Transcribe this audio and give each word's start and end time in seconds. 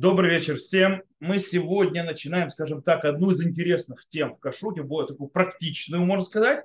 Добрый 0.00 0.30
вечер 0.30 0.58
всем. 0.58 1.02
Мы 1.18 1.40
сегодня 1.40 2.04
начинаем, 2.04 2.50
скажем 2.50 2.82
так, 2.82 3.04
одну 3.04 3.32
из 3.32 3.44
интересных 3.44 4.06
тем 4.08 4.32
в 4.32 4.38
кашруте, 4.38 4.84
более 4.84 5.08
такую 5.08 5.28
практичную, 5.28 6.04
можно 6.04 6.24
сказать. 6.24 6.64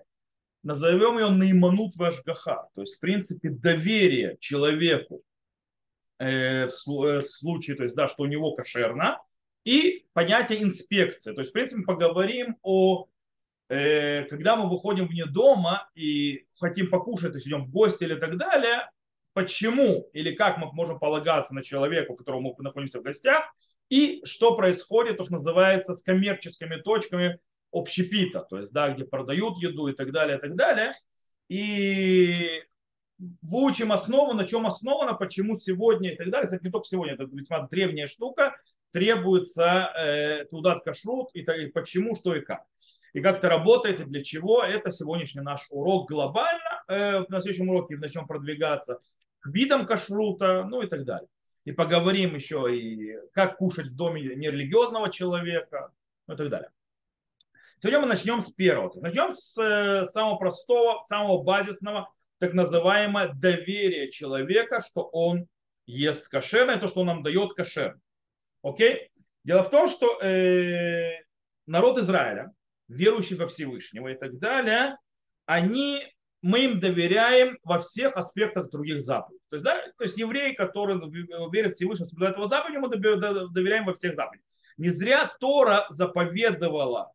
Назовем 0.61 1.17
ее 1.17 1.29
наиманут 1.29 1.95
вашгаха, 1.95 2.67
то 2.75 2.81
есть, 2.81 2.97
в 2.97 2.99
принципе, 2.99 3.49
доверие 3.49 4.37
человеку 4.39 5.23
э, 6.19 6.67
в 6.67 7.03
э, 7.05 7.23
случае, 7.23 7.75
то 7.75 7.81
есть, 7.81 7.95
да, 7.95 8.07
что 8.07 8.21
у 8.21 8.27
него 8.27 8.51
кошерно, 8.53 9.19
и 9.63 10.05
понятие 10.13 10.61
инспекции. 10.61 11.33
То 11.33 11.39
есть, 11.39 11.49
в 11.49 11.53
принципе, 11.53 11.81
поговорим 11.81 12.57
о 12.61 13.07
э, 13.69 14.25
когда 14.25 14.55
мы 14.55 14.69
выходим 14.69 15.07
вне 15.07 15.25
дома 15.25 15.89
и 15.95 16.45
хотим 16.59 16.91
покушать, 16.91 17.31
то 17.31 17.37
есть 17.37 17.47
идем 17.47 17.65
в 17.65 17.71
гости 17.71 18.03
или 18.03 18.13
так 18.13 18.37
далее, 18.37 18.91
почему 19.33 20.09
или 20.13 20.33
как 20.33 20.57
мы 20.57 20.71
можем 20.73 20.99
полагаться 20.99 21.53
на 21.53 21.63
человека, 21.63 22.11
у 22.11 22.15
которого 22.15 22.41
мы 22.41 22.55
находимся 22.59 22.99
в 22.99 23.03
гостях, 23.03 23.43
и 23.89 24.21
что 24.25 24.55
происходит, 24.55 25.17
то, 25.17 25.23
что 25.23 25.33
называется, 25.33 25.93
с 25.93 26.03
коммерческими 26.03 26.77
точками 26.77 27.39
общепита, 27.71 28.41
то 28.41 28.59
есть, 28.59 28.71
да, 28.71 28.89
где 28.89 29.03
продают 29.03 29.57
еду 29.57 29.87
и 29.87 29.93
так 29.93 30.11
далее, 30.11 30.37
и 30.37 30.41
так 30.41 30.55
далее. 30.55 30.93
И 31.49 32.63
выучим 33.41 33.91
основу, 33.91 34.33
на 34.33 34.45
чем 34.45 34.65
основано, 34.65 35.13
почему 35.13 35.55
сегодня 35.55 36.13
и 36.13 36.15
так 36.15 36.29
далее. 36.29 36.47
Кстати, 36.47 36.63
не 36.63 36.71
только 36.71 36.87
сегодня, 36.87 37.13
это 37.13 37.23
весьма 37.25 37.67
древняя 37.67 38.07
штука, 38.07 38.55
требуется 38.91 39.91
э, 39.95 40.45
туда 40.45 40.79
кашрут 40.79 41.29
и, 41.33 41.41
и 41.41 41.67
почему, 41.67 42.15
что 42.15 42.35
и 42.35 42.41
как. 42.41 42.63
И 43.13 43.21
как 43.21 43.37
это 43.37 43.49
работает 43.49 43.99
и 43.99 44.05
для 44.05 44.23
чего. 44.23 44.63
Это 44.63 44.91
сегодняшний 44.91 45.41
наш 45.41 45.67
урок 45.69 46.09
глобально. 46.09 46.83
Э, 46.87 47.23
на 47.29 47.41
следующем 47.41 47.69
уроке 47.69 47.97
начнем 47.97 48.27
продвигаться 48.27 48.99
видам 49.45 49.85
кашрута, 49.85 50.63
ну 50.63 50.81
и 50.81 50.87
так 50.87 51.05
далее. 51.05 51.27
И 51.65 51.71
поговорим 51.71 52.35
еще 52.35 52.75
и 52.75 53.17
как 53.33 53.57
кушать 53.57 53.87
в 53.87 53.95
доме 53.95 54.21
нерелигиозного 54.21 55.09
человека, 55.09 55.91
ну 56.27 56.33
и 56.33 56.37
так 56.37 56.49
далее. 56.49 56.69
Сегодня 57.81 57.99
мы 57.99 58.07
начнем 58.07 58.41
с 58.41 58.51
первого. 58.51 58.97
Начнем 59.01 59.31
с 59.31 59.57
э, 59.57 60.05
самого 60.05 60.37
простого, 60.37 61.01
самого 61.01 61.43
базисного, 61.43 62.09
так 62.39 62.53
называемое 62.53 63.33
доверие 63.33 64.09
человека, 64.09 64.81
что 64.81 65.03
он 65.03 65.47
ест 65.85 66.29
кошерное, 66.29 66.77
то, 66.77 66.87
что 66.87 67.01
он 67.01 67.07
нам 67.07 67.23
дает 67.23 67.53
кошер. 67.53 67.97
Окей? 68.61 69.11
Дело 69.43 69.63
в 69.63 69.69
том, 69.69 69.89
что 69.89 70.19
э, 70.21 71.23
народ 71.65 71.97
Израиля, 71.97 72.53
верующий 72.87 73.35
во 73.35 73.47
Всевышнего 73.47 74.07
и 74.09 74.15
так 74.15 74.39
далее, 74.39 74.97
они 75.45 76.03
мы 76.43 76.65
им 76.65 76.79
доверяем 76.81 77.57
во 77.63 77.79
всех 77.79 78.17
аспектах 78.17 78.69
других 78.69 79.01
заповедей. 79.01 79.41
То 79.49 79.55
есть, 79.55 79.63
да, 79.65 79.81
то 79.97 80.03
есть 80.03 80.17
евреи, 80.17 80.53
которые 80.53 80.99
верят 81.49 81.71
в 81.71 81.75
Всевышнего, 81.75 82.07
соблюдают 82.07 82.37
его 82.37 82.47
заповеди, 82.47 82.77
мы 82.77 82.89
доверяем 82.89 83.85
во 83.85 83.93
всех 83.93 84.15
заповедях. 84.15 84.45
Не 84.77 84.89
зря 84.89 85.31
Тора 85.39 85.87
заповедовала 85.89 87.13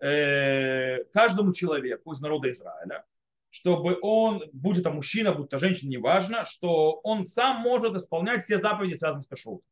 э, 0.00 1.04
каждому 1.14 1.52
человеку 1.52 2.12
из 2.12 2.20
народа 2.20 2.50
Израиля, 2.50 3.04
чтобы 3.48 3.96
он, 4.02 4.42
будь 4.52 4.78
это 4.78 4.90
мужчина, 4.90 5.32
будь 5.32 5.46
это 5.46 5.60
женщина, 5.60 5.90
неважно, 5.90 6.44
что 6.44 7.00
он 7.04 7.24
сам 7.24 7.60
может 7.60 7.94
исполнять 7.94 8.42
все 8.42 8.58
заповеди, 8.58 8.94
связанные 8.94 9.22
с 9.22 9.28
кашрутом. 9.28 9.64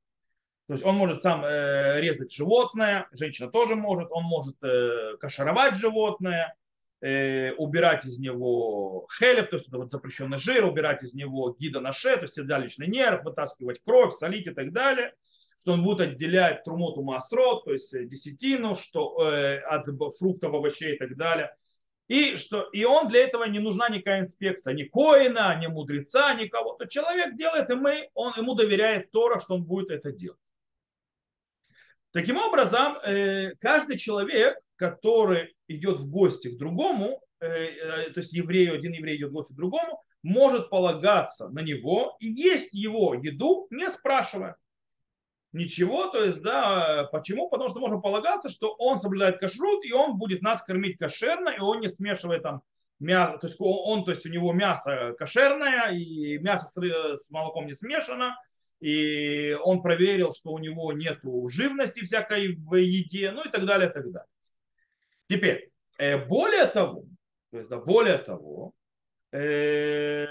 То 0.68 0.74
есть 0.74 0.84
он 0.84 0.94
может 0.94 1.22
сам 1.22 1.44
э, 1.44 2.00
резать 2.00 2.32
животное, 2.32 3.08
женщина 3.10 3.50
тоже 3.50 3.74
может, 3.74 4.08
он 4.12 4.22
может 4.22 4.62
э, 4.62 5.16
кашаровать 5.18 5.76
животное, 5.76 6.54
убирать 7.00 8.06
из 8.06 8.18
него 8.18 9.06
хелев, 9.18 9.48
то 9.48 9.56
есть 9.56 9.68
это 9.68 9.78
вот 9.78 9.90
запрещенный 9.90 10.38
жир, 10.38 10.64
убирать 10.64 11.02
из 11.02 11.14
него 11.14 11.54
гида 11.58 11.80
на 11.80 11.92
ше, 11.92 12.16
то 12.16 12.22
есть 12.22 12.34
седалищный 12.34 12.88
нерв, 12.88 13.22
вытаскивать 13.22 13.82
кровь, 13.84 14.14
солить 14.14 14.46
и 14.46 14.50
так 14.50 14.72
далее, 14.72 15.12
что 15.60 15.72
он 15.72 15.82
будет 15.82 16.00
отделять 16.00 16.64
трумоту 16.64 17.02
масрот, 17.02 17.64
то 17.64 17.72
есть 17.72 17.92
э, 17.92 18.04
десятину, 18.04 18.76
что 18.76 19.20
э, 19.20 19.58
от 19.58 19.86
фруктов, 20.16 20.54
овощей 20.54 20.94
и 20.94 20.98
так 20.98 21.16
далее. 21.16 21.54
И, 22.08 22.36
что, 22.36 22.68
и 22.72 22.84
он 22.84 23.08
для 23.08 23.24
этого 23.24 23.44
не 23.44 23.58
нужна 23.58 23.88
никакая 23.88 24.20
инспекция, 24.20 24.74
ни 24.74 24.84
коина, 24.84 25.58
ни 25.60 25.66
мудреца, 25.66 26.34
никого. 26.34 26.74
То 26.74 26.86
человек 26.86 27.36
делает, 27.36 27.68
и 27.68 27.74
мы, 27.74 28.10
он, 28.14 28.32
ему 28.36 28.54
доверяет 28.54 29.10
Тора, 29.10 29.40
что 29.40 29.54
он 29.54 29.64
будет 29.64 29.90
это 29.90 30.12
делать. 30.12 30.38
Таким 32.12 32.36
образом, 32.36 32.98
э, 33.04 33.56
каждый 33.60 33.98
человек, 33.98 34.56
который 34.76 35.54
идет 35.68 35.98
в 35.98 36.10
гости 36.10 36.48
к 36.48 36.58
другому, 36.58 37.20
э, 37.40 37.46
э, 37.46 38.10
то 38.10 38.20
есть 38.20 38.32
еврею, 38.32 38.74
один 38.74 38.92
еврей 38.92 39.16
идет 39.16 39.30
в 39.30 39.32
гости 39.32 39.52
к 39.52 39.56
другому, 39.56 40.02
может 40.22 40.70
полагаться 40.70 41.48
на 41.48 41.60
него 41.60 42.16
и 42.20 42.28
есть 42.28 42.74
его 42.74 43.14
еду, 43.14 43.66
не 43.70 43.90
спрашивая 43.90 44.56
ничего. 45.52 46.08
То 46.08 46.24
есть, 46.24 46.42
да, 46.42 47.08
почему? 47.12 47.48
Потому 47.48 47.70
что 47.70 47.80
можно 47.80 47.98
полагаться, 47.98 48.48
что 48.48 48.74
он 48.78 48.98
соблюдает 48.98 49.38
кашрут, 49.38 49.84
и 49.84 49.92
он 49.92 50.18
будет 50.18 50.42
нас 50.42 50.62
кормить 50.62 50.98
кошерно, 50.98 51.48
и 51.48 51.60
он 51.60 51.80
не 51.80 51.88
смешивает 51.88 52.42
там 52.42 52.62
мясо, 52.98 53.38
то 53.38 53.46
есть 53.46 53.56
он, 53.60 54.04
то 54.04 54.10
есть 54.10 54.24
у 54.26 54.30
него 54.30 54.52
мясо 54.52 55.14
кошерное, 55.18 55.90
и 55.90 56.38
мясо 56.38 56.66
с, 56.66 57.24
с 57.24 57.30
молоком 57.30 57.66
не 57.66 57.74
смешано, 57.74 58.36
и 58.80 59.56
он 59.64 59.82
проверил, 59.82 60.32
что 60.32 60.52
у 60.52 60.58
него 60.58 60.92
нет 60.92 61.20
живности 61.48 62.04
всякой 62.04 62.56
в 62.56 62.74
еде, 62.74 63.30
ну 63.32 63.44
и 63.44 63.50
так 63.50 63.66
далее, 63.66 63.90
и 63.90 63.92
так 63.92 64.10
далее. 64.10 64.28
Теперь, 65.28 65.70
э, 65.98 66.16
более 66.24 66.66
того, 66.66 67.04
то 67.50 67.58
есть, 67.58 67.68
да, 67.68 67.78
более 67.78 68.18
того, 68.18 68.72
э, 69.32 70.26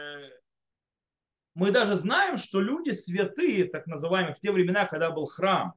мы 1.54 1.72
даже 1.72 1.96
знаем, 1.96 2.38
что 2.38 2.60
люди 2.60 2.92
святые, 2.92 3.66
так 3.66 3.88
называемые, 3.88 4.36
в 4.36 4.40
те 4.40 4.52
времена, 4.52 4.86
когда 4.86 5.12
был 5.12 5.26
храм, 5.26 5.74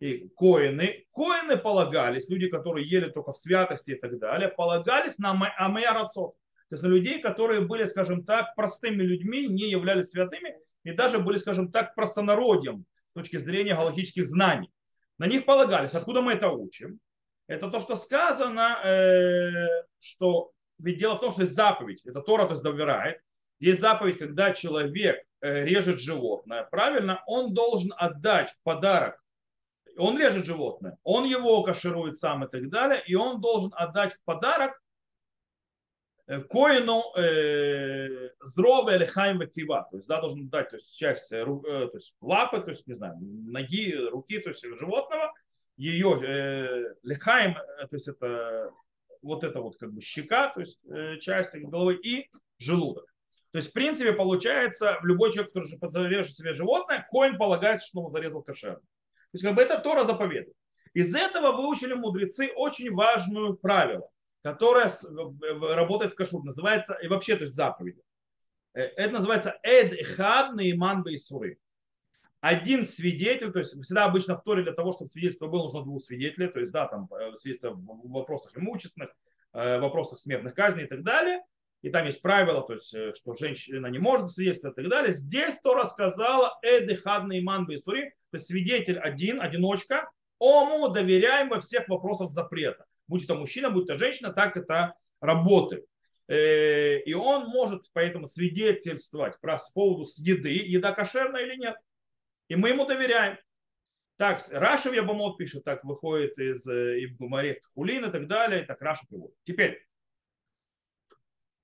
и 0.00 0.28
коины, 0.36 1.06
коины 1.12 1.56
полагались, 1.56 2.30
люди, 2.30 2.48
которые 2.48 2.88
ели 2.88 3.10
только 3.10 3.32
в 3.32 3.36
святости 3.36 3.92
и 3.92 3.94
так 3.94 4.18
далее, 4.18 4.48
полагались 4.48 5.18
на 5.18 5.32
амеярацот, 5.32 6.34
то 6.68 6.74
есть 6.74 6.82
на 6.82 6.88
людей, 6.88 7.20
которые 7.20 7.62
были, 7.62 7.86
скажем 7.86 8.24
так, 8.24 8.54
простыми 8.54 9.02
людьми, 9.02 9.48
не 9.48 9.70
являлись 9.70 10.10
святыми, 10.10 10.54
и 10.84 10.92
даже 10.92 11.18
были, 11.18 11.36
скажем 11.36 11.72
так, 11.72 11.94
простонародьем 11.94 12.84
с 13.10 13.14
точки 13.14 13.38
зрения 13.38 13.74
галактических 13.74 14.26
знаний. 14.26 14.70
На 15.18 15.26
них 15.26 15.44
полагались. 15.44 15.94
Откуда 15.94 16.22
мы 16.22 16.32
это 16.32 16.50
учим? 16.50 17.00
Это 17.48 17.70
то, 17.70 17.80
что 17.80 17.96
сказано, 17.96 18.78
э, 18.84 19.84
что 19.98 20.52
ведь 20.78 20.98
дело 20.98 21.16
в 21.16 21.20
том, 21.20 21.32
что 21.32 21.42
есть 21.42 21.54
заповедь, 21.54 22.02
это 22.04 22.20
Тора 22.20 22.44
то 22.44 22.52
есть 22.52 22.62
доверяет. 22.62 23.20
Есть 23.58 23.80
заповедь, 23.80 24.18
когда 24.18 24.52
человек 24.52 25.20
э, 25.40 25.64
режет 25.64 25.98
животное, 25.98 26.62
правильно, 26.62 27.24
он 27.26 27.52
должен 27.54 27.92
отдать 27.96 28.50
в 28.50 28.62
подарок, 28.62 29.20
он 29.96 30.16
режет 30.16 30.46
животное, 30.46 30.96
он 31.02 31.24
его 31.24 31.60
каширует 31.64 32.18
сам 32.18 32.44
и 32.44 32.48
так 32.48 32.68
далее, 32.68 33.02
и 33.04 33.16
он 33.16 33.40
должен 33.40 33.72
отдать 33.74 34.12
в 34.12 34.22
подарок 34.24 34.80
Э, 36.28 36.42
коину 36.42 37.02
э, 37.16 38.28
или 38.92 39.04
хайм 39.06 39.48
кива, 39.48 39.88
то 39.90 39.96
есть 39.96 40.08
да, 40.08 40.20
должен 40.20 40.48
дать 40.50 40.68
то 40.68 40.76
есть, 40.76 40.94
часть 40.94 41.30
то 41.30 41.90
есть, 41.94 42.14
лапы, 42.20 42.60
то 42.60 42.68
есть, 42.68 42.86
не 42.86 42.92
знаю, 42.92 43.16
ноги, 43.18 43.94
руки, 43.94 44.38
то 44.38 44.50
есть 44.50 44.62
животного, 44.62 45.32
ее 45.78 46.20
э, 46.22 46.94
лехаем, 47.02 47.56
э, 47.56 47.86
то 47.86 47.94
есть 47.96 48.08
это 48.08 48.70
вот 49.22 49.44
это 49.44 49.60
вот 49.60 49.78
как 49.78 49.92
бы 49.92 50.02
щека, 50.02 50.48
то 50.48 50.60
есть 50.60 50.78
э, 50.84 51.18
часть 51.18 51.56
головы 51.56 51.94
и 51.94 52.28
желудок. 52.58 53.06
То 53.52 53.58
есть, 53.58 53.70
в 53.70 53.72
принципе, 53.72 54.12
получается, 54.12 54.98
любой 55.02 55.32
человек, 55.32 55.54
который 55.54 55.78
зарежет 55.88 56.36
себе 56.36 56.52
животное, 56.52 57.08
коин 57.10 57.38
полагается, 57.38 57.86
что 57.86 58.02
он 58.02 58.10
зарезал 58.10 58.42
кошер. 58.42 58.74
То 58.74 58.82
есть, 59.32 59.44
как 59.44 59.54
бы 59.54 59.62
это 59.62 59.78
Тора 59.78 60.04
заповедует. 60.04 60.54
Из 60.92 61.14
этого 61.14 61.52
выучили 61.52 61.94
мудрецы 61.94 62.52
очень 62.54 62.92
важную 62.92 63.56
правило 63.56 64.10
которая 64.42 64.92
работает 65.76 66.12
в 66.12 66.16
кашрут, 66.16 66.44
называется, 66.44 66.94
и 66.94 67.08
вообще, 67.08 67.36
то 67.36 67.44
есть 67.44 67.56
заповеди. 67.56 68.00
Э, 68.74 68.82
это 68.82 69.12
называется 69.14 69.58
эд 69.62 69.94
хад 70.16 70.54
наиман 70.54 71.02
бейсуры. 71.02 71.58
Один 72.40 72.84
свидетель, 72.84 73.52
то 73.52 73.58
есть 73.58 73.72
всегда 73.82 74.04
обычно 74.04 74.36
в 74.36 74.42
Торе 74.42 74.62
для 74.62 74.72
того, 74.72 74.92
чтобы 74.92 75.08
свидетельство 75.08 75.48
было, 75.48 75.62
нужно 75.64 75.82
двух 75.82 76.02
свидетелей, 76.02 76.48
то 76.48 76.60
есть, 76.60 76.72
да, 76.72 76.86
там 76.86 77.08
э, 77.12 77.34
свидетельство 77.34 77.70
в 77.70 78.10
вопросах 78.10 78.56
имущественных, 78.56 79.10
э, 79.54 79.78
в 79.78 79.82
вопросах 79.82 80.18
смертных 80.18 80.54
казней 80.54 80.84
и 80.84 80.88
так 80.88 81.02
далее. 81.02 81.40
И 81.82 81.90
там 81.90 82.06
есть 82.06 82.22
правило, 82.22 82.62
то 82.62 82.72
есть, 82.72 82.94
что 83.16 83.34
женщина 83.34 83.86
не 83.86 83.98
может 83.98 84.30
свидетельствовать 84.30 84.78
и 84.78 84.82
так 84.82 84.90
далее. 84.90 85.12
Здесь 85.12 85.60
то 85.60 85.74
рассказала 85.74 86.58
Эды 86.62 86.96
Хадна 86.96 87.38
Иман 87.38 87.66
Бейсури, 87.66 88.10
то 88.30 88.36
есть 88.36 88.46
свидетель 88.46 88.98
один, 88.98 89.40
одиночка, 89.40 90.10
ому 90.40 90.88
доверяем 90.88 91.48
во 91.50 91.60
всех 91.60 91.88
вопросах 91.88 92.30
запрета 92.30 92.84
будь 93.08 93.24
это 93.24 93.34
мужчина, 93.34 93.70
будь 93.70 93.84
это 93.84 93.98
женщина, 93.98 94.32
так 94.32 94.56
это 94.56 94.94
работает. 95.20 95.84
Э, 96.28 97.00
и 97.00 97.14
он 97.14 97.46
может 97.48 97.86
поэтому 97.92 98.26
свидетельствовать 98.26 99.40
про 99.40 99.58
с 99.58 99.70
поводу 99.70 100.06
еды, 100.18 100.50
еда 100.50 100.92
кошерная 100.92 101.44
или 101.44 101.56
нет. 101.56 101.76
И 102.48 102.56
мы 102.56 102.70
ему 102.70 102.86
доверяем. 102.86 103.38
Так, 104.16 104.40
Раша 104.50 104.90
Ябамот 104.90 105.38
пишет, 105.38 105.64
так 105.64 105.84
выходит 105.84 106.36
из 106.38 106.66
э, 106.66 107.00
и 107.00 107.06
в 107.06 107.16
Гумаре, 107.16 107.54
Тхулин 107.54 108.06
и 108.06 108.10
так 108.10 108.26
далее. 108.26 108.64
Так 108.64 108.82
Раша 108.82 109.06
приводит. 109.06 109.36
Теперь, 109.44 109.86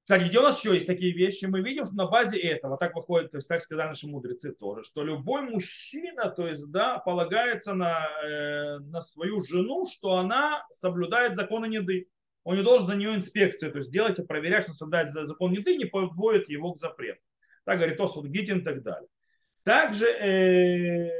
кстати, 0.05 0.29
где 0.29 0.39
у 0.39 0.43
нас 0.43 0.63
еще 0.63 0.75
есть 0.75 0.87
такие 0.87 1.15
вещи? 1.15 1.47
Мы 1.47 1.63
видим, 1.63 1.87
что 1.87 1.97
на 1.97 2.07
базе 2.07 2.39
этого, 2.39 2.77
так 2.77 2.95
выходит, 2.95 3.31
то 3.31 3.39
есть 3.39 3.49
так 3.49 3.63
сказали 3.63 3.89
наши 3.89 4.07
мудрецы 4.07 4.53
тоже, 4.53 4.85
что 4.85 5.03
любой 5.03 5.43
мужчина 5.43 6.29
то 6.29 6.47
есть, 6.47 6.71
да, 6.71 6.99
полагается 6.99 7.73
на, 7.73 8.07
э, 8.23 8.81
на 8.81 9.01
свою 9.01 9.41
жену, 9.41 9.87
что 9.91 10.17
она 10.17 10.67
соблюдает 10.71 11.37
законы 11.37 11.69
неды. 11.69 12.11
Он 12.43 12.57
не 12.57 12.63
должен 12.63 12.87
за 12.87 12.97
нее 12.97 13.15
инспекцию, 13.15 13.73
то 13.73 13.79
есть 13.79 13.91
делать 13.91 14.19
и 14.19 14.23
проверять, 14.23 14.65
что 14.65 14.75
соблюдает 14.75 15.09
закон 15.09 15.53
неды, 15.53 15.75
не 15.77 15.87
подводит 15.87 16.51
его 16.51 16.75
к 16.75 16.79
запрету. 16.79 17.23
Так 17.65 17.79
говорит 17.79 17.99
Освод 17.99 18.27
Гитин 18.27 18.59
и 18.59 18.63
так 18.63 18.83
далее. 18.83 19.09
Также 19.65 20.07
э, 20.07 21.11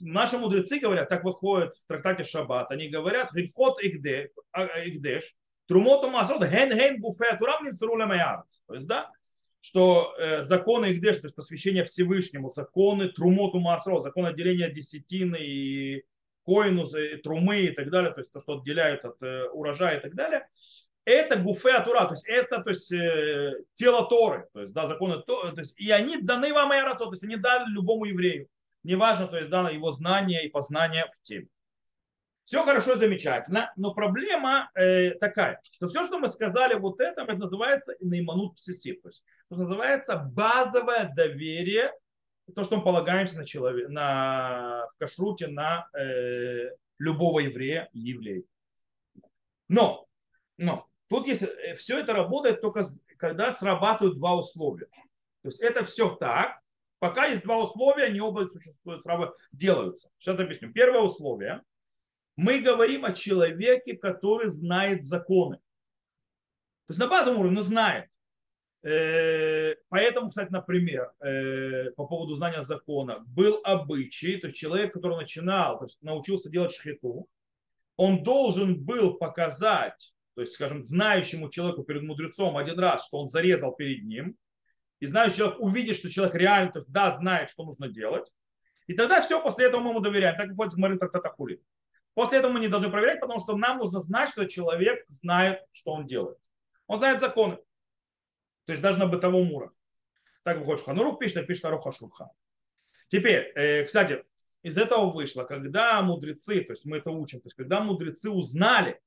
наши 0.00 0.38
мудрецы 0.38 0.78
говорят, 0.78 1.08
так 1.08 1.24
выходит 1.24 1.74
в 1.74 1.86
трактате 1.86 2.24
Шаббат, 2.24 2.70
они 2.70 2.88
говорят, 2.88 3.30
вход 3.32 3.82
игдеш, 3.82 5.36
трумоту 5.66 6.08
масот, 6.08 6.42
ген 6.42 6.70
ген 6.70 7.00
турам 7.38 8.10
То 8.66 8.74
есть, 8.74 8.86
да, 8.86 9.10
что 9.64 10.14
э, 10.18 10.42
законы 10.42 10.92
Игдеш, 10.92 11.20
то 11.20 11.26
есть 11.26 11.34
посвящение 11.34 11.84
Всевышнему, 11.84 12.50
законы 12.50 13.08
Трумоту 13.08 13.60
Масро, 13.60 14.00
закон 14.00 14.26
отделения 14.26 14.70
десятины 14.70 15.38
и 15.40 16.04
коину, 16.44 16.84
и 16.84 17.16
трумы 17.16 17.62
и 17.62 17.70
так 17.70 17.88
далее, 17.90 18.12
то 18.12 18.20
есть 18.20 18.30
то, 18.30 18.40
что 18.40 18.58
отделяют 18.58 19.06
от 19.06 19.22
э, 19.22 19.48
урожая 19.48 19.98
и 19.98 20.02
так 20.02 20.14
далее, 20.14 20.46
это 21.04 21.38
гуфе 21.38 21.72
атура, 21.72 22.06
то 22.06 22.14
есть 22.14 22.26
это 22.26 22.62
то 22.62 22.70
есть, 22.70 22.90
э, 22.92 23.52
тело 23.74 24.08
Торы, 24.08 24.48
то 24.52 24.62
есть 24.62 24.72
да, 24.72 24.86
законы 24.86 25.22
то, 25.22 25.50
то 25.50 25.60
есть, 25.60 25.78
и 25.78 25.90
они 25.90 26.16
даны 26.16 26.52
вам 26.52 26.72
и 26.72 26.80
то 26.80 27.10
есть 27.10 27.24
они 27.24 27.36
дали 27.36 27.68
любому 27.70 28.04
еврею. 28.06 28.48
Неважно, 28.82 29.26
то 29.28 29.36
есть 29.36 29.50
дано 29.50 29.70
его 29.70 29.92
знание 29.92 30.44
и 30.44 30.50
познание 30.50 31.06
в 31.06 31.22
теме. 31.22 31.48
Все 32.44 32.62
хорошо, 32.62 32.96
замечательно, 32.96 33.72
но 33.76 33.94
проблема 33.94 34.70
э, 34.74 35.12
такая, 35.12 35.60
что 35.72 35.88
все, 35.88 36.04
что 36.04 36.18
мы 36.18 36.28
сказали 36.28 36.74
вот 36.74 37.00
это, 37.00 37.22
это 37.22 37.36
называется 37.36 37.94
наиманут 38.00 38.56
псисив, 38.56 39.00
то 39.00 39.08
есть 39.08 39.24
это 39.50 39.60
называется 39.60 40.16
базовое 40.16 41.10
доверие, 41.14 41.92
то, 42.54 42.62
что 42.62 42.76
мы 42.76 42.84
полагаемся 42.84 43.38
на 43.38 43.46
человека, 43.46 43.90
на, 43.90 44.86
в 44.92 44.98
кашруте 44.98 45.46
на 45.46 45.88
э, 45.98 46.70
любого 46.98 47.40
еврея 47.40 47.88
и 47.92 48.00
еврея. 48.00 48.42
Но, 49.68 50.06
но 50.58 50.86
тут 51.08 51.26
есть, 51.26 51.42
э, 51.42 51.76
все 51.76 51.98
это 51.98 52.12
работает 52.12 52.60
только 52.60 52.84
когда 53.16 53.52
срабатывают 53.52 54.16
два 54.16 54.36
условия. 54.36 54.86
То 55.42 55.48
есть 55.48 55.60
это 55.60 55.84
все 55.84 56.14
так, 56.14 56.60
пока 56.98 57.26
есть 57.26 57.44
два 57.44 57.58
условия, 57.58 58.04
они 58.04 58.20
оба 58.20 58.48
существуют, 58.48 59.02
делаются. 59.52 60.10
Сейчас 60.18 60.38
объясню. 60.40 60.72
Первое 60.72 61.00
условие– 61.00 61.62
мы 62.36 62.60
говорим 62.60 63.04
о 63.04 63.12
человеке, 63.12 63.96
который 63.96 64.48
знает 64.48 65.04
законы. 65.04 65.56
То 66.86 66.90
есть 66.90 67.00
на 67.00 67.08
базовом 67.08 67.40
уровне, 67.40 67.56
но 67.56 67.62
знает. 67.62 68.10
Э, 68.82 69.76
поэтому, 69.88 70.28
кстати, 70.28 70.50
например, 70.50 71.12
э, 71.20 71.90
по 71.92 72.06
поводу 72.06 72.34
знания 72.34 72.60
закона, 72.60 73.20
был 73.26 73.60
обычай, 73.64 74.36
то 74.36 74.48
есть 74.48 74.58
человек, 74.58 74.92
который 74.92 75.16
начинал, 75.16 75.78
то 75.78 75.86
есть 75.86 76.02
научился 76.02 76.50
делать 76.50 76.72
шхиту, 76.72 77.28
он 77.96 78.22
должен 78.22 78.84
был 78.84 79.14
показать, 79.14 80.12
то 80.34 80.40
есть, 80.40 80.54
скажем, 80.54 80.84
знающему 80.84 81.48
человеку 81.48 81.84
перед 81.84 82.02
мудрецом 82.02 82.56
один 82.56 82.78
раз, 82.78 83.06
что 83.06 83.18
он 83.20 83.28
зарезал 83.28 83.74
перед 83.74 84.04
ним, 84.04 84.36
и 85.00 85.06
знающий 85.06 85.38
человек 85.38 85.60
увидит, 85.60 85.96
что 85.96 86.10
человек 86.10 86.34
реально, 86.34 86.72
то 86.72 86.78
есть, 86.78 86.90
да, 86.90 87.12
знает, 87.12 87.50
что 87.50 87.64
нужно 87.64 87.88
делать, 87.88 88.32
и 88.86 88.94
тогда 88.94 89.22
все, 89.22 89.42
после 89.42 89.66
этого 89.66 89.80
мы 89.80 89.90
ему 89.90 90.00
доверяем. 90.00 90.36
Так 90.36 90.48
выходит 90.48 90.74
в 90.74 90.78
Марин 90.78 90.98
Трактата 90.98 91.30
Хулит. 91.30 91.62
После 92.14 92.38
этого 92.38 92.52
мы 92.52 92.60
не 92.60 92.68
должны 92.68 92.90
проверять, 92.90 93.20
потому 93.20 93.40
что 93.40 93.56
нам 93.56 93.78
нужно 93.78 94.00
знать, 94.00 94.30
что 94.30 94.44
человек 94.46 95.04
знает, 95.08 95.60
что 95.72 95.92
он 95.92 96.06
делает. 96.06 96.38
Он 96.86 96.98
знает 96.98 97.20
законы. 97.20 97.56
То 98.66 98.72
есть 98.72 98.82
даже 98.82 98.98
на 98.98 99.06
бытовом 99.06 99.50
уровне. 99.52 99.76
Так 100.42 100.58
выходит 100.58 100.80
Шуханарух 100.80 101.18
пишет, 101.18 101.38
а 101.38 101.42
пишет 101.42 101.64
Аруха 101.64 101.92
Шурха. 101.92 102.30
Теперь, 103.08 103.52
э, 103.54 103.84
кстати, 103.84 104.22
из 104.62 104.78
этого 104.78 105.10
вышло, 105.10 105.44
когда 105.44 106.00
мудрецы, 106.02 106.60
то 106.62 106.72
есть 106.72 106.84
мы 106.84 106.98
это 106.98 107.10
учим, 107.10 107.40
то 107.40 107.46
есть 107.46 107.56
когда 107.56 107.80
мудрецы 107.80 108.30
узнали, 108.30 109.00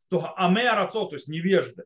что 0.00 0.34
амеарацо, 0.36 1.06
то 1.06 1.14
есть 1.14 1.28
невежды, 1.28 1.84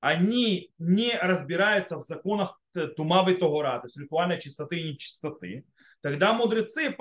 они 0.00 0.72
не 0.78 1.12
разбираются 1.16 1.96
в 1.96 2.02
законах 2.02 2.60
тумавы 2.96 3.34
тогора, 3.34 3.78
то 3.80 3.86
есть 3.86 3.98
ритуальной 3.98 4.40
чистоты 4.40 4.80
и 4.80 4.92
нечистоты, 4.92 5.64
Тогда 6.00 6.32
мудрецы 6.32 6.90
э, 6.90 6.92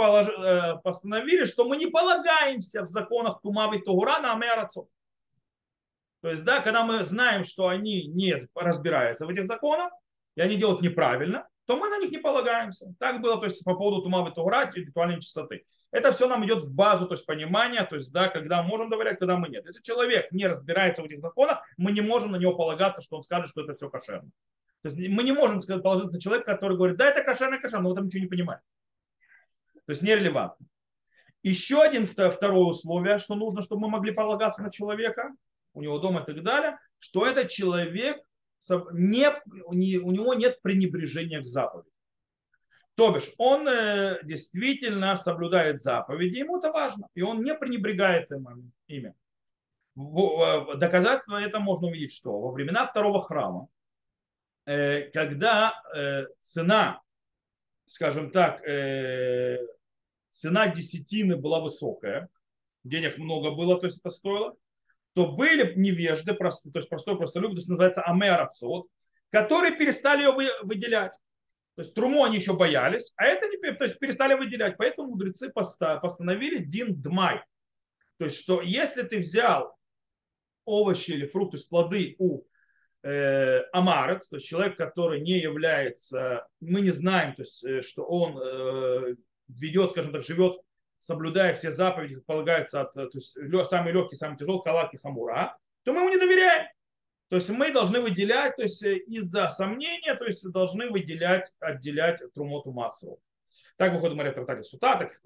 постановили, 0.83 1.45
что 1.45 1.67
мы 1.67 1.77
не 1.77 1.87
полагаемся 1.87 2.83
в 2.83 2.89
законах 2.89 3.41
Тумавы 3.41 3.79
Тогура 3.79 4.19
на 4.19 4.33
Амеарацов. 4.33 4.87
То 6.21 6.29
есть, 6.29 6.43
да, 6.43 6.61
когда 6.61 6.83
мы 6.83 7.03
знаем, 7.03 7.43
что 7.43 7.67
они 7.67 8.07
не 8.07 8.35
разбираются 8.55 9.27
в 9.27 9.29
этих 9.29 9.45
законах, 9.45 9.91
и 10.35 10.41
они 10.41 10.55
делают 10.55 10.81
неправильно, 10.81 11.47
то 11.67 11.77
мы 11.77 11.89
на 11.89 11.99
них 11.99 12.11
не 12.11 12.17
полагаемся. 12.17 12.87
Так 12.99 13.21
было 13.21 13.37
то 13.37 13.45
есть, 13.45 13.63
по 13.63 13.75
поводу 13.75 14.01
Тумавы 14.01 14.31
Тогура 14.31 14.63
и 14.63 14.79
ритуальной 14.79 15.21
чистоты. 15.21 15.65
Это 15.91 16.11
все 16.11 16.27
нам 16.27 16.45
идет 16.45 16.63
в 16.63 16.75
базу, 16.75 17.07
то 17.07 17.13
есть 17.13 17.25
понимания, 17.25 17.83
то 17.83 17.95
есть, 17.95 18.11
да, 18.11 18.27
когда 18.27 18.61
можем 18.61 18.89
доверять, 18.89 19.19
когда 19.19 19.37
мы 19.37 19.47
нет. 19.47 19.65
Если 19.65 19.81
человек 19.81 20.31
не 20.31 20.45
разбирается 20.45 21.01
в 21.01 21.05
этих 21.05 21.21
законах, 21.21 21.61
мы 21.77 21.91
не 21.91 22.01
можем 22.01 22.31
на 22.31 22.35
него 22.35 22.55
полагаться, 22.55 23.01
что 23.01 23.17
он 23.17 23.23
скажет, 23.23 23.49
что 23.49 23.63
это 23.63 23.73
все 23.73 23.89
кошерно. 23.89 24.29
То 24.81 24.89
есть 24.89 25.09
мы 25.09 25.23
не 25.23 25.31
можем 25.31 25.61
положиться 25.81 26.15
на 26.15 26.21
человека, 26.21 26.53
который 26.53 26.75
говорит, 26.77 26.97
да, 26.97 27.09
это 27.09 27.23
кошерно, 27.23 27.57
кошерно, 27.57 27.83
но 27.83 27.89
в 27.89 27.93
этом 27.93 28.05
ничего 28.05 28.23
не 28.23 28.29
понимает. 28.29 28.61
То 29.85 29.91
есть 29.91 30.01
нерелевантно. 30.01 30.67
Еще 31.41 31.81
один 31.81 32.05
второе 32.05 32.65
условие, 32.65 33.19
что 33.19 33.35
нужно, 33.35 33.61
чтобы 33.61 33.83
мы 33.83 33.89
могли 33.89 34.11
полагаться 34.11 34.61
на 34.61 34.69
человека, 34.69 35.33
у 35.73 35.81
него 35.81 35.99
дома 35.99 36.21
и 36.21 36.25
так 36.25 36.43
далее, 36.43 36.77
что 36.99 37.25
этот 37.25 37.49
человек, 37.49 38.21
не, 38.91 39.29
у 39.63 39.73
него 40.11 40.33
нет 40.33 40.61
пренебрежения 40.61 41.41
к 41.41 41.47
заповеди. 41.47 41.89
То 42.97 43.11
бишь, 43.11 43.31
он 43.37 43.67
э, 43.67 44.19
действительно 44.23 45.15
соблюдает 45.17 45.79
заповеди, 45.79 46.39
ему 46.39 46.57
это 46.57 46.71
важно, 46.71 47.07
и 47.13 47.21
он 47.21 47.43
не 47.43 47.53
пренебрегает 47.53 48.31
им, 48.31 48.73
ими. 48.87 49.13
Доказательство 49.95 51.39
это 51.39 51.59
можно 51.59 51.89
увидеть, 51.89 52.11
что 52.11 52.39
во 52.41 52.51
времена 52.51 52.87
второго 52.87 53.21
храма, 53.21 53.67
э, 54.65 55.11
когда 55.11 55.79
э, 55.95 56.25
цена, 56.41 57.03
скажем 57.85 58.31
так, 58.31 58.61
цена 60.31 60.67
десятины 60.67 61.35
была 61.37 61.59
высокая, 61.59 62.29
денег 62.83 63.19
много 63.19 63.51
было, 63.51 63.79
то 63.79 63.85
есть 63.85 63.99
это 63.99 64.09
стоило, 64.09 64.55
то 65.13 65.33
были 65.33 65.71
невежды, 65.75 66.33
то 66.33 66.49
есть 66.73 66.89
простой 66.89 67.15
простолюб, 67.15 67.51
то 67.51 67.57
есть 67.57 67.69
называется 67.69 68.01
амерацот, 68.01 68.87
которые 69.29 69.77
перестали 69.77 70.23
ее 70.23 70.31
выделять. 70.63 71.13
То 71.77 71.83
есть 71.83 71.93
труму 71.93 72.23
они 72.23 72.37
еще 72.37 72.53
боялись, 72.53 73.13
а 73.17 73.25
это 73.25 73.47
не 73.47 73.57
то 73.71 73.83
есть 73.83 73.99
перестали 73.99 74.33
выделять. 74.33 74.77
Поэтому 74.77 75.09
мудрецы 75.09 75.51
постановили 75.51 76.57
дин 76.57 76.99
дмай. 76.99 77.43
То 78.17 78.25
есть, 78.25 78.39
что 78.39 78.63
если 78.63 79.03
ты 79.03 79.19
взял 79.19 79.77
овощи 80.65 81.11
или 81.11 81.27
фрукты, 81.27 81.51
то 81.51 81.57
есть 81.57 81.69
плоды 81.69 82.15
у 82.17 82.41
э, 83.03 83.61
амарец, 83.73 84.27
то 84.27 84.37
есть 84.37 84.47
человек, 84.47 84.75
который 84.75 85.21
не 85.21 85.37
является, 85.37 86.47
мы 86.61 86.81
не 86.81 86.89
знаем, 86.89 87.35
то 87.35 87.43
есть, 87.43 87.63
э, 87.63 87.83
что 87.83 88.05
он 88.05 88.39
э, 88.41 89.15
ведет, 89.47 89.91
скажем 89.91 90.13
так, 90.13 90.23
живет, 90.23 90.59
соблюдая 90.97 91.53
все 91.53 91.69
заповеди, 91.71 92.15
как 92.15 92.25
полагается, 92.25 92.81
от, 92.81 92.93
то 92.93 93.07
есть 93.13 93.37
самый 93.69 93.93
легкий, 93.93 94.15
самый 94.15 94.35
тяжелый, 94.35 94.63
калаки 94.63 94.95
хамура, 94.95 95.55
то 95.83 95.93
мы 95.93 95.99
ему 95.99 96.09
не 96.09 96.17
доверяем. 96.17 96.67
То 97.29 97.35
есть 97.35 97.49
мы 97.49 97.71
должны 97.71 97.99
выделять, 97.99 98.55
то 98.55 98.61
есть 98.63 98.81
из-за 98.83 99.49
сомнения, 99.49 100.15
то 100.15 100.25
есть 100.25 100.49
должны 100.49 100.89
выделять, 100.89 101.53
отделять 101.59 102.21
трумоту 102.33 102.71
массовую. 102.71 103.19
Так 103.75 103.93
выходит 103.93 104.15
Мария 104.15 104.33
Трактате 104.33 104.63
Сута, 104.63 104.97
так 104.97 105.21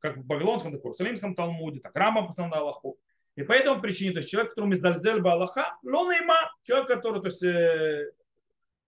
как 0.00 0.16
в 0.16 0.26
Вавилонском, 0.26 0.72
так 0.72 0.82
в 0.82 0.86
Иерусалимском 0.86 1.34
Талмуде, 1.34 1.80
так 1.80 1.94
Рама 1.94 2.26
постановил 2.26 2.56
Аллаху. 2.56 2.98
И 3.36 3.42
по 3.42 3.52
этому 3.52 3.80
причине, 3.80 4.12
то 4.12 4.18
есть 4.18 4.30
человек, 4.30 4.50
которому 4.50 4.74
зальзель 4.74 5.20
бы 5.20 5.30
Аллаха, 5.30 5.76
лонейма, 5.82 6.52
человек, 6.62 6.88
который, 6.88 7.20
то 7.20 7.28
есть, 7.28 7.42
э, 7.42 8.12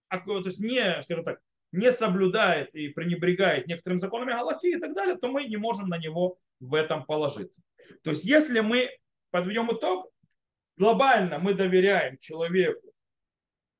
то 0.09 0.41
есть 0.45 0.59
не, 0.59 1.01
скажем 1.03 1.25
так, 1.25 1.39
не 1.71 1.91
соблюдает 1.91 2.73
и 2.73 2.89
пренебрегает 2.89 3.67
некоторыми 3.67 3.99
законами 3.99 4.31
Галахи 4.31 4.67
и 4.67 4.79
так 4.79 4.93
далее, 4.93 5.17
то 5.17 5.27
мы 5.29 5.45
не 5.45 5.57
можем 5.57 5.89
на 5.89 5.97
него 5.97 6.37
в 6.59 6.73
этом 6.75 7.05
положиться. 7.05 7.61
То 8.03 8.11
есть 8.11 8.23
если 8.23 8.61
мы 8.61 8.89
подведем 9.31 9.69
итог, 9.71 10.11
глобально 10.77 11.39
мы 11.39 11.53
доверяем 11.53 12.17
человеку 12.17 12.93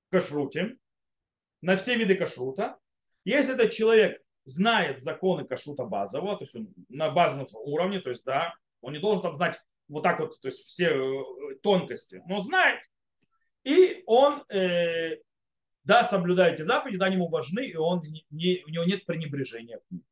кашруте, 0.09 0.77
на 1.61 1.75
все 1.75 1.95
виды 1.95 2.15
кашрута. 2.15 2.77
Если 3.25 3.53
этот 3.53 3.71
человек 3.71 4.21
знает 4.45 5.01
законы 5.01 5.45
кашрута 5.45 5.83
базового, 5.83 6.37
то 6.37 6.43
есть 6.43 6.55
он 6.55 6.73
на 6.89 7.09
базовом 7.09 7.47
уровне, 7.53 7.99
то 7.99 8.09
есть 8.09 8.23
да, 8.23 8.53
он 8.81 8.93
не 8.93 8.99
должен 8.99 9.21
там 9.21 9.35
знать 9.35 9.59
вот 9.87 10.03
так 10.03 10.19
вот, 10.19 10.39
то 10.39 10.47
есть 10.47 10.63
все 10.65 10.89
э, 10.89 11.55
тонкости, 11.61 12.21
но 12.27 12.41
знает. 12.41 12.79
И 13.63 14.03
он 14.05 14.43
э, 14.49 15.17
да, 15.83 16.03
соблюдайте 16.03 16.63
заповеди, 16.63 16.97
да, 16.97 17.05
они 17.05 17.15
ему 17.15 17.29
важны, 17.29 17.65
и 17.65 17.75
он 17.75 18.01
не, 18.29 18.61
у 18.65 18.69
него 18.69 18.83
нет 18.83 19.05
пренебрежения 19.05 19.79
к 19.79 19.91
ним. 19.91 20.03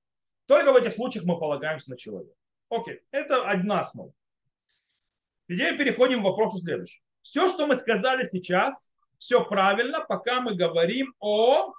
Только 0.45 0.71
в 0.71 0.75
этих 0.75 0.93
случаях 0.93 1.25
мы 1.25 1.37
полагаемся 1.37 1.89
на 1.89 1.97
человека. 1.97 2.35
Окей, 2.69 3.01
это 3.11 3.45
одна 3.47 3.81
основа. 3.81 4.13
Теперь 5.47 5.77
переходим 5.77 6.21
к 6.21 6.25
вопросу 6.25 6.57
следующему. 6.57 7.03
Все, 7.21 7.47
что 7.47 7.67
мы 7.67 7.75
сказали 7.75 8.27
сейчас, 8.31 8.91
все 9.17 9.43
правильно, 9.43 10.01
пока 10.01 10.41
мы 10.41 10.55
говорим 10.55 11.13
о 11.19 11.73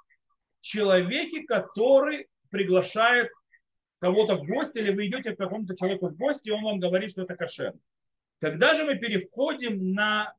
человеке, 0.60 1.42
который 1.42 2.28
приглашает 2.50 3.30
кого-то 4.00 4.36
в 4.36 4.44
гости, 4.44 4.78
или 4.78 4.92
вы 4.92 5.06
идете 5.06 5.32
к 5.32 5.38
какому-то 5.38 5.76
человеку 5.76 6.08
в 6.08 6.16
гости, 6.16 6.48
и 6.48 6.52
он 6.52 6.62
вам 6.62 6.80
говорит, 6.80 7.10
что 7.10 7.22
это 7.22 7.34
кошер. 7.36 7.74
Когда 8.40 8.74
же 8.74 8.84
мы 8.84 8.96
переходим 8.96 9.94
на 9.94 10.34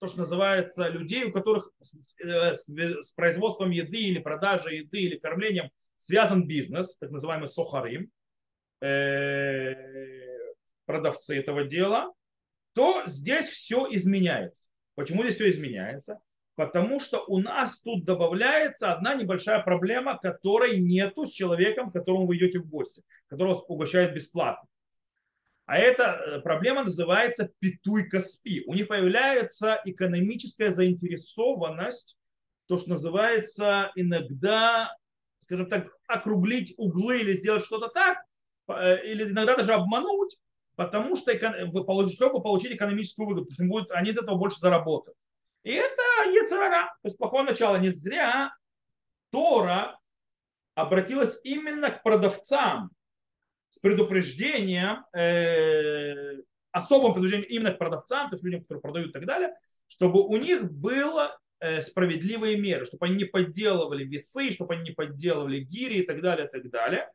то, 0.00 0.08
что 0.08 0.18
называется 0.18 0.88
людей, 0.88 1.24
у 1.24 1.32
которых 1.32 1.70
с, 1.80 2.14
э, 2.20 2.54
с, 2.54 2.68
с 2.68 3.12
производством 3.12 3.70
еды 3.70 3.98
или 3.98 4.18
продажей 4.18 4.78
еды 4.78 4.98
или 4.98 5.18
кормлением 5.18 5.70
связан 5.96 6.46
бизнес, 6.46 6.96
так 6.98 7.10
называемый 7.10 7.48
сохарим, 7.48 8.10
э, 8.82 9.74
продавцы 10.84 11.38
этого 11.38 11.64
дела, 11.64 12.12
то 12.74 13.02
здесь 13.06 13.46
все 13.46 13.86
изменяется. 13.90 14.70
Почему 14.94 15.22
здесь 15.22 15.36
все 15.36 15.50
изменяется? 15.50 16.20
Потому 16.56 17.00
что 17.00 17.24
у 17.26 17.38
нас 17.40 17.80
тут 17.80 18.04
добавляется 18.04 18.92
одна 18.92 19.14
небольшая 19.14 19.60
проблема, 19.62 20.18
которой 20.18 20.78
нету 20.78 21.26
с 21.26 21.32
человеком, 21.32 21.90
к 21.90 21.94
которому 21.94 22.26
вы 22.26 22.36
идете 22.36 22.60
в 22.60 22.68
гости, 22.68 23.02
которого 23.28 23.54
угощают 23.54 24.14
бесплатно. 24.14 24.68
А 25.66 25.78
эта 25.78 26.02
э, 26.04 26.40
проблема 26.40 26.84
называется 26.84 27.50
питуй 27.58 28.08
каспи. 28.08 28.62
У 28.66 28.74
них 28.74 28.86
появляется 28.86 29.80
экономическая 29.84 30.70
заинтересованность, 30.70 32.18
то, 32.66 32.76
что 32.76 32.90
называется 32.90 33.90
иногда, 33.96 34.94
скажем 35.40 35.68
так, 35.68 35.88
округлить 36.06 36.74
углы 36.76 37.20
или 37.20 37.32
сделать 37.32 37.64
что-то 37.64 37.88
так, 37.88 38.18
э, 38.68 39.06
или 39.06 39.24
иногда 39.24 39.56
даже 39.56 39.72
обмануть, 39.72 40.38
потому 40.76 41.16
что 41.16 41.32
чтобы 42.08 42.42
получить 42.42 42.72
экономическую 42.74 43.26
выгоду. 43.26 43.46
То 43.46 43.52
есть 43.52 43.70
будет, 43.70 43.90
они 43.90 44.10
из 44.10 44.18
этого 44.18 44.36
больше 44.36 44.58
заработают. 44.58 45.16
И 45.62 45.72
это 45.72 46.02
Ецарара. 46.32 46.94
То 47.02 47.08
есть 47.08 47.18
плохое 47.18 47.44
начало. 47.44 47.76
Не 47.76 47.88
зря 47.88 48.54
Тора 49.30 49.98
обратилась 50.74 51.40
именно 51.44 51.90
к 51.90 52.02
продавцам 52.02 52.90
с 53.70 53.78
предупреждением, 53.78 55.04
э, 55.16 56.42
особым 56.70 57.12
предупреждением 57.12 57.50
именно 57.50 57.72
к 57.72 57.78
продавцам, 57.78 58.28
то 58.28 58.34
есть 58.34 58.44
людям, 58.44 58.62
которые 58.62 58.82
продают 58.82 59.10
и 59.10 59.12
так 59.12 59.26
далее, 59.26 59.54
чтобы 59.88 60.20
у 60.24 60.36
них 60.36 60.70
было 60.70 61.38
э, 61.60 61.82
справедливые 61.82 62.56
меры, 62.56 62.84
чтобы 62.84 63.06
они 63.06 63.16
не 63.16 63.24
подделывали 63.24 64.04
весы, 64.04 64.52
чтобы 64.52 64.74
они 64.74 64.90
не 64.90 64.90
подделывали 64.90 65.60
гири 65.60 66.00
и 66.00 66.06
так 66.06 66.20
далее, 66.20 66.46
и 66.46 66.50
так 66.50 66.70
далее. 66.70 67.10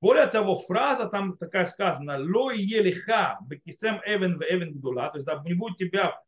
Более 0.00 0.26
того, 0.26 0.58
фраза 0.58 1.08
там 1.08 1.36
такая 1.36 1.66
сказана, 1.66 2.18
ло 2.18 2.50
елиха 2.50 3.38
бекисем 3.46 4.00
эвен 4.06 4.38
в 4.38 4.42
эвен 4.42 4.74
гдула, 4.74 5.08
то 5.08 5.16
есть 5.16 5.26
да, 5.26 5.42
не 5.44 5.54
будет 5.54 5.78
тебя 5.78 6.20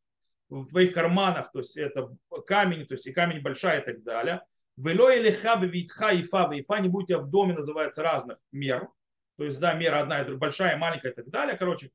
в, 0.48 0.62
в 0.62 0.68
твоих 0.68 0.94
карманах, 0.94 1.52
то 1.52 1.58
есть 1.58 1.76
это 1.76 2.08
камень, 2.46 2.86
то 2.86 2.94
есть 2.94 3.06
и 3.06 3.12
камень 3.12 3.42
большая 3.42 3.80
и 3.80 3.84
так 3.84 4.02
далее. 4.02 4.42
Вело 4.76 5.10
елиха 5.10 5.56
бевитха 5.56 6.14
ифа 6.14 6.48
ифа 6.52 6.78
не 6.78 6.88
будет 6.88 7.08
тебя 7.08 7.18
в 7.18 7.30
доме, 7.30 7.52
называется 7.52 8.02
разных 8.02 8.38
мер. 8.52 8.88
То 9.36 9.44
есть, 9.44 9.60
да, 9.60 9.74
мера 9.74 10.00
одна, 10.00 10.24
большая, 10.24 10.76
маленькая 10.76 11.12
и 11.12 11.14
так 11.14 11.28
далее, 11.28 11.56
короче. 11.56 11.90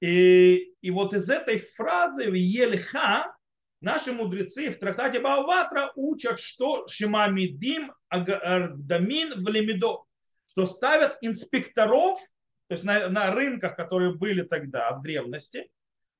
И, 0.00 0.74
и 0.80 0.90
вот 0.90 1.14
из 1.14 1.30
этой 1.30 1.58
фразы 1.58 2.30
в 2.30 2.34
Ельха 2.34 3.34
наши 3.80 4.12
мудрецы 4.12 4.70
в 4.70 4.78
трактате 4.78 5.20
Бааватра 5.20 5.92
учат, 5.94 6.40
что 6.40 6.86
Шимамидим 6.88 7.92
Агдамин 8.08 9.42
в 9.42 9.48
Лемидо, 9.48 10.04
что 10.52 10.66
ставят 10.66 11.16
инспекторов, 11.22 12.20
то 12.68 12.74
есть 12.74 12.84
на, 12.84 13.08
на 13.08 13.34
рынках, 13.34 13.74
которые 13.74 14.14
были 14.14 14.42
тогда 14.42 14.92
в 14.92 15.02
древности, 15.02 15.70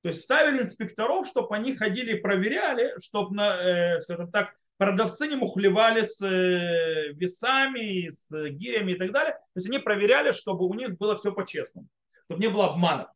то 0.03 0.09
есть 0.09 0.23
ставили 0.23 0.63
инспекторов, 0.63 1.27
чтобы 1.27 1.55
они 1.55 1.77
ходили 1.77 2.17
и 2.17 2.21
проверяли, 2.21 2.95
чтобы, 2.99 3.41
э, 3.43 4.01
скажем 4.01 4.31
так, 4.31 4.55
продавцы 4.79 5.29
не 5.29 5.37
мухлевали 5.37 6.07
с 6.07 6.23
э, 6.23 7.13
весами, 7.13 8.09
с 8.09 8.33
гирями 8.49 8.93
и 8.93 8.95
так 8.95 9.13
далее. 9.13 9.35
То 9.35 9.57
есть 9.57 9.69
они 9.69 9.79
проверяли, 9.79 10.33
чтобы 10.33 10.67
у 10.67 10.73
них 10.73 10.97
было 10.97 11.17
все 11.19 11.31
по-честному, 11.31 11.89
чтобы 12.25 12.41
не 12.41 12.49
было 12.49 12.71
обмана. 12.71 13.13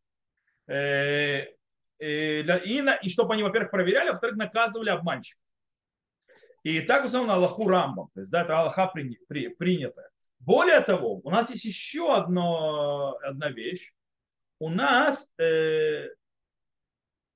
Э, 0.68 1.46
и, 1.99 2.44
и 3.02 3.08
чтобы 3.08 3.32
они, 3.32 3.42
во-первых, 3.42 3.70
проверяли, 3.70 4.11
а 4.11 4.12
во-вторых, 4.12 4.37
наказывали 4.37 4.90
обманщиков. 4.90 5.40
И 6.62 6.80
так 6.82 7.06
установлено 7.06 7.37
Аллаху 7.37 7.66
Рамбам. 7.66 8.11
То 8.12 8.20
есть, 8.20 8.30
да, 8.30 8.42
это 8.42 8.58
Аллаха 8.58 8.88
при, 8.88 9.18
при, 9.28 9.49
принятое. 9.49 10.11
Более 10.38 10.81
того, 10.81 11.21
у 11.25 11.31
нас 11.31 11.50
есть 11.50 11.64
еще 11.64 12.14
одно, 12.14 13.19
одна 13.23 13.50
вещь. 13.50 13.93
У 14.59 14.69
нас 14.69 15.28
э, 15.38 16.09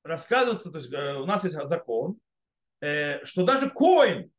рассказывается, 0.05 0.71
то 0.71 0.79
есть 0.79 0.93
э, 0.93 1.15
у 1.17 1.27
нас 1.27 1.45
есть 1.45 1.57
закон, 1.65 2.19
Э, 2.81 3.25
что 3.27 3.45
даже 3.45 3.71
коин, 3.71 4.31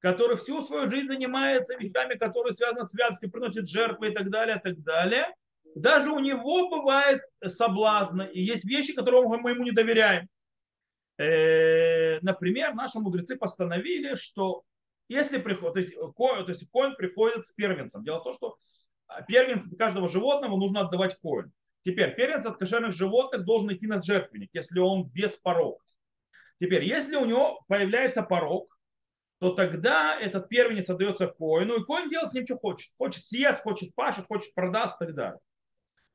который 0.00 0.36
всю 0.36 0.62
свою 0.62 0.90
жизнь 0.90 1.06
занимается 1.06 1.76
вещами, 1.76 2.14
которые 2.14 2.52
связаны 2.52 2.86
с 2.86 2.90
святостью, 2.90 3.30
приносит 3.30 3.68
жертвы 3.68 4.10
и 4.10 4.14
так 4.14 4.30
далее, 4.30 4.56
и 4.56 4.60
так 4.60 4.82
далее, 4.82 5.34
даже 5.74 6.10
у 6.10 6.18
него 6.18 6.68
бывает 6.68 7.22
соблазн, 7.44 8.22
и 8.22 8.40
есть 8.40 8.64
вещи, 8.64 8.94
которым 8.94 9.28
мы 9.40 9.50
ему 9.50 9.62
не 9.62 9.70
доверяем. 9.70 10.28
Э, 11.18 12.18
например, 12.20 12.74
наши 12.74 12.98
мудрецы 12.98 13.36
постановили, 13.36 14.14
что 14.14 14.64
если 15.08 15.38
приход, 15.38 15.74
то 15.74 15.80
есть, 15.80 15.94
коин, 16.16 16.44
то 16.44 16.50
есть 16.50 16.70
коин 16.70 16.94
приходит 16.96 17.46
с 17.46 17.52
первенцем. 17.52 18.04
Дело 18.04 18.20
в 18.20 18.24
том, 18.24 18.34
что 18.34 18.58
первенец 19.26 19.66
от 19.66 19.78
каждого 19.78 20.08
животного 20.08 20.56
нужно 20.56 20.82
отдавать 20.82 21.18
коин. 21.20 21.52
Теперь 21.84 22.14
первенец 22.14 22.44
от 22.44 22.58
кошерных 22.58 22.92
животных 22.92 23.44
должен 23.44 23.72
идти 23.72 23.86
на 23.86 24.00
жертвенник, 24.00 24.50
если 24.52 24.78
он 24.78 25.08
без 25.08 25.36
порога. 25.36 25.82
Теперь, 26.60 26.84
если 26.84 27.16
у 27.16 27.24
него 27.24 27.64
появляется 27.68 28.22
порог, 28.22 28.76
то 29.38 29.54
тогда 29.54 30.18
этот 30.18 30.48
первенец 30.48 30.90
отдается 30.90 31.28
коину, 31.28 31.76
и 31.76 31.84
коин 31.84 32.10
делает 32.10 32.30
с 32.30 32.34
ним, 32.34 32.44
что 32.44 32.56
хочет. 32.56 32.92
Хочет 32.98 33.24
съест, 33.24 33.60
хочет 33.60 33.94
пашет, 33.94 34.26
хочет 34.26 34.52
продаст 34.54 35.00
и 35.00 35.06
так 35.06 35.14
далее. 35.14 35.38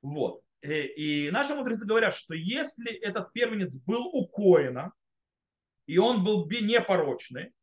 Вот. 0.01 0.41
И, 0.61 1.27
и 1.27 1.31
наши 1.31 1.55
мудрецы 1.55 1.85
говорят, 1.85 2.13
что 2.13 2.33
если 2.33 2.91
этот 2.91 3.31
первенец 3.31 3.77
был 3.77 4.05
у 4.07 4.27
коина, 4.27 4.91
и 5.85 5.97
он 5.97 6.23
был 6.23 6.49
непорочный, 6.49 7.53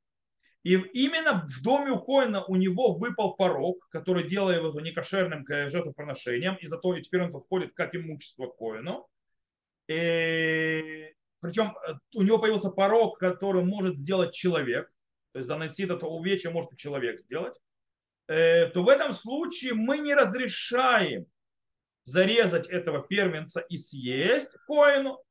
и 0.62 0.74
именно 0.74 1.46
в 1.48 1.62
доме 1.62 1.90
у 1.92 2.00
коина 2.00 2.44
у 2.44 2.56
него 2.56 2.92
выпал 2.92 3.34
порог, 3.34 3.88
который 3.88 4.28
делает 4.28 4.58
его 4.62 4.80
некошерным 4.80 5.46
жертвоприношением, 5.46 6.56
и 6.56 6.66
зато 6.66 6.98
теперь 7.00 7.22
он 7.22 7.32
входит 7.40 7.72
как 7.74 7.94
имущество 7.94 8.46
коину. 8.46 9.08
И 9.88 11.14
причем 11.40 11.74
э, 11.86 11.94
у 12.14 12.22
него 12.22 12.38
появился 12.38 12.70
порог, 12.70 13.18
который 13.18 13.64
может 13.64 13.96
сделать 13.96 14.34
человек, 14.34 14.92
то 15.32 15.38
есть 15.38 15.48
доносить 15.48 15.90
это 15.90 16.06
увечье 16.06 16.50
может 16.50 16.76
человек 16.76 17.18
сделать, 17.18 17.58
э, 18.28 18.66
то 18.66 18.82
в 18.82 18.88
этом 18.88 19.12
случае 19.12 19.74
мы 19.74 19.98
не 19.98 20.14
разрешаем 20.14 21.26
зарезать 22.04 22.68
этого 22.68 23.02
первенца 23.02 23.60
и 23.60 23.78
съесть 23.78 24.52
коину, 24.66 25.14
э, 25.14 25.29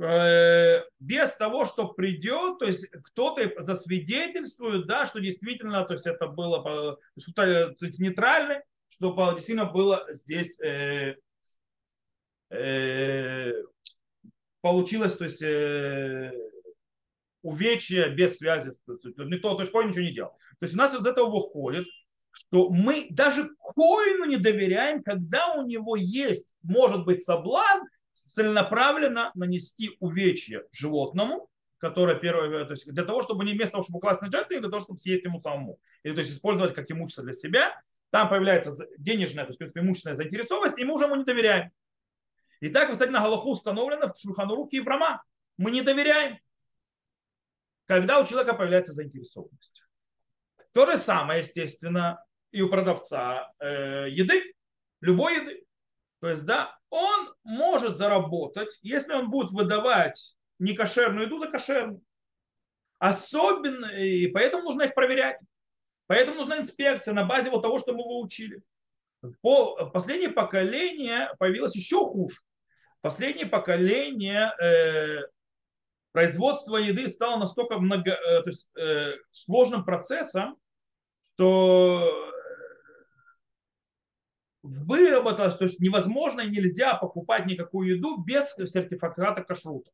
без 0.00 1.36
того, 1.36 1.66
что 1.66 1.88
придет, 1.88 2.58
то 2.58 2.64
есть 2.64 2.88
кто-то 2.88 3.62
засвидетельствует, 3.62 4.86
да, 4.86 5.04
что 5.04 5.20
действительно, 5.20 5.84
то 5.84 5.92
есть 5.92 6.06
это 6.06 6.26
было 6.26 6.62
то 6.62 6.98
есть, 7.16 7.34
то 7.34 7.86
есть 7.86 8.00
нейтрально, 8.00 8.62
что 8.88 9.14
действительно 9.34 9.66
было 9.66 10.06
здесь 10.10 10.58
э, 10.60 11.16
э, 12.50 13.52
получилось, 14.62 15.14
то 15.16 15.24
есть 15.24 15.42
э, 15.42 16.32
увечье 17.42 18.08
без 18.08 18.38
связи, 18.38 18.70
никто, 19.18 19.54
то 19.54 19.60
есть 19.60 19.72
Коин 19.72 19.88
ничего 19.88 20.04
не 20.04 20.14
делал. 20.14 20.30
То 20.60 20.64
есть 20.64 20.74
у 20.74 20.78
нас 20.78 20.94
из 20.94 21.04
этого 21.04 21.30
выходит, 21.30 21.86
что 22.30 22.70
мы 22.70 23.08
даже 23.10 23.50
Коину 23.74 24.24
не 24.24 24.36
доверяем, 24.36 25.02
когда 25.02 25.52
у 25.52 25.66
него 25.66 25.96
есть, 25.96 26.54
может 26.62 27.04
быть, 27.04 27.22
соблазн 27.22 27.84
целенаправленно 28.30 29.30
нанести 29.34 29.96
увечье 30.00 30.64
животному, 30.72 31.50
которое 31.78 32.16
первое, 32.16 32.64
то 32.64 32.72
есть 32.72 32.90
для 32.90 33.04
того, 33.04 33.22
чтобы 33.22 33.44
не 33.44 33.54
вместо 33.54 33.72
того, 33.72 33.84
чтобы 33.84 34.00
класть 34.00 34.20
на 34.20 34.30
жертву, 34.30 34.60
для 34.60 34.68
того, 34.68 34.80
чтобы 34.80 34.98
съесть 34.98 35.24
ему 35.24 35.38
самому. 35.38 35.78
Или 36.02 36.14
то 36.14 36.20
есть 36.20 36.32
использовать 36.32 36.74
как 36.74 36.90
имущество 36.90 37.24
для 37.24 37.32
себя. 37.32 37.80
Там 38.10 38.28
появляется 38.28 38.72
денежная, 38.98 39.44
то 39.44 39.50
есть, 39.50 39.56
в 39.56 39.58
принципе, 39.58 39.80
имущественная 39.80 40.16
заинтересованность, 40.16 40.78
и 40.78 40.84
мы 40.84 40.94
уже 40.94 41.04
ему 41.04 41.16
не 41.16 41.24
доверяем. 41.24 41.70
И 42.60 42.68
так, 42.68 42.90
кстати, 42.90 43.10
на 43.10 43.20
Галаху 43.20 43.52
установлено 43.52 44.08
в 44.08 44.18
Шуханаруке 44.18 44.78
и 44.78 44.80
в 44.80 44.88
Рама. 44.88 45.22
Мы 45.56 45.70
не 45.70 45.82
доверяем, 45.82 46.38
когда 47.86 48.20
у 48.20 48.26
человека 48.26 48.54
появляется 48.54 48.92
заинтересованность. 48.92 49.84
То 50.72 50.86
же 50.86 50.96
самое, 50.96 51.40
естественно, 51.40 52.22
и 52.50 52.62
у 52.62 52.68
продавца 52.68 53.52
э, 53.58 54.08
еды, 54.10 54.54
любой 55.00 55.36
еды. 55.36 55.64
То 56.20 56.28
есть, 56.28 56.44
да, 56.44 56.78
он 56.90 57.34
может 57.44 57.96
заработать, 57.96 58.78
если 58.82 59.14
он 59.14 59.30
будет 59.30 59.50
выдавать 59.52 60.36
некошерную 60.58 61.26
еду 61.26 61.38
за 61.38 61.48
кошерную. 61.48 62.02
Особенно, 62.98 63.86
и 63.86 64.26
поэтому 64.28 64.64
нужно 64.64 64.82
их 64.82 64.94
проверять. 64.94 65.40
Поэтому 66.06 66.38
нужна 66.38 66.58
инспекция 66.58 67.14
на 67.14 67.24
базе 67.24 67.50
вот 67.50 67.62
того, 67.62 67.78
что 67.78 67.92
мы 67.92 68.04
выучили. 68.04 68.62
По, 69.40 69.76
в 69.76 69.90
последнее 69.90 70.30
поколение 70.30 71.30
появилось 71.38 71.74
еще 71.74 72.04
хуже 72.04 72.36
последнее 73.00 73.46
поколение 73.46 74.52
э, 74.60 75.28
производства 76.12 76.76
еды 76.76 77.08
стало 77.08 77.38
настолько 77.38 77.78
много, 77.78 78.10
э, 78.10 78.42
то 78.42 78.48
есть, 78.48 78.68
э, 78.76 79.14
сложным 79.30 79.84
процессом, 79.84 80.56
что 81.22 82.32
выработалось, 84.62 85.56
то 85.56 85.64
есть 85.64 85.80
невозможно 85.80 86.42
и 86.42 86.50
нельзя 86.50 86.94
покупать 86.94 87.46
никакую 87.46 87.96
еду 87.96 88.18
без 88.18 88.54
сертификата 88.54 89.42
кашрута. 89.42 89.90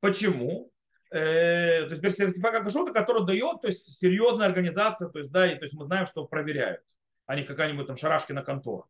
Почему? 0.00 0.70
Э, 1.10 1.84
то 1.84 1.90
есть 1.90 2.02
без 2.02 2.16
сертификата 2.16 2.62
кашрута, 2.62 2.92
который 2.92 3.26
дает 3.26 3.62
то 3.62 3.68
есть, 3.68 3.98
серьезная 3.98 4.46
организация, 4.46 5.08
то 5.08 5.18
есть, 5.18 5.30
да, 5.30 5.50
и, 5.50 5.56
то 5.56 5.64
есть 5.64 5.74
мы 5.74 5.86
знаем, 5.86 6.06
что 6.06 6.26
проверяют, 6.26 6.82
а 7.26 7.36
не 7.36 7.44
какая-нибудь 7.44 7.86
там 7.86 7.96
шарашкина 7.96 8.42
контора. 8.42 8.84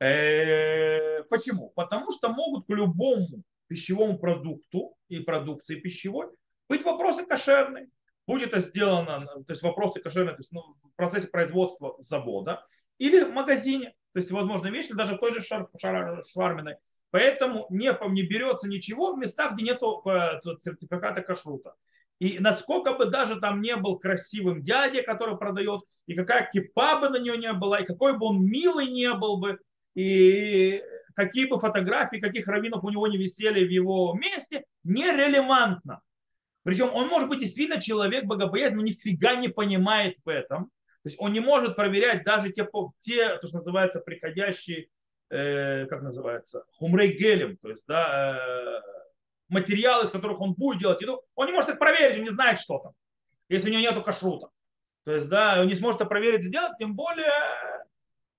Э, 0.00 1.22
почему? 1.24 1.70
Потому 1.70 2.10
что 2.10 2.28
могут 2.28 2.66
к 2.66 2.70
любому 2.70 3.42
пищевому 3.66 4.18
продукту 4.18 4.96
и 5.08 5.20
продукции 5.20 5.78
пищевой 5.80 6.28
быть 6.68 6.84
вопросы 6.84 7.24
кошерные. 7.24 7.88
Будь 8.26 8.42
это 8.42 8.60
сделано, 8.60 9.20
то 9.20 9.44
есть 9.48 9.62
вопросы 9.62 10.00
кошерные, 10.00 10.34
то 10.34 10.40
есть 10.40 10.52
ну, 10.52 10.76
в 10.82 10.96
процессе 10.96 11.28
производства 11.28 11.96
завода 11.98 12.66
или 12.98 13.24
в 13.24 13.32
магазине, 13.32 13.94
то 14.12 14.18
есть 14.18 14.30
возможно 14.30 14.68
вещи 14.68 14.94
даже 14.94 15.14
в 15.14 15.18
той 15.18 15.34
же 15.34 15.42
шар, 15.42 15.66
шар, 15.80 16.24
шварменной. 16.26 16.76
Поэтому 17.10 17.66
не, 17.70 17.96
не 18.10 18.22
берется 18.22 18.68
ничего 18.68 19.12
в 19.12 19.18
местах, 19.18 19.54
где 19.54 19.64
нет 19.64 19.80
э, 19.82 20.40
сертификата 20.60 21.22
кашрута. 21.22 21.74
И 22.18 22.38
насколько 22.38 22.94
бы 22.94 23.06
даже 23.06 23.40
там 23.40 23.60
не 23.60 23.76
был 23.76 23.98
красивым 23.98 24.62
дядя, 24.62 25.02
который 25.02 25.38
продает, 25.38 25.82
и 26.06 26.14
какая 26.14 26.50
кипа 26.50 27.00
бы 27.00 27.08
на 27.10 27.18
нее 27.18 27.36
не 27.36 27.52
была, 27.52 27.80
и 27.80 27.86
какой 27.86 28.18
бы 28.18 28.26
он 28.26 28.44
милый 28.44 28.90
не 28.90 29.12
был 29.14 29.38
бы, 29.38 29.58
и 29.94 30.82
какие 31.14 31.46
бы 31.46 31.58
фотографии, 31.58 32.18
каких 32.18 32.46
раввинов 32.48 32.84
у 32.84 32.90
него 32.90 33.06
не 33.06 33.16
висели 33.16 33.64
в 33.64 33.70
его 33.70 34.14
месте, 34.14 34.64
нерелевантно. 34.84 36.00
Причем 36.64 36.90
он 36.92 37.08
может 37.08 37.28
быть 37.28 37.40
действительно 37.40 37.80
человек 37.80 38.24
богобоязненный, 38.24 38.82
но 38.82 38.88
нифига 38.88 39.34
не 39.36 39.48
понимает 39.48 40.16
в 40.24 40.28
этом. 40.28 40.70
Есть 41.08 41.20
он 41.20 41.32
не 41.32 41.40
может 41.40 41.76
проверять 41.76 42.24
даже 42.24 42.52
те, 42.52 42.68
те 43.00 43.36
то, 43.38 43.46
что 43.46 43.56
называется, 43.56 44.00
приходящие, 44.00 44.88
э, 45.30 45.86
как 45.86 46.02
называется, 46.02 46.64
хумрей 46.72 47.16
гелем, 47.16 47.56
то 47.56 47.70
есть 47.70 47.86
да, 47.86 48.38
э, 48.38 48.80
материалы, 49.48 50.04
из 50.04 50.10
которых 50.10 50.40
он 50.40 50.54
будет 50.54 50.80
делать 50.80 51.00
еду. 51.00 51.22
Он 51.34 51.46
не 51.46 51.52
может 51.52 51.70
их 51.70 51.78
проверить, 51.78 52.18
он 52.18 52.24
не 52.24 52.30
знает, 52.30 52.58
что 52.58 52.78
там, 52.78 52.92
если 53.48 53.70
у 53.70 53.72
него 53.72 53.82
нету 53.82 54.02
кашрута. 54.02 54.48
То 55.04 55.14
есть, 55.14 55.28
да, 55.28 55.60
он 55.60 55.68
не 55.68 55.74
сможет 55.74 56.00
это 56.00 56.08
проверить, 56.08 56.44
сделать, 56.44 56.72
тем 56.78 56.94
более 56.94 57.32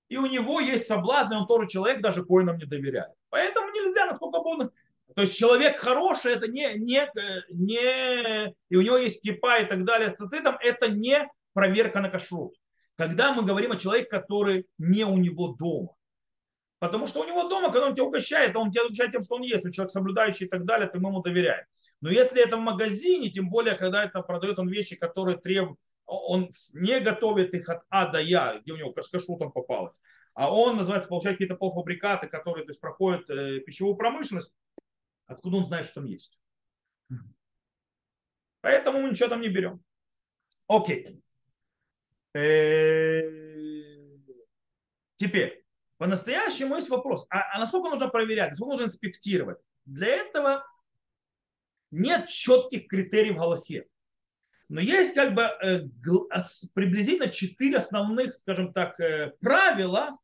и 0.08 0.16
у 0.16 0.26
него 0.26 0.60
есть 0.60 0.86
соблазн, 0.86 1.32
и 1.32 1.36
он 1.36 1.46
тоже 1.46 1.68
человек, 1.68 2.00
даже 2.00 2.24
коинам 2.24 2.58
не 2.58 2.66
доверяет. 2.66 3.12
Поэтому 3.28 3.70
нельзя, 3.70 4.06
насколько 4.06 4.40
бы 4.40 4.50
он 4.50 4.70
то 5.16 5.22
есть 5.22 5.36
человек 5.36 5.76
хороший, 5.78 6.34
это 6.34 6.46
не, 6.46 6.72
не, 6.74 7.10
не, 7.50 8.54
и 8.68 8.76
у 8.76 8.80
него 8.80 8.96
есть 8.96 9.22
кипа 9.22 9.58
и 9.58 9.66
так 9.66 9.84
далее 9.84 10.10
с 10.10 10.18
цицитом, 10.18 10.56
это 10.60 10.88
не 10.88 11.28
проверка 11.52 12.00
на 12.00 12.08
кашрут. 12.08 12.54
Когда 13.00 13.32
мы 13.32 13.46
говорим 13.46 13.72
о 13.72 13.76
человеке, 13.76 14.10
который 14.10 14.66
не 14.76 15.04
у 15.04 15.16
него 15.16 15.54
дома. 15.54 15.96
Потому 16.80 17.06
что 17.06 17.20
у 17.20 17.24
него 17.24 17.48
дома, 17.48 17.72
когда 17.72 17.86
он 17.86 17.94
тебя 17.94 18.04
угощает, 18.04 18.54
он 18.56 18.70
тебя 18.70 18.84
угощает 18.84 19.12
тем, 19.12 19.22
что 19.22 19.36
он 19.36 19.42
есть, 19.42 19.72
человек 19.72 19.90
соблюдающий 19.90 20.44
и 20.44 20.48
так 20.50 20.66
далее, 20.66 20.86
то 20.86 21.00
мы 21.00 21.08
ему 21.08 21.22
доверяем. 21.22 21.64
Но 22.02 22.10
если 22.10 22.42
это 22.42 22.58
в 22.58 22.60
магазине, 22.60 23.30
тем 23.30 23.48
более, 23.48 23.74
когда 23.74 24.04
это 24.04 24.20
продает 24.20 24.58
он 24.58 24.68
вещи, 24.68 24.96
которые 24.96 25.38
требуют, 25.38 25.78
он 26.04 26.50
не 26.74 27.00
готовит 27.00 27.54
их 27.54 27.70
от 27.70 27.84
А 27.88 28.06
до 28.06 28.20
Я, 28.20 28.58
где 28.58 28.72
у 28.72 28.76
него 28.76 28.92
кашрутом 28.92 29.50
попалось, 29.50 29.98
а 30.34 30.54
он, 30.54 30.76
называется, 30.76 31.08
получает 31.08 31.36
какие-то 31.36 31.54
полуфабрикаты, 31.54 32.28
которые 32.28 32.66
то 32.66 32.70
есть, 32.70 32.80
проходят 32.82 33.30
э, 33.30 33.60
пищевую 33.60 33.96
промышленность, 33.96 34.52
Откуда 35.24 35.56
он 35.56 35.64
знает, 35.64 35.86
что 35.86 35.94
там 36.00 36.04
есть? 36.04 36.38
Поэтому 38.60 39.00
мы 39.00 39.08
ничего 39.08 39.30
там 39.30 39.40
не 39.40 39.48
берем. 39.48 39.82
Окей. 40.66 41.22
Э, 42.34 43.22
теперь, 45.16 45.64
по-настоящему 45.98 46.76
есть 46.76 46.88
вопрос. 46.88 47.26
А, 47.30 47.54
а 47.54 47.58
насколько 47.58 47.90
нужно 47.90 48.08
проверять, 48.08 48.50
насколько 48.50 48.72
нужно 48.72 48.86
инспектировать? 48.86 49.58
Для 49.84 50.08
этого 50.08 50.64
нет 51.90 52.28
четких 52.28 52.86
критериев 52.86 53.34
в 53.36 53.38
Галахе. 53.38 53.86
Но 54.68 54.80
есть 54.80 55.14
как 55.14 55.34
бы 55.34 55.42
э, 55.42 55.88
приблизительно 56.74 57.28
четыре 57.28 57.78
основных, 57.78 58.36
скажем 58.36 58.72
так, 58.72 58.98
э, 59.00 59.32
правила, 59.40 60.16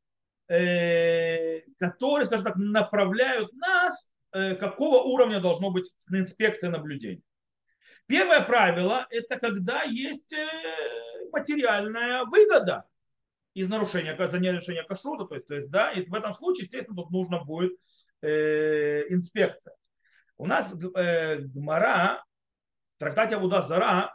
которые, 0.48 2.24
скажем 2.24 2.44
так, 2.44 2.54
направляют 2.54 3.52
нас 3.54 4.12
какого 4.30 5.02
уровня 5.02 5.40
должно 5.40 5.72
быть 5.72 5.92
инспекция 6.08 6.70
наблюдения. 6.70 7.22
Первое 8.06 8.42
правило– 8.42 9.06
это 9.10 9.38
когда 9.38 9.82
есть 9.82 10.32
э, 10.32 10.46
материальная 11.32 12.24
выгода 12.24 12.84
из 13.54 13.68
нарушения, 13.68 14.16
за 14.16 14.38
нарушение 14.38 14.84
кашрута, 14.84 15.24
то 15.24 15.34
есть, 15.34 15.46
то 15.48 15.54
есть, 15.54 15.70
да, 15.70 15.90
и 15.90 16.06
в 16.06 16.14
этом 16.14 16.34
случае, 16.34 16.64
естественно, 16.64 16.96
тут 16.96 17.10
нужно 17.10 17.42
будет 17.42 17.72
э, 18.22 19.08
инспекция. 19.08 19.74
У 20.36 20.46
нас 20.46 20.78
э, 20.94 21.38
Гмара 21.38 22.22
в 22.96 22.98
трактате 23.00 23.36
Авуда 23.36 23.62
Зара 23.62 24.14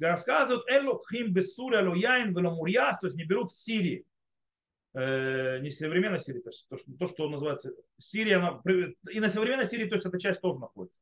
рассказывают 0.00 0.68
«Элу 0.68 1.00
хим 1.10 1.32
бессуля 1.32 1.82
луяин 1.82 2.34
веломурьяс», 2.34 2.98
то 2.98 3.06
есть 3.06 3.16
не 3.16 3.24
берут 3.24 3.50
в 3.50 3.56
Сирии 3.56 4.04
э, 4.94 5.58
не 5.60 5.70
современной 5.70 6.20
Сирии, 6.20 6.40
то, 6.40 6.52
что, 6.52 6.76
то, 6.98 7.06
что 7.06 7.28
называется 7.28 7.72
Сирия, 7.98 8.36
она, 8.36 8.60
и 9.10 9.20
на 9.20 9.28
современной 9.28 9.66
Сирии, 9.66 9.88
то 9.88 9.94
есть 9.94 10.06
эта 10.06 10.18
часть 10.18 10.40
тоже 10.40 10.60
находится. 10.60 11.00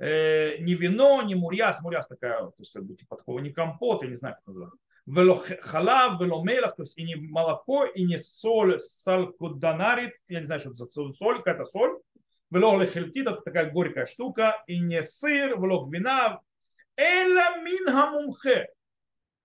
Э, 0.00 0.56
не 0.60 0.74
вино, 0.74 1.20
не 1.22 1.34
мурьяс, 1.34 1.82
мурьяс 1.82 2.06
такая, 2.06 2.40
то 2.40 2.54
есть 2.56 2.72
как 2.72 2.84
бы 2.86 2.94
типа 2.94 3.16
такого, 3.16 3.38
не 3.40 3.52
компот, 3.52 4.02
я 4.02 4.08
не 4.08 4.16
знаю, 4.16 4.36
как 4.36 4.46
называется. 4.46 4.78
Вело 5.04 5.42
халав, 5.60 6.18
вело 6.18 6.42
мелах, 6.42 6.74
то 6.74 6.84
есть 6.84 6.96
и 6.96 7.02
не 7.02 7.16
молоко, 7.16 7.84
и 7.84 8.04
не 8.04 8.18
соль, 8.18 8.78
салькуданарит, 8.78 10.14
я 10.28 10.40
не 10.40 10.46
знаю, 10.46 10.60
что 10.62 10.70
это 10.70 11.12
соль, 11.12 11.38
какая-то 11.38 11.64
соль. 11.64 11.98
Вело 12.50 12.80
лехельтит, 12.80 13.26
это 13.26 13.42
такая 13.42 13.70
горькая 13.70 14.06
штука, 14.06 14.64
и 14.66 14.80
не 14.80 15.04
сыр, 15.04 15.60
вело 15.60 15.86
вина, 15.90 16.40
эла 16.96 17.60
мин 17.62 17.86
хамумхе, 17.86 18.68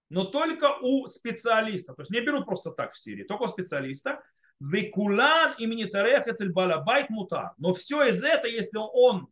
но 0.10 0.24
только 0.24 0.78
у 0.82 1.06
специалиста. 1.08 1.94
То 1.94 2.04
есть 2.04 2.12
не 2.12 2.22
берут 2.22 2.46
просто 2.46 2.72
так 2.72 2.94
в 2.94 2.98
Сирии, 2.98 3.24
только 3.24 3.44
у 3.44 3.48
специалиста. 3.48 4.24
Векулан 4.62 5.56
имени 5.58 5.84
Тарех 5.84 6.26
Балабайт 6.54 7.10
Мута. 7.10 7.54
Но 7.58 7.74
все 7.74 8.06
из 8.06 8.24
этого, 8.24 8.50
если 8.50 8.78
он 8.78 9.28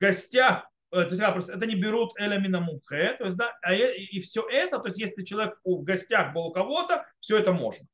гостях, 0.00 0.68
э, 0.92 1.00
это 1.00 1.66
не 1.66 1.74
берут 1.74 2.12
Эламина 2.18 2.60
Мухе, 2.60 3.16
то 3.18 3.24
есть, 3.24 3.36
да, 3.36 3.56
а 3.62 3.74
и 3.74 4.20
все 4.20 4.46
это, 4.48 4.78
то 4.78 4.86
есть 4.86 4.98
если 4.98 5.24
человек 5.24 5.58
в 5.64 5.82
гостях 5.82 6.32
был 6.32 6.46
у 6.46 6.52
кого-то, 6.52 7.06
все 7.20 7.38
это 7.38 7.52
можно. 7.52 7.86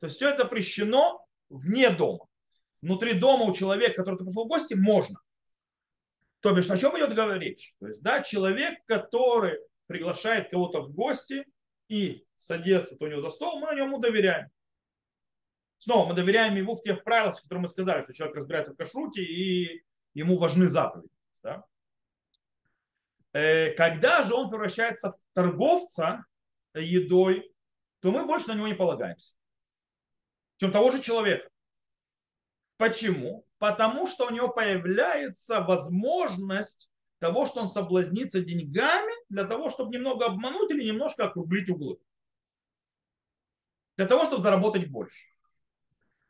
То 0.00 0.06
есть 0.06 0.16
все 0.16 0.30
это 0.30 0.44
запрещено 0.44 1.24
вне 1.48 1.90
дома. 1.90 2.26
Внутри 2.82 3.14
дома 3.14 3.44
у 3.44 3.54
человека, 3.54 4.02
который 4.02 4.18
пришел 4.18 4.44
в 4.44 4.48
гости, 4.48 4.74
можно. 4.74 5.20
То 6.40 6.52
бишь, 6.52 6.70
о 6.70 6.78
чем 6.78 6.96
идет 6.98 7.14
говорить? 7.14 7.74
То 7.80 7.88
есть, 7.88 8.02
да, 8.02 8.22
человек, 8.22 8.78
который 8.86 9.58
приглашает 9.86 10.50
кого-то 10.50 10.82
в 10.82 10.92
гости, 10.92 11.44
и 11.88 12.24
садится 12.36 12.96
у 13.00 13.06
него 13.06 13.20
за 13.20 13.30
стол, 13.30 13.60
мы 13.60 13.66
на 13.68 13.74
нему 13.74 13.98
доверяем. 13.98 14.48
Снова 15.78 16.08
мы 16.08 16.14
доверяем 16.14 16.56
его 16.56 16.74
в 16.74 16.82
тех 16.82 17.04
правилах, 17.04 17.40
которые 17.40 17.62
мы 17.62 17.68
сказали, 17.68 18.02
что 18.04 18.14
человек 18.14 18.36
разбирается 18.36 18.72
в 18.72 18.76
кашруте 18.76 19.22
и 19.22 19.84
ему 20.14 20.36
важны 20.36 20.68
заповеди. 20.68 21.08
Да? 21.46 21.64
Э, 23.32 23.70
когда 23.74 24.24
же 24.24 24.34
он 24.34 24.50
превращается 24.50 25.12
в 25.12 25.18
торговца 25.32 26.26
едой, 26.74 27.54
то 28.00 28.10
мы 28.10 28.26
больше 28.26 28.48
на 28.48 28.54
него 28.54 28.66
не 28.66 28.74
полагаемся. 28.74 29.32
Чем 30.56 30.72
того 30.72 30.90
же 30.90 31.00
человека. 31.00 31.48
Почему? 32.78 33.46
Потому 33.58 34.08
что 34.08 34.26
у 34.26 34.30
него 34.30 34.48
появляется 34.48 35.60
возможность 35.60 36.90
того, 37.20 37.46
что 37.46 37.60
он 37.60 37.68
соблазнится 37.68 38.40
деньгами 38.40 39.12
для 39.28 39.44
того, 39.44 39.70
чтобы 39.70 39.94
немного 39.94 40.26
обмануть 40.26 40.70
или 40.72 40.84
немножко 40.84 41.26
округлить 41.26 41.70
углы. 41.70 41.98
Для 43.96 44.06
того, 44.06 44.24
чтобы 44.24 44.42
заработать 44.42 44.90
больше. 44.90 45.35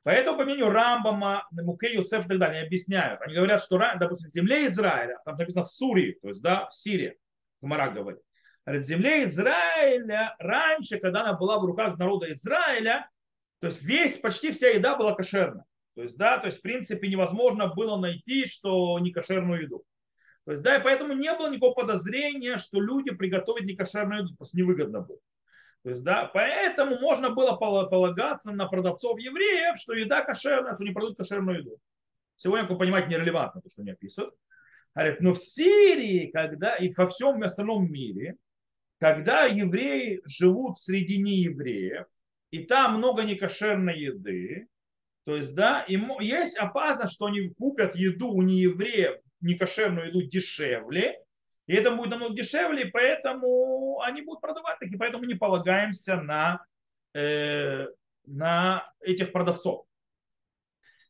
Поэтому, 0.07 0.39
по 0.39 0.45
мнению 0.45 0.71
Рамбама, 0.71 1.49
Муке, 1.51 1.93
Юсеф 1.93 2.27
и 2.27 2.29
так 2.29 2.39
далее, 2.39 2.59
они 2.59 2.67
объясняют. 2.69 3.21
Они 3.23 3.35
говорят, 3.35 3.61
что, 3.61 3.77
допустим, 3.99 4.29
в 4.29 4.33
земле 4.33 4.69
Израиля, 4.69 5.19
там 5.25 5.35
написано 5.35 5.65
в 5.65 5.69
Сурии, 5.69 6.17
то 6.23 6.29
есть, 6.29 6.41
да, 6.41 6.69
в 6.69 6.75
Сирии, 6.75 7.19
Гумара 7.61 7.91
говорит. 7.91 8.21
В 8.67 8.81
земле 8.83 9.25
Израиля 9.25 10.37
раньше, 10.39 11.01
когда 11.01 11.23
она 11.23 11.33
была 11.33 11.59
в 11.59 11.65
руках 11.65 11.99
народа 11.99 12.31
Израиля, 12.31 13.11
то 13.61 13.67
есть 13.67 13.83
весь, 13.83 14.17
почти 14.19 14.53
вся 14.53 14.69
еда 14.69 14.95
была 14.95 15.13
кошерна. 15.13 15.65
То 15.97 16.05
есть, 16.05 16.17
да, 16.17 16.39
то 16.39 16.47
есть, 16.47 16.61
в 16.61 16.63
принципе, 16.63 17.09
невозможно 17.09 17.67
было 17.67 17.99
найти, 17.99 18.45
что 18.45 19.01
не 19.01 19.11
кошерную 19.11 19.63
еду. 19.63 19.83
То 20.45 20.53
есть, 20.53 20.63
да, 20.63 20.77
и 20.77 20.85
поэтому 20.85 21.15
не 21.15 21.35
было 21.35 21.51
никакого 21.51 21.75
подозрения, 21.75 22.59
что 22.59 22.81
люди 22.81 23.11
приготовят 23.11 23.65
некошерную 23.65 24.23
еду, 24.23 24.37
просто 24.37 24.57
невыгодно 24.57 25.01
было. 25.01 25.19
То 25.87 25.91
есть, 25.91 26.03
да, 26.03 26.29
поэтому 26.35 26.99
можно 26.99 27.31
было 27.31 27.53
полагаться 27.53 28.51
на 28.51 28.67
продавцов 28.67 29.21
евреев, 29.21 29.79
что 29.79 29.93
еда 29.93 30.21
кошерная, 30.21 30.75
что 30.75 30.83
не 30.83 30.91
продают 30.91 31.17
кошерную 31.17 31.61
еду. 31.61 31.79
Сегодня, 32.35 32.65
как 32.65 32.73
вы 32.73 32.79
понимаете, 32.79 33.09
нерелевантно 33.11 33.61
то, 33.61 33.69
что 33.69 33.83
они 33.83 33.93
описывают. 33.93 34.35
Говорят, 34.97 35.21
но 35.21 35.33
в 35.33 35.39
Сирии, 35.39 36.33
когда 36.33 36.75
и 36.75 36.93
во 36.93 37.07
всем 37.07 37.41
остальном 37.41 37.89
мире, 37.89 38.35
когда 38.99 39.45
евреи 39.45 40.23
живут 40.25 40.81
среди 40.81 41.23
неевреев, 41.23 42.07
и 42.51 42.65
там 42.65 42.99
много 42.99 43.23
некошерной 43.23 43.97
еды, 43.97 44.67
То 45.25 45.37
есть, 45.37 45.55
да, 45.55 45.85
ему 45.87 46.19
есть 46.19 46.57
опасность, 46.57 47.15
что 47.15 47.27
они 47.27 47.51
купят 47.51 47.95
еду 47.95 48.33
у 48.33 48.43
неевреев, 48.43 49.21
некошерную 49.41 50.09
еду 50.09 50.23
дешевле, 50.23 51.17
и 51.67 51.75
это 51.75 51.91
будет 51.91 52.11
намного 52.11 52.35
дешевле, 52.35 52.87
поэтому 52.87 54.01
они 54.01 54.23
будут 54.23 54.41
продавать, 54.41 54.79
и 54.81 54.97
поэтому 54.97 55.25
не 55.25 55.35
полагаемся 55.35 56.17
на, 56.17 56.65
э, 57.15 57.87
на 58.25 58.93
этих 59.01 59.33
продавцов. 59.33 59.87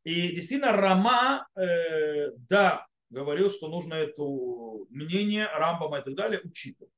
И 0.05 0.33
действительно, 0.35 0.73
Рама, 0.73 1.49
э, 1.57 2.31
да, 2.49 2.87
говорил, 3.11 3.51
что 3.51 3.69
нужно 3.69 3.95
это 3.95 4.23
мнение 4.91 5.47
Рамбама 5.53 5.99
и 5.99 6.05
так 6.05 6.15
далее 6.15 6.41
учитывать. 6.43 6.93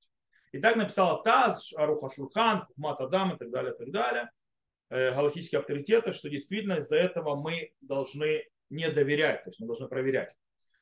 И 0.53 0.59
так 0.61 0.77
написал 0.77 1.23
Таз, 1.23 1.73
Аруха 1.75 2.11
Шурхан, 2.15 2.61
Хухмат 2.61 3.01
Адам 3.01 3.35
и 3.35 3.39
так 3.39 3.51
далее, 3.51 3.75
и 3.75 3.79
так 3.79 3.91
далее, 3.91 4.31
э, 4.91 5.13
галактические 5.13 5.59
авторитеты, 5.59 6.13
что 6.13 6.31
действительно 6.31 6.75
из-за 6.75 6.97
этого 6.97 7.35
мы 7.35 7.73
должны 7.81 8.45
не 8.71 8.89
доверять, 8.91 9.43
то 9.45 9.51
есть 9.51 9.61
мы 9.61 9.67
должны 9.67 9.89
проверять. 9.89 10.35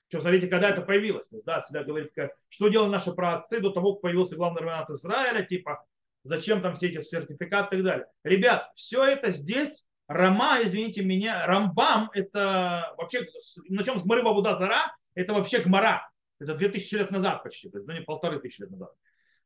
Что, 0.08 0.20
смотрите, 0.20 0.46
когда 0.46 0.70
это 0.70 0.82
появилось. 0.82 1.26
Да, 1.44 1.62
всегда 1.62 1.82
говорит, 1.82 2.12
что 2.48 2.68
делали 2.68 2.90
наши 2.90 3.12
праотцы 3.12 3.60
до 3.60 3.70
того, 3.70 3.94
как 3.94 4.02
появился 4.02 4.36
главный 4.36 4.62
равенат 4.62 4.90
Израиля, 4.90 5.42
типа, 5.42 5.84
зачем 6.22 6.62
там 6.62 6.74
все 6.74 6.88
эти 6.88 7.00
сертификаты 7.00 7.76
и 7.76 7.78
так 7.78 7.84
далее. 7.84 8.06
Ребят, 8.22 8.70
все 8.76 9.04
это 9.04 9.30
здесь, 9.30 9.86
Рама, 10.06 10.58
извините 10.62 11.02
меня, 11.04 11.46
Рамбам, 11.46 12.10
это 12.14 12.94
вообще, 12.96 13.26
начнем 13.68 13.98
с 13.98 14.04
Гмары 14.04 14.22
Бабуда 14.22 14.54
Зара, 14.54 14.94
это 15.14 15.32
вообще 15.32 15.58
Гмара. 15.58 16.08
Это 16.38 16.54
2000 16.54 16.94
лет 16.96 17.10
назад 17.10 17.42
почти, 17.42 17.70
ну, 17.72 17.92
не 17.92 18.02
полторы 18.02 18.38
тысячи 18.38 18.60
лет 18.60 18.70
назад. 18.70 18.90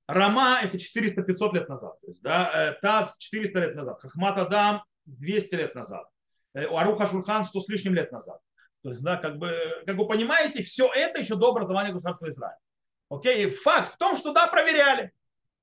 Рама 0.07 0.59
это 0.61 0.77
400-500 0.77 1.55
лет 1.55 1.69
назад. 1.69 2.01
То 2.01 2.07
есть, 2.09 2.23
да, 2.23 2.51
э, 2.53 2.81
Таз 2.83 3.17
400 3.19 3.61
лет 3.61 3.77
назад. 3.77 4.01
Хахмат 4.01 4.39
Адам 4.39 4.83
200 5.07 5.55
лет 5.55 5.75
назад. 5.77 6.09
Э, 6.53 6.65
Аруха 6.65 7.07
Шурхан 7.07 7.45
100 7.45 7.61
с 7.61 7.69
лишним 7.69 7.95
лет 7.95 8.11
назад. 8.11 8.41
То 8.83 8.91
есть, 8.91 9.03
да, 9.03 9.17
как 9.17 9.39
бы, 9.39 9.83
как 9.87 9.97
вы 9.97 10.07
понимаете, 10.07 10.63
все 10.63 10.91
это 10.93 11.21
еще 11.21 11.37
до 11.37 11.51
образования 11.51 11.93
государства 11.93 12.29
Израиля. 12.31 12.59
Окей, 13.11 13.47
и 13.47 13.51
факт 13.51 13.93
в 13.93 13.99
том, 13.99 14.17
что 14.17 14.33
да, 14.33 14.47
проверяли. 14.47 15.13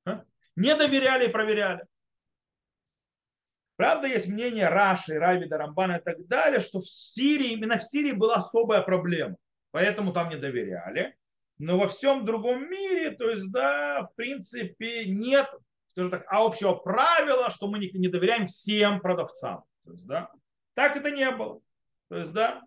А? 0.05 0.23
Не 0.55 0.75
доверяли 0.75 1.25
и 1.25 1.31
проверяли. 1.31 1.85
Правда, 3.77 4.07
есть 4.07 4.27
мнение 4.27 4.69
Раши, 4.69 5.17
Равида, 5.17 5.57
Рамбана 5.57 5.97
и 5.97 6.03
так 6.03 6.27
далее, 6.27 6.59
что 6.59 6.79
в 6.79 6.87
Сирии, 6.87 7.51
именно 7.51 7.77
в 7.77 7.83
Сирии 7.83 8.11
была 8.11 8.35
особая 8.35 8.81
проблема. 8.81 9.37
Поэтому 9.71 10.13
там 10.13 10.29
не 10.29 10.35
доверяли. 10.35 11.15
Но 11.59 11.77
во 11.77 11.87
всем 11.87 12.25
другом 12.25 12.69
мире, 12.69 13.11
то 13.11 13.29
есть, 13.29 13.51
да, 13.51 14.03
в 14.11 14.15
принципе, 14.15 15.05
нет, 15.05 15.47
скажем 15.91 16.11
так, 16.11 16.25
а 16.27 16.43
общего 16.43 16.73
правила, 16.73 17.49
что 17.49 17.67
мы 17.67 17.79
не, 17.79 17.89
не 17.91 18.07
доверяем 18.07 18.45
всем 18.45 18.99
продавцам. 18.99 19.63
То 19.85 19.91
есть, 19.91 20.07
да, 20.07 20.31
так 20.73 20.97
это 20.97 21.11
не 21.11 21.29
было. 21.31 21.61
То 22.09 22.17
есть, 22.17 22.31
да, 22.31 22.61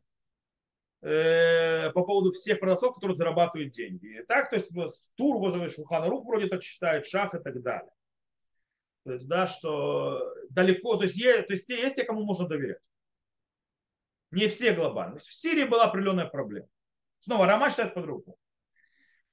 э, 1.03 1.91
по 1.91 2.05
поводу 2.05 2.33
всех 2.33 2.61
продавцов, 2.61 2.95
которые 2.95 3.17
зарабатывают 3.17 3.73
деньги. 3.73 4.25
Так, 4.29 4.51
то 4.51 4.57
есть, 4.57 4.73
Тур, 5.17 5.71
Шухана 5.71 6.07
Рух 6.07 6.27
вроде 6.27 6.47
так 6.47 6.63
считает, 6.63 7.07
Шах 7.07 7.35
и 7.35 7.39
так 7.39 7.63
далее. 7.63 7.91
То 9.05 9.13
есть, 9.13 9.29
да, 9.29 9.47
что 9.47 10.35
далеко, 10.51 10.97
то 10.97 11.05
есть, 11.05 11.17
есть, 11.17 11.47
то 11.47 11.53
есть 11.53 11.69
есть 11.69 11.97
те, 11.97 12.05
кому 12.05 12.25
можно 12.25 12.47
доверять. 12.47 12.79
Не 14.31 14.47
все 14.49 14.73
глобально. 14.73 15.19
В 15.19 15.35
Сирии 15.35 15.65
была 15.65 15.85
определенная 15.85 16.27
проблема. 16.27 16.69
Снова 17.21 17.47
Рама 17.47 17.71
считает 17.71 17.95
по-другому. 17.95 18.37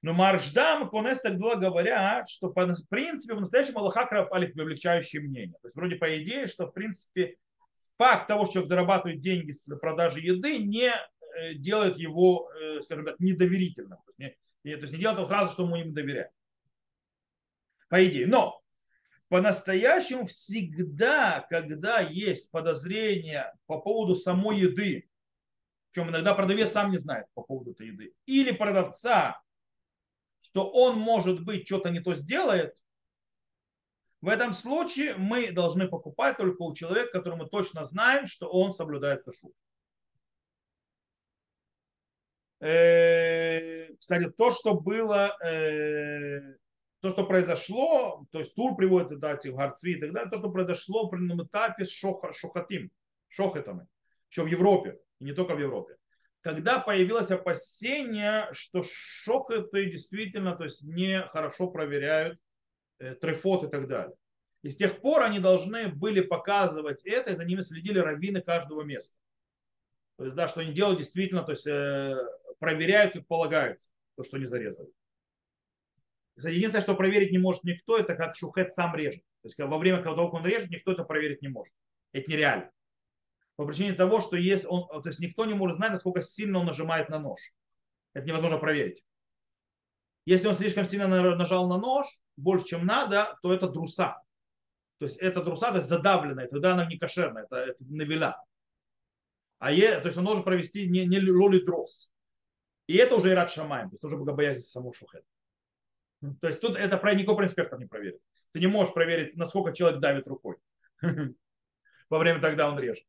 Но 0.00 0.12
Марждам, 0.12 0.88
Конес 0.90 1.20
так 1.20 1.38
было 1.38 1.56
говорят, 1.56 2.28
что 2.28 2.50
в 2.50 2.88
принципе 2.88 3.34
в 3.34 3.40
настоящем 3.40 3.78
Аллаха 3.78 4.02
облегчающее 4.02 5.20
мнение. 5.20 5.56
То 5.60 5.68
есть 5.68 5.76
вроде 5.76 5.96
по 5.96 6.22
идее, 6.22 6.46
что 6.46 6.66
в 6.66 6.72
принципе 6.72 7.36
факт 7.96 8.28
того, 8.28 8.44
что 8.44 8.54
человек 8.54 8.68
зарабатывает 8.68 9.20
деньги 9.20 9.50
с 9.50 9.74
продажи 9.76 10.20
еды, 10.20 10.58
не 10.58 10.92
делает 11.54 11.98
его, 11.98 12.50
э, 12.52 12.80
скажем 12.82 13.04
так, 13.04 13.18
недоверительным. 13.20 13.98
То 13.98 14.04
есть 14.08 14.18
не, 14.18 14.76
то 14.76 14.82
есть 14.82 14.92
не 14.92 15.00
делает 15.00 15.18
его 15.18 15.28
сразу, 15.28 15.52
что 15.52 15.66
мы 15.66 15.80
ему 15.80 15.92
доверяем. 15.92 16.30
По 17.88 18.04
идее. 18.06 18.26
Но 18.26 18.62
по-настоящему 19.28 20.26
всегда, 20.26 21.46
когда 21.50 22.00
есть 22.00 22.50
подозрение 22.50 23.54
по 23.66 23.80
поводу 23.80 24.14
самой 24.14 24.58
еды, 24.58 25.08
причем 25.90 26.10
иногда 26.10 26.34
продавец 26.34 26.72
сам 26.72 26.90
не 26.90 26.98
знает 26.98 27.26
по 27.34 27.42
поводу 27.42 27.72
этой 27.72 27.88
еды, 27.88 28.14
или 28.26 28.52
продавца, 28.52 29.40
что 30.40 30.70
он, 30.70 30.98
может 30.98 31.44
быть, 31.44 31.66
что-то 31.66 31.90
не 31.90 32.00
то 32.00 32.14
сделает, 32.14 32.76
в 34.20 34.28
этом 34.28 34.52
случае 34.52 35.14
мы 35.14 35.52
должны 35.52 35.88
покупать 35.88 36.36
только 36.36 36.62
у 36.62 36.74
человека, 36.74 37.12
которого 37.12 37.44
мы 37.44 37.48
точно 37.48 37.84
знаем, 37.84 38.26
что 38.26 38.48
он 38.48 38.74
соблюдает 38.74 39.22
кашу. 39.24 39.52
Э, 42.60 43.94
кстати, 43.94 44.30
то, 44.30 44.50
что 44.50 44.74
было, 44.74 45.36
э, 45.44 46.56
то, 47.00 47.10
что 47.10 47.24
произошло, 47.24 48.24
то 48.32 48.38
есть 48.38 48.54
Тур 48.54 48.76
приводит 48.76 49.12
это, 49.12 49.34
эти 49.34 49.48
гарцви 49.48 49.92
и 49.92 50.00
так 50.00 50.12
далее, 50.12 50.30
то, 50.30 50.38
что 50.38 50.50
произошло 50.50 51.04
в 51.04 51.06
определенном 51.06 51.46
этапе 51.46 51.84
с 51.84 51.90
шоха, 51.90 52.32
шохатим, 52.32 52.90
шохетами, 53.28 53.86
еще 54.30 54.42
в 54.42 54.46
Европе, 54.46 54.98
и 55.20 55.24
не 55.24 55.32
только 55.32 55.54
в 55.54 55.60
Европе 55.60 55.98
когда 56.40 56.78
появилось 56.78 57.30
опасение, 57.30 58.48
что 58.52 58.82
шохеты 58.82 59.90
действительно 59.90 60.56
то 60.56 60.64
есть 60.64 60.82
не 60.82 61.22
хорошо 61.26 61.68
проверяют 61.70 62.38
э, 62.98 63.14
трефот 63.14 63.64
и 63.64 63.68
так 63.68 63.88
далее. 63.88 64.14
И 64.62 64.70
с 64.70 64.76
тех 64.76 65.00
пор 65.00 65.22
они 65.22 65.38
должны 65.40 65.88
были 65.88 66.20
показывать 66.20 67.02
это, 67.04 67.30
и 67.32 67.34
за 67.34 67.44
ними 67.44 67.60
следили 67.60 67.98
раввины 67.98 68.40
каждого 68.40 68.82
места. 68.82 69.16
То 70.16 70.24
есть, 70.24 70.36
да, 70.36 70.48
что 70.48 70.60
они 70.60 70.72
делают 70.72 70.98
действительно, 70.98 71.42
то 71.42 71.52
есть 71.52 71.66
э, 71.66 72.16
проверяют, 72.58 73.14
как 73.14 73.26
полагается, 73.26 73.90
то, 74.16 74.24
что 74.24 74.36
они 74.36 74.46
зарезали. 74.46 74.90
Кстати, 76.36 76.54
единственное, 76.54 76.82
что 76.82 76.94
проверить 76.94 77.32
не 77.32 77.38
может 77.38 77.64
никто, 77.64 77.98
это 77.98 78.14
как 78.14 78.36
шухет 78.36 78.72
сам 78.72 78.94
режет. 78.94 79.22
То 79.42 79.48
есть 79.48 79.58
во 79.58 79.78
время, 79.78 80.02
когда 80.02 80.22
он 80.22 80.44
режет, 80.44 80.70
никто 80.70 80.92
это 80.92 81.04
проверить 81.04 81.42
не 81.42 81.48
может. 81.48 81.74
Это 82.12 82.30
нереально 82.30 82.70
по 83.58 83.66
причине 83.66 83.92
того, 83.92 84.20
что 84.20 84.36
есть 84.36 84.64
он, 84.68 84.86
то 85.02 85.08
есть 85.08 85.18
никто 85.18 85.44
не 85.44 85.52
может 85.52 85.78
знать, 85.78 85.90
насколько 85.90 86.22
сильно 86.22 86.60
он 86.60 86.66
нажимает 86.66 87.08
на 87.08 87.18
нож. 87.18 87.40
Это 88.14 88.24
невозможно 88.24 88.56
проверить. 88.56 89.04
Если 90.26 90.46
он 90.46 90.56
слишком 90.56 90.84
сильно 90.84 91.08
нажал 91.08 91.68
на 91.68 91.76
нож, 91.76 92.06
больше, 92.36 92.66
чем 92.66 92.86
надо, 92.86 93.36
то 93.42 93.52
это 93.52 93.68
друса. 93.68 94.22
То 94.98 95.06
есть 95.06 95.16
это 95.16 95.42
друса, 95.42 95.72
то 95.72 95.78
есть 95.78 95.88
задавленная, 95.88 96.46
тогда 96.46 96.74
она 96.74 96.86
не 96.86 96.98
кошерная, 96.98 97.46
это, 97.46 97.56
это 97.56 97.84
навеля. 97.84 98.36
А 99.58 99.72
е, 99.72 99.98
то 99.98 100.06
есть 100.06 100.16
он 100.16 100.24
должен 100.24 100.44
провести 100.44 100.88
не, 100.88 101.04
не 101.04 101.18
лоли 101.18 101.58
дрос. 101.58 102.08
И 102.88 102.96
это 102.96 103.14
уже 103.14 103.30
и 103.30 103.34
рад 103.34 103.50
шамаем, 103.50 103.90
то 103.90 103.94
есть 103.94 104.04
уже 104.04 104.16
богобоязнь 104.16 104.62
самого 104.62 104.92
шухета. 104.94 105.26
То 106.40 106.48
есть 106.48 106.60
тут 106.60 106.76
это 106.76 106.96
про 106.96 107.14
никакой 107.14 107.44
инспектор 107.44 107.78
не 107.78 107.86
проверит. 107.86 108.20
Ты 108.52 108.60
не 108.60 108.66
можешь 108.66 108.94
проверить, 108.94 109.36
насколько 109.36 109.72
человек 109.72 110.00
давит 110.00 110.26
рукой 110.26 110.56
во 112.10 112.18
время, 112.18 112.40
тогда 112.40 112.68
он 112.68 112.78
режет. 112.80 113.04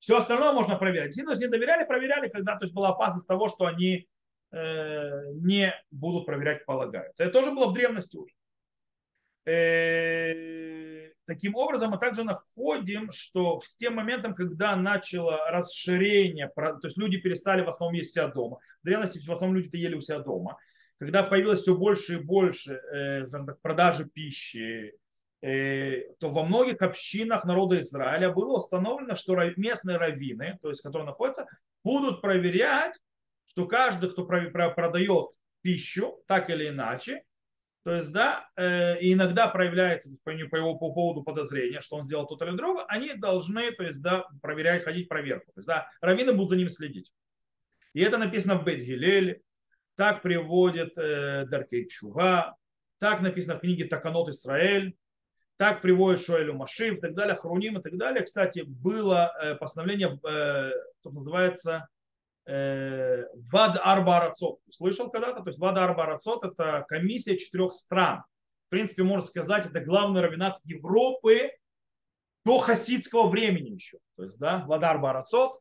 Все 0.00 0.18
остальное 0.18 0.52
можно 0.52 0.76
проверить. 0.76 1.16
Если 1.16 1.36
не 1.36 1.46
доверяли, 1.46 1.86
проверяли, 1.86 2.28
когда 2.28 2.56
то 2.56 2.64
есть 2.64 2.74
была 2.74 2.88
опасность 2.88 3.28
того, 3.28 3.48
что 3.48 3.66
они 3.66 4.08
э, 4.50 5.22
не 5.34 5.72
будут 5.92 6.26
проверять, 6.26 6.66
полагается. 6.66 7.22
Это 7.22 7.32
тоже 7.32 7.52
было 7.52 7.68
в 7.68 7.72
древности 7.72 8.16
уже. 8.16 8.34
Э, 9.44 10.81
таким 11.26 11.54
образом, 11.54 11.90
мы 11.90 11.98
также 11.98 12.24
находим, 12.24 13.10
что 13.12 13.60
с 13.60 13.74
тем 13.76 13.94
моментом, 13.94 14.34
когда 14.34 14.76
начало 14.76 15.38
расширение, 15.50 16.50
то 16.54 16.78
есть 16.82 16.98
люди 16.98 17.18
перестали 17.18 17.62
в 17.62 17.68
основном 17.68 17.94
есть 17.94 18.10
у 18.10 18.14
себя 18.14 18.28
дома. 18.28 18.58
В 18.82 18.86
древности 18.86 19.18
в 19.18 19.30
основном 19.30 19.56
люди-то 19.56 19.76
ели 19.76 19.94
у 19.94 20.00
себя 20.00 20.18
дома. 20.18 20.58
Когда 20.98 21.22
появилось 21.22 21.62
все 21.62 21.76
больше 21.76 22.14
и 22.14 22.22
больше 22.22 22.74
э, 22.74 23.26
так, 23.28 23.60
продажи 23.60 24.04
пищи, 24.04 24.94
Э, 25.42 26.02
то 26.20 26.30
во 26.30 26.44
многих 26.44 26.80
общинах 26.82 27.44
народа 27.44 27.80
Израиля 27.80 28.30
было 28.30 28.58
установлено, 28.58 29.16
что 29.16 29.36
местные 29.56 29.96
раввины, 29.96 30.56
то 30.62 30.68
есть 30.68 30.82
которые 30.82 31.04
находятся, 31.04 31.46
будут 31.82 32.22
проверять, 32.22 32.94
что 33.46 33.66
каждый, 33.66 34.08
кто 34.10 34.24
продает 34.24 35.30
пищу, 35.60 36.22
так 36.28 36.48
или 36.48 36.68
иначе, 36.68 37.24
то 37.84 37.96
есть, 37.96 38.12
да, 38.12 38.48
э, 38.56 39.00
и 39.00 39.12
иногда 39.12 39.48
проявляется 39.48 40.10
по, 40.24 40.30
его, 40.30 40.76
по 40.76 40.92
поводу 40.92 41.22
подозрения, 41.24 41.80
что 41.80 41.96
он 41.96 42.06
сделал 42.06 42.26
то 42.26 42.44
или 42.44 42.56
другое, 42.56 42.84
они 42.86 43.14
должны, 43.14 43.72
то 43.72 43.82
есть, 43.82 44.00
да, 44.00 44.24
проверять, 44.40 44.84
ходить 44.84 45.08
проверку. 45.08 45.52
То 45.52 45.58
есть, 45.58 45.66
да, 45.66 45.88
раввины 46.00 46.32
будут 46.32 46.50
за 46.50 46.56
ним 46.56 46.68
следить. 46.68 47.12
И 47.92 48.00
это 48.00 48.18
написано 48.18 48.56
в 48.56 48.64
Бет-Гилеле, 48.64 49.42
так 49.96 50.22
приводит 50.22 50.96
э, 50.96 51.44
Даркей 51.46 51.86
Чува, 51.88 52.56
так 52.98 53.20
написано 53.20 53.56
в 53.56 53.60
книге 53.60 53.86
Таканот 53.86 54.28
Исраэль, 54.28 54.96
так 55.56 55.82
приводит 55.82 56.24
Шоэлю 56.24 56.54
Машив 56.54 56.98
и 56.98 57.00
так 57.00 57.14
далее, 57.14 57.34
Хруним 57.34 57.78
и 57.78 57.82
так 57.82 57.96
далее. 57.96 58.22
Кстати, 58.22 58.62
было 58.64 59.32
э, 59.40 59.54
постановление, 59.56 60.20
э, 60.24 60.70
что 61.00 61.10
называется, 61.10 61.88
Вад 62.46 63.80
Арба 63.82 64.16
Арацот. 64.18 64.58
Слышал 64.70 65.10
когда-то? 65.10 65.42
То 65.42 65.48
есть 65.50 65.58
Вад 65.58 65.76
Арба 65.76 66.18
это 66.42 66.84
комиссия 66.88 67.36
четырех 67.36 67.72
стран. 67.72 68.24
В 68.66 68.70
принципе, 68.70 69.02
можно 69.02 69.26
сказать, 69.26 69.66
это 69.66 69.80
главный 69.80 70.22
равенат 70.22 70.58
Европы 70.64 71.50
до 72.44 72.58
хасидского 72.58 73.28
времени 73.28 73.70
еще. 73.70 73.98
То 74.16 74.24
есть, 74.24 74.38
да, 74.38 74.64
Вадар 74.66 74.98
Барацот, 74.98 75.60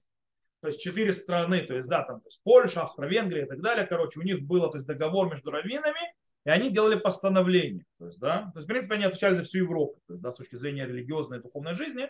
то 0.61 0.67
есть 0.67 0.81
четыре 0.81 1.13
страны, 1.13 1.61
то 1.61 1.75
есть, 1.75 1.89
да, 1.89 2.03
там, 2.03 2.21
то 2.21 2.27
есть 2.27 2.41
Польша, 2.43 2.83
Австро-Венгрия 2.83 3.43
и 3.43 3.47
так 3.47 3.61
далее, 3.61 3.85
короче, 3.85 4.19
у 4.19 4.23
них 4.23 4.41
был, 4.43 4.69
то 4.69 4.77
есть, 4.77 4.87
договор 4.87 5.29
между 5.29 5.51
раввинами, 5.51 5.99
и 6.45 6.49
они 6.49 6.71
делали 6.71 6.95
постановление. 6.97 7.85
То 7.99 8.07
есть, 8.07 8.19
да, 8.19 8.49
то 8.53 8.59
есть, 8.59 8.65
в 8.65 8.71
принципе, 8.71 8.95
они 8.95 9.03
отвечали 9.03 9.35
за 9.35 9.43
всю 9.43 9.59
Европу, 9.59 9.99
то 10.07 10.13
есть, 10.13 10.23
да, 10.23 10.31
с 10.31 10.35
точки 10.35 10.55
зрения 10.55 10.85
религиозной 10.85 11.39
и 11.39 11.41
духовной 11.41 11.73
жизни. 11.73 12.09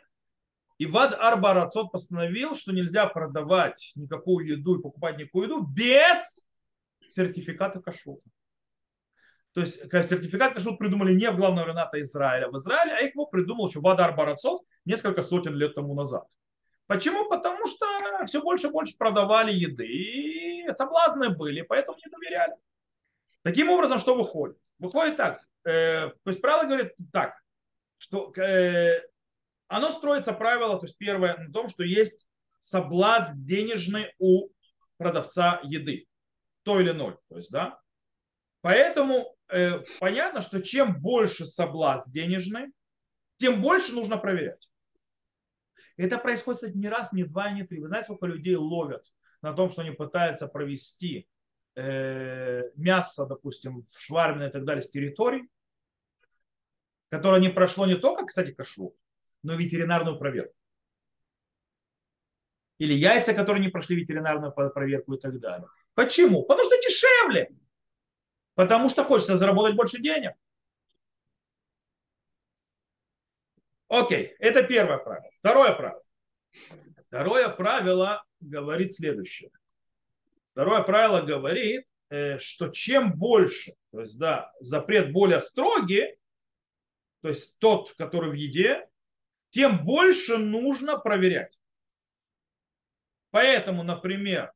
И 0.82 0.88
Вад 0.88 1.14
Арбарацот 1.14 1.92
постановил, 1.92 2.56
что 2.56 2.74
нельзя 2.74 3.06
продавать 3.06 3.92
никакую 3.94 4.48
еду 4.48 4.80
и 4.80 4.82
покупать 4.82 5.16
никакую 5.20 5.44
еду 5.44 5.62
без 5.62 6.44
сертификата 7.08 7.80
кашрута. 7.80 8.28
То 9.54 9.62
есть 9.62 9.76
сертификат 9.76 10.56
кашрут 10.56 10.80
придумали 10.80 11.14
не 11.14 11.30
в 11.30 11.38
главного 11.38 11.68
рената 11.68 12.02
Израиля 12.02 12.50
в 12.50 12.58
Израиле, 12.58 12.94
а 12.94 13.02
его 13.02 13.28
придумал 13.28 13.68
еще 13.68 13.80
Вадар 13.80 14.16
Барацот 14.16 14.64
несколько 14.84 15.22
сотен 15.22 15.54
лет 15.54 15.76
тому 15.76 15.94
назад. 15.94 16.24
Почему? 16.88 17.30
Потому 17.30 17.68
что 17.68 17.86
все 18.26 18.42
больше 18.42 18.70
и 18.70 18.72
больше 18.72 18.98
продавали 18.98 19.54
еды, 19.54 19.86
и 19.86 20.66
соблазны 20.76 21.30
были, 21.30 21.62
поэтому 21.62 22.00
не 22.04 22.10
доверяли. 22.10 22.56
Таким 23.44 23.70
образом, 23.70 24.00
что 24.00 24.16
выходит? 24.16 24.58
Выходит 24.80 25.16
так. 25.16 25.46
Э, 25.64 26.08
то 26.08 26.30
есть 26.32 26.42
правило 26.42 26.66
говорит 26.66 26.96
так, 27.14 27.36
что 28.00 28.34
э, 28.36 29.11
оно 29.72 29.92
строится 29.92 30.34
правило, 30.34 30.80
то 30.80 30.86
есть 30.86 30.98
первое, 30.98 31.38
на 31.38 31.52
том, 31.52 31.68
что 31.68 31.84
есть 31.84 32.28
соблазн 32.60 33.44
денежный 33.44 34.14
у 34.20 34.50
продавца 34.98 35.60
еды, 35.64 36.08
то 36.64 36.80
или 36.80 36.92
ноль. 36.92 37.18
То 37.30 37.38
есть, 37.38 37.52
да, 37.52 37.82
Поэтому 38.62 39.36
э, 39.50 39.82
понятно, 40.00 40.42
что 40.42 40.62
чем 40.62 41.02
больше 41.02 41.46
соблазн 41.46 42.12
денежный, 42.12 42.68
тем 43.38 43.62
больше 43.62 43.92
нужно 43.94 44.18
проверять. 44.18 44.70
Это 45.98 46.18
происходит, 46.20 46.62
кстати, 46.62 46.78
не 46.78 46.88
раз, 46.88 47.12
не 47.12 47.24
два, 47.24 47.52
не 47.52 47.64
три. 47.64 47.80
Вы 47.80 47.88
знаете, 47.88 48.06
сколько 48.06 48.28
людей 48.28 48.56
ловят 48.56 49.12
на 49.42 49.54
том, 49.54 49.70
что 49.70 49.82
они 49.82 49.92
пытаются 49.92 50.48
провести 50.48 51.28
э, 51.76 52.70
мясо, 52.76 53.26
допустим, 53.26 53.84
в 53.92 54.00
шварменной 54.00 54.50
и 54.50 54.52
так 54.52 54.64
далее 54.64 54.84
с 54.84 54.92
территорий, 54.92 55.50
которое 57.10 57.42
не 57.42 57.50
прошло 57.50 57.88
не 57.88 57.96
только, 57.96 58.28
кстати, 58.28 58.52
кашу, 58.54 58.96
но 59.44 59.56
ветеринарную 59.56 60.18
проверку. 60.18 60.54
Или 62.78 62.94
яйца, 62.94 63.34
которые 63.34 63.64
не 63.64 63.70
прошли 63.70 63.96
ветеринарную 63.96 64.52
проверку 64.52 65.14
и 65.14 65.20
так 65.20 65.40
далее. 65.40 65.68
Почему? 65.94 66.44
Потому 66.44 66.68
что 66.68 66.82
дешевле. 66.82 67.50
Потому 68.56 68.90
что 68.90 69.04
хочется 69.04 69.38
заработать 69.38 69.76
больше 69.76 70.02
денег. 70.02 70.34
Окей, 73.88 74.36
это 74.40 74.64
первое 74.64 74.98
правило. 74.98 75.30
Второе 75.40 75.74
правило. 75.74 76.04
Второе 77.08 77.50
правило 77.50 78.24
говорит 78.40 78.94
следующее. 78.94 79.52
Второе 80.54 80.82
правило 80.82 81.22
говорит, 81.22 81.86
э, 82.10 82.38
что 82.40 82.70
чем 82.70 83.14
больше, 83.14 83.74
то 83.92 84.02
есть, 84.02 84.18
да, 84.18 84.52
запрет 84.60 85.12
более 85.12 85.40
строгий, 85.40 86.18
то 87.22 87.30
есть 87.30 87.60
тот, 87.60 87.94
который 87.94 88.32
в 88.32 88.34
еде, 88.34 88.88
тем 89.52 89.86
больше 89.86 90.38
нужно 90.38 90.98
проверять. 90.98 91.58
Поэтому, 93.30 93.84
например, 93.84 94.52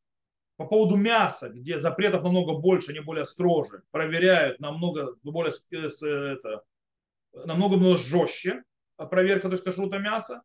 по 0.57 0.65
поводу 0.65 0.95
мяса, 0.95 1.49
где 1.49 1.79
запретов 1.79 2.23
намного 2.23 2.53
больше, 2.53 2.91
они 2.91 3.01
более 3.01 3.25
строже, 3.25 3.83
проверяют 3.91 4.59
намного 4.59 5.15
более 5.23 5.51
это, 5.51 6.63
намного, 7.33 7.75
намного 7.77 7.97
жестче 7.97 8.63
проверка, 8.97 9.49
то 9.49 9.53
есть 9.53 9.63
кашрута 9.63 9.99
мяса, 9.99 10.41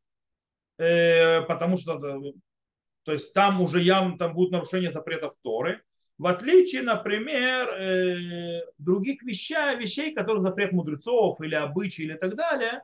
э, 0.79 1.43
потому 1.43 1.77
что 1.77 1.99
то 3.05 3.13
есть 3.13 3.33
там 3.33 3.61
уже 3.61 3.81
явно 3.81 4.19
там 4.19 4.35
будут 4.35 4.53
нарушения 4.53 4.93
запретов 4.93 5.35
Торы, 5.43 5.83
в 6.19 6.27
отличие, 6.27 6.83
например, 6.83 7.69
э, 7.69 8.63
других 8.79 9.23
вещей, 9.23 9.77
вещей, 9.77 10.13
которых 10.13 10.43
запрет 10.43 10.73
мудрецов 10.73 11.41
или 11.41 11.55
обычаи 11.55 12.03
или 12.03 12.15
так 12.15 12.35
далее, 12.35 12.83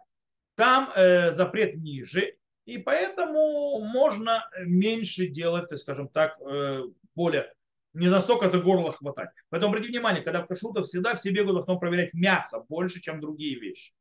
там 0.57 0.91
э, 0.95 1.31
запрет 1.31 1.77
ниже, 1.77 2.37
и 2.65 2.79
поэтому 2.79 3.79
можно 3.81 4.51
меньше 4.59 5.29
делать, 5.29 5.79
скажем 5.79 6.09
так, 6.09 6.37
более 7.15 7.53
не 7.97 8.09
настолько 8.09 8.51
за 8.51 8.61
горло 8.61 8.93
хватать. 8.93 9.31
Поэтому 9.49 9.71
обратите 9.71 9.93
внимание, 9.93 10.23
когда 10.23 10.43
в 10.43 10.47
кашрутах 10.47 10.85
всегда 10.85 11.15
все 11.15 11.31
бегают 11.31 11.57
в 11.57 11.59
основном 11.61 11.81
проверять 11.81 12.13
мясо 12.13 12.65
больше, 12.69 13.01
чем 13.01 13.21
другие 13.21 13.59
вещи. 13.59 13.95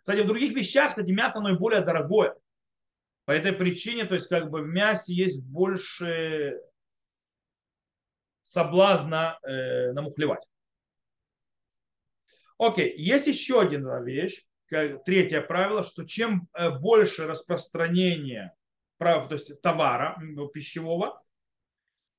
Кстати, 0.00 0.22
в 0.22 0.26
других 0.26 0.52
вещах, 0.54 0.90
кстати, 0.90 1.10
мясо 1.10 1.38
оно 1.38 1.50
и 1.50 1.58
более 1.58 1.80
дорогое. 1.80 2.34
По 3.26 3.32
этой 3.32 3.52
причине, 3.52 4.06
то 4.06 4.14
есть 4.14 4.26
как 4.26 4.50
бы 4.50 4.62
в 4.62 4.66
мясе 4.66 5.14
есть 5.14 5.44
больше 5.44 6.60
соблазна 8.42 9.38
э, 9.42 9.92
намухлевать. 9.92 10.48
Окей, 12.58 12.92
есть 12.96 13.28
еще 13.28 13.60
одна 13.60 14.00
вещь, 14.00 14.47
третье 14.68 15.40
правило, 15.40 15.82
что 15.82 16.04
чем 16.04 16.48
э, 16.54 16.70
больше 16.70 17.26
распространение 17.26 18.52
то 18.98 19.28
есть 19.30 19.62
товара 19.62 20.20
пищевого, 20.52 21.22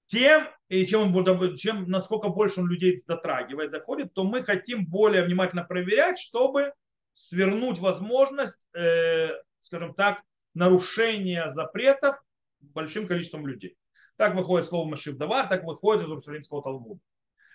тем, 0.05 0.47
и 0.69 0.85
чем, 0.85 1.13
чем 1.55 1.89
насколько 1.89 2.29
больше 2.29 2.61
он 2.61 2.67
людей 2.67 2.99
дотрагивает, 3.05 3.71
доходит, 3.71 4.13
то 4.13 4.23
мы 4.23 4.43
хотим 4.43 4.87
более 4.87 5.23
внимательно 5.23 5.63
проверять, 5.63 6.17
чтобы 6.17 6.73
свернуть 7.13 7.79
возможность, 7.79 8.65
э, 8.73 9.29
скажем 9.59 9.93
так, 9.93 10.21
нарушения 10.53 11.49
запретов 11.49 12.15
большим 12.59 13.07
количеством 13.07 13.45
людей. 13.45 13.77
Так 14.15 14.35
выходит 14.35 14.67
слово 14.67 14.89
Машив 14.89 15.15
Давар, 15.17 15.47
так 15.47 15.63
выходит 15.63 16.03
из 16.03 16.07
Иерусалимского 16.07 16.63
Талмуда. 16.63 17.01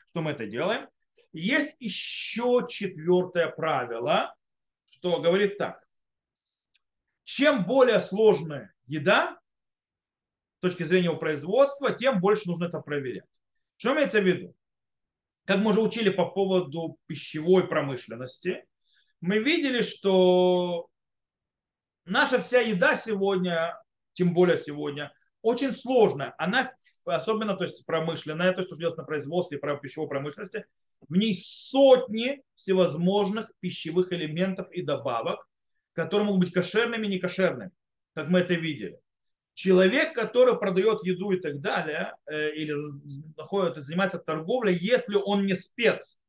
Что 0.09 0.21
мы 0.21 0.31
это 0.31 0.47
делаем? 0.47 0.89
Есть 1.33 1.75
еще 1.81 2.65
четвертое 2.69 3.49
правило, 3.49 4.35
что 5.05 5.21
говорит 5.21 5.59
так. 5.59 5.87
Чем 7.25 7.67
более 7.67 8.01
сложная 8.01 8.73
еда, 8.87 9.39
точки 10.61 10.83
зрения 10.85 11.09
его 11.09 11.19
производства, 11.19 11.93
тем 11.93 12.21
больше 12.21 12.49
нужно 12.49 12.67
это 12.67 12.81
проверять. 12.81 13.29
Что 13.77 13.93
имеется 13.93 14.23
в 14.23 14.27
виду? 14.27 14.57
Как 15.45 15.59
мы 15.59 15.73
уже 15.73 15.83
учили 15.83 16.09
по 16.09 16.25
поводу 16.31 16.97
пищевой 17.05 17.69
промышленности, 17.69 18.65
мы 19.21 19.41
видели, 19.41 19.83
что 19.83 20.89
наша 22.07 22.41
вся 22.41 22.61
еда 22.61 22.97
сегодня, 22.97 23.79
тем 24.15 24.33
более 24.33 24.57
сегодня, 24.57 25.13
очень 25.45 25.73
сложная. 25.73 26.35
Она 26.39 26.73
особенно 27.05 27.57
то 27.57 27.65
есть 27.65 27.85
промышленная, 27.87 28.53
то 28.53 28.63
что 28.63 28.77
делается 28.77 29.03
на 29.03 29.07
производстве 29.07 29.59
пищевой 29.59 30.09
промышленности, 30.09 30.67
в 31.09 31.17
ней 31.17 31.35
сотни 31.39 32.43
всевозможных 32.55 33.53
пищевых 33.61 34.13
элементов 34.13 34.71
и 34.73 34.83
добавок, 34.83 35.47
которые 35.93 36.27
могут 36.27 36.41
быть 36.41 36.53
кошерными 36.53 37.07
и 37.07 37.11
некошерными, 37.11 37.71
как 38.15 38.29
мы 38.29 38.41
это 38.41 38.55
видели 38.55 38.99
человек, 39.55 40.15
который 40.15 40.59
продает 40.59 41.05
еду 41.05 41.31
и 41.31 41.41
так 41.41 41.61
далее, 41.61 42.15
э, 42.27 42.51
или 42.55 42.75
находит, 43.37 43.77
занимается 43.77 44.19
торговлей, 44.19 44.77
если 44.77 45.15
он 45.15 45.47
не 45.47 45.55
спец 45.55 46.21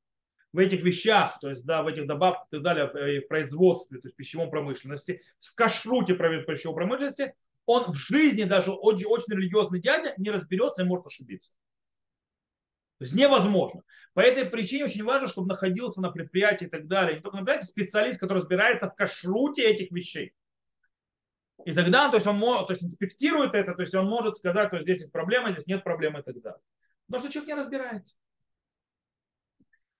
в 0.53 0.59
этих 0.59 0.83
вещах, 0.83 1.39
то 1.41 1.49
есть 1.49 1.65
да, 1.65 1.83
в 1.83 1.87
этих 1.87 2.07
добавках 2.07 2.47
и 2.47 2.55
так 2.55 2.61
далее, 2.61 2.85
э, 2.85 3.21
в 3.21 3.27
производстве, 3.27 3.99
то 3.99 4.05
есть 4.05 4.15
в 4.15 4.17
пищевой 4.17 4.49
промышленности, 4.49 5.21
в 5.39 5.55
кашруте 5.55 6.13
пищевой 6.13 6.75
промышленности, 6.75 7.33
он 7.65 7.91
в 7.91 7.95
жизни 7.95 8.43
даже 8.43 8.71
очень, 8.71 9.05
очень 9.05 9.33
религиозный 9.33 9.79
дядя 9.79 10.13
не 10.17 10.29
разберется 10.29 10.83
и 10.83 10.85
может 10.85 11.07
ошибиться. 11.07 11.51
То 12.97 13.03
есть 13.03 13.13
невозможно. 13.13 13.83
По 14.13 14.21
этой 14.21 14.45
причине 14.45 14.85
очень 14.85 15.03
важно, 15.03 15.27
чтобы 15.27 15.47
находился 15.47 16.01
на 16.01 16.11
предприятии 16.11 16.65
и 16.65 16.69
так 16.69 16.87
далее. 16.87 17.15
Не 17.15 17.21
только 17.21 17.37
на 17.37 17.43
предприятии, 17.43 17.67
специалист, 17.67 18.19
который 18.19 18.39
разбирается 18.39 18.89
в 18.89 18.95
кашруте 18.95 19.63
этих 19.63 19.91
вещей. 19.91 20.33
И 21.65 21.73
тогда, 21.73 22.09
то 22.09 22.15
есть 22.15 22.27
он 22.27 22.39
то 22.39 22.67
есть 22.69 22.83
инспектирует 22.83 23.55
это, 23.55 23.73
то 23.73 23.81
есть 23.81 23.95
он 23.95 24.07
может 24.07 24.37
сказать, 24.37 24.67
что 24.67 24.81
здесь 24.81 24.99
есть 24.99 25.11
проблема, 25.11 25.51
здесь 25.51 25.67
нет 25.67 25.83
проблемы 25.83 26.19
и 26.19 26.23
так 26.23 26.39
далее. 26.41 26.61
Потому 27.07 27.23
что 27.23 27.33
человек 27.33 27.55
не 27.55 27.61
разбирается. 27.61 28.15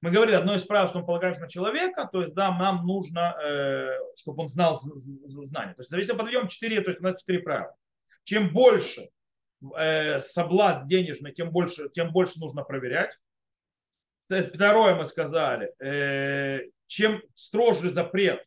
Мы 0.02 0.12
говорили, 0.12 0.36
одно 0.36 0.56
из 0.56 0.64
правил, 0.64 0.88
что 0.88 1.00
мы 1.00 1.06
полагаемся 1.06 1.42
на 1.42 1.50
человека, 1.50 2.08
то 2.12 2.22
есть, 2.22 2.34
да, 2.36 2.56
нам 2.56 2.86
нужно, 2.86 3.36
э, 3.42 3.98
чтобы 4.16 4.44
он 4.44 4.48
знал 4.48 4.78
знания. 4.78 5.74
То 5.74 5.82
есть, 5.82 5.92
если 5.92 6.12
мы 6.12 6.20
подведем 6.20 6.48
4, 6.48 6.82
то 6.82 6.90
есть 6.90 7.02
у 7.02 7.04
нас 7.04 7.20
4 7.22 7.40
правила. 7.40 7.76
Чем 8.24 8.50
больше 8.50 9.10
э, 9.78 10.22
соблазн 10.22 10.88
денежный, 10.88 11.32
тем 11.32 11.52
больше, 11.52 11.90
тем 11.90 12.12
больше 12.12 12.40
нужно 12.40 12.64
проверять. 12.64 13.20
Второе 14.28 14.96
мы 14.96 15.06
сказали, 15.06 15.74
э, 15.80 16.70
чем 16.88 17.22
строже 17.36 17.92
запрет, 17.92 18.46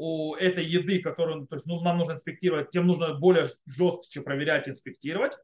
у 0.00 0.34
этой 0.36 0.64
еды, 0.64 1.02
которую 1.02 1.46
то 1.46 1.56
есть, 1.56 1.66
ну, 1.66 1.78
нам 1.82 1.98
нужно 1.98 2.12
инспектировать, 2.12 2.70
тем 2.70 2.86
нужно 2.86 3.12
более 3.12 3.48
жестче 3.66 4.22
проверять, 4.22 4.66
инспектировать. 4.66 5.36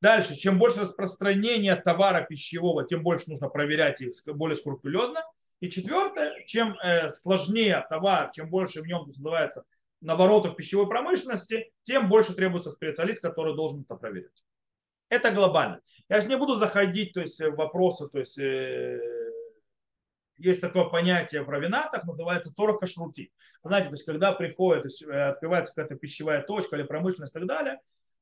Дальше, 0.00 0.36
чем 0.36 0.58
больше 0.58 0.82
распространение 0.82 1.74
товара 1.74 2.24
пищевого, 2.24 2.86
тем 2.86 3.02
больше 3.02 3.30
нужно 3.30 3.48
проверять 3.48 4.00
их 4.00 4.12
более 4.26 4.56
скрупулезно. 4.56 5.22
И 5.60 5.68
четвертое, 5.68 6.44
чем 6.46 6.78
э, 6.78 7.10
сложнее 7.10 7.84
товар, 7.88 8.30
чем 8.32 8.48
больше 8.48 8.80
в 8.80 8.86
нем 8.86 9.02
называется 9.04 9.64
наворотов 10.00 10.54
пищевой 10.54 10.86
промышленности, 10.86 11.72
тем 11.82 12.08
больше 12.08 12.34
требуется 12.34 12.70
специалист, 12.70 13.20
который 13.20 13.56
должен 13.56 13.82
это 13.82 13.96
проверять. 13.96 14.44
Это 15.08 15.32
глобально. 15.32 15.80
Я 16.08 16.20
же 16.20 16.28
не 16.28 16.36
буду 16.36 16.56
заходить 16.56 17.12
то 17.12 17.20
есть, 17.20 17.40
в 17.40 17.56
вопросы, 17.56 18.08
то 18.08 18.20
есть 18.20 18.38
э, 18.38 19.00
есть 20.36 20.60
такое 20.60 20.84
понятие 20.84 21.42
в 21.42 21.48
равенатах, 21.48 22.04
называется 22.04 22.54
цорах 22.54 22.78
кашрути. 22.78 23.32
Знаете, 23.64 23.88
то 23.88 23.94
есть 23.94 24.04
когда 24.04 24.32
приходит, 24.32 24.82
то 24.82 24.86
есть, 24.86 25.02
э, 25.02 25.28
открывается 25.30 25.74
какая-то 25.74 25.96
пищевая 25.96 26.42
точка 26.42 26.76
или 26.76 26.84
промышленность 26.84 27.34
и 27.34 27.38
так 27.38 27.48
далее, 27.48 27.80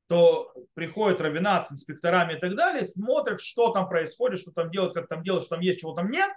то 0.08 0.52
приходит 0.74 1.20
равенат 1.20 1.68
с 1.68 1.72
инспекторами 1.72 2.34
и 2.34 2.38
так 2.38 2.54
далее, 2.54 2.84
смотрят, 2.84 3.40
что 3.40 3.72
там 3.72 3.88
происходит, 3.88 4.40
что 4.40 4.52
там 4.52 4.70
делают, 4.70 4.94
как 4.94 5.08
там 5.08 5.22
делают, 5.22 5.44
что 5.44 5.56
там 5.56 5.64
есть, 5.64 5.80
чего 5.80 5.94
там 5.94 6.10
нет, 6.10 6.30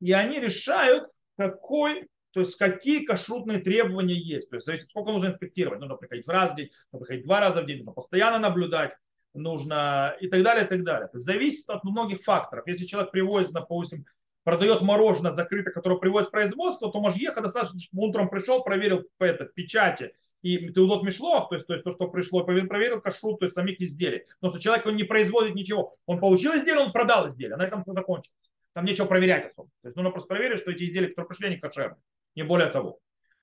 и 0.00 0.12
они 0.12 0.38
решают, 0.38 1.08
какой, 1.38 2.08
то 2.32 2.40
есть 2.40 2.56
какие 2.56 3.04
кашрутные 3.04 3.58
требования 3.58 4.14
есть. 4.14 4.50
То 4.50 4.56
есть 4.56 4.66
зависит, 4.66 4.90
сколько 4.90 5.12
нужно 5.12 5.28
инспектировать. 5.28 5.80
Нужно 5.80 5.96
приходить 5.96 6.26
в 6.26 6.30
раз 6.30 6.52
в 6.52 6.56
день, 6.56 6.70
нужно 6.92 7.06
приходить 7.06 7.26
два 7.26 7.40
раза 7.40 7.62
в 7.62 7.66
день, 7.66 7.78
нужно 7.78 7.92
постоянно 7.92 8.38
наблюдать, 8.38 8.94
нужно 9.34 10.16
и 10.20 10.28
так 10.28 10.42
далее, 10.42 10.64
и 10.64 10.68
так 10.68 10.84
далее. 10.84 11.08
То 11.08 11.18
зависит 11.18 11.68
от 11.70 11.84
многих 11.84 12.22
факторов. 12.22 12.66
Если 12.66 12.84
человек 12.84 13.12
привозит, 13.12 13.52
допустим, 13.52 14.04
продает 14.44 14.80
мороженое 14.80 15.30
закрыто, 15.30 15.70
которое 15.70 15.98
привозит 15.98 16.28
в 16.28 16.32
производство, 16.32 16.90
то 16.90 17.00
Машьеха 17.00 17.40
достаточно, 17.40 17.80
чтобы 17.80 18.08
утром 18.08 18.28
пришел, 18.28 18.62
проверил 18.62 19.04
по 19.18 19.24
это, 19.24 19.44
печати 19.44 20.12
и 20.46 20.72
Теудот 20.72 21.02
Мишлов, 21.02 21.48
то 21.48 21.56
есть, 21.56 21.66
то 21.66 21.72
есть 21.72 21.84
то, 21.84 21.90
что 21.90 22.08
пришло, 22.08 22.44
проверил 22.44 23.00
кашрут, 23.00 23.40
то 23.40 23.46
есть 23.46 23.54
самих 23.54 23.80
изделий. 23.80 24.26
Потому 24.40 24.52
что 24.52 24.60
человек 24.60 24.86
он 24.86 24.94
не 24.94 25.02
производит 25.02 25.54
ничего. 25.54 25.96
Он 26.06 26.20
получил 26.20 26.52
изделие, 26.52 26.84
он 26.84 26.92
продал 26.92 27.28
изделие. 27.28 27.56
На 27.56 27.64
этом 27.64 27.82
все 27.82 27.92
закончилось. 27.92 28.36
Там 28.72 28.84
нечего 28.84 29.06
проверять 29.06 29.46
особо. 29.46 29.68
То 29.82 29.88
есть 29.88 29.96
нужно 29.96 30.10
просто 30.12 30.28
проверить, 30.28 30.60
что 30.60 30.70
эти 30.70 30.84
изделия, 30.84 31.08
которые 31.08 31.28
пришли, 31.28 31.46
они 31.48 31.56
кошерные. 31.56 32.00
Не 32.36 32.44
более 32.44 32.68
того. 32.68 33.00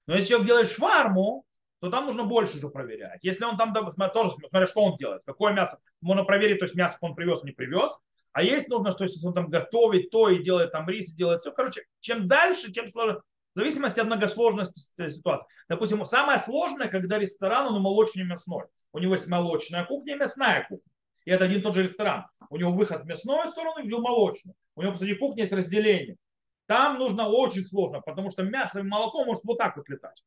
Но 0.08 0.16
если 0.16 0.30
человек 0.30 0.48
делает 0.48 0.70
шварму, 0.70 1.46
то 1.80 1.90
там 1.90 2.06
нужно 2.06 2.24
больше 2.24 2.62
же 2.62 2.70
проверять. 2.70 3.20
Если 3.24 3.44
он 3.44 3.58
там 3.58 3.74
тоже, 3.74 4.32
смотря 4.50 4.68
что 4.68 4.82
он 4.82 4.96
делает, 4.96 5.24
какое 5.26 5.52
мясо, 5.52 5.80
можно 6.00 6.24
проверить, 6.24 6.60
то 6.60 6.66
есть 6.66 6.76
мясо 6.76 6.98
он 7.02 7.16
привез, 7.16 7.44
не 7.44 7.52
привез, 7.52 7.92
а 8.32 8.42
есть 8.42 8.70
нужно, 8.70 8.92
что 8.92 9.04
если 9.04 9.26
он 9.28 9.34
там 9.34 9.50
готовит 9.50 10.10
то 10.10 10.30
и 10.30 10.42
делает 10.42 10.72
там 10.72 10.88
рис, 10.88 11.12
и 11.12 11.18
делает 11.18 11.42
все. 11.42 11.52
Короче, 11.52 11.84
чем 12.00 12.30
дальше, 12.30 12.72
тем 12.72 12.88
сложнее. 12.88 13.22
В 13.56 13.60
зависимости 13.60 14.00
от 14.00 14.08
многосложности 14.08 15.10
ситуации. 15.10 15.48
Допустим, 15.70 16.04
самое 16.06 16.40
сложное, 16.40 16.88
когда 16.88 17.20
ресторан, 17.20 17.68
он 17.68 17.82
молочный 17.82 18.24
мясной. 18.24 18.66
У 18.92 19.00
него 19.00 19.14
есть 19.14 19.28
молочная 19.28 19.86
кухня 19.86 20.16
и 20.16 20.18
мясная 20.18 20.66
кухня. 20.68 20.92
И 21.26 21.32
это 21.32 21.46
один 21.46 21.60
и 21.60 21.62
тот 21.62 21.76
же 21.76 21.84
ресторан. 21.84 22.26
У 22.50 22.58
него 22.58 22.72
выход 22.72 23.04
в 23.04 23.06
мясную 23.06 23.50
сторону 23.50 23.84
и 23.84 23.88
в 23.88 24.00
молочную. 24.00 24.56
У 24.76 24.82
него 24.82 24.94
посреди 24.94 25.16
кухни 25.16 25.42
есть 25.42 25.54
разделение. 25.54 26.18
Там 26.66 26.98
нужно 26.98 27.28
очень 27.28 27.66
сложно, 27.66 28.02
потому 28.02 28.30
что 28.30 28.44
мясо 28.44 28.80
и 28.80 28.84
молоко 28.84 29.24
может 29.26 29.44
вот 29.44 29.58
так 29.58 29.78
вот 29.78 29.88
летать. 29.90 30.24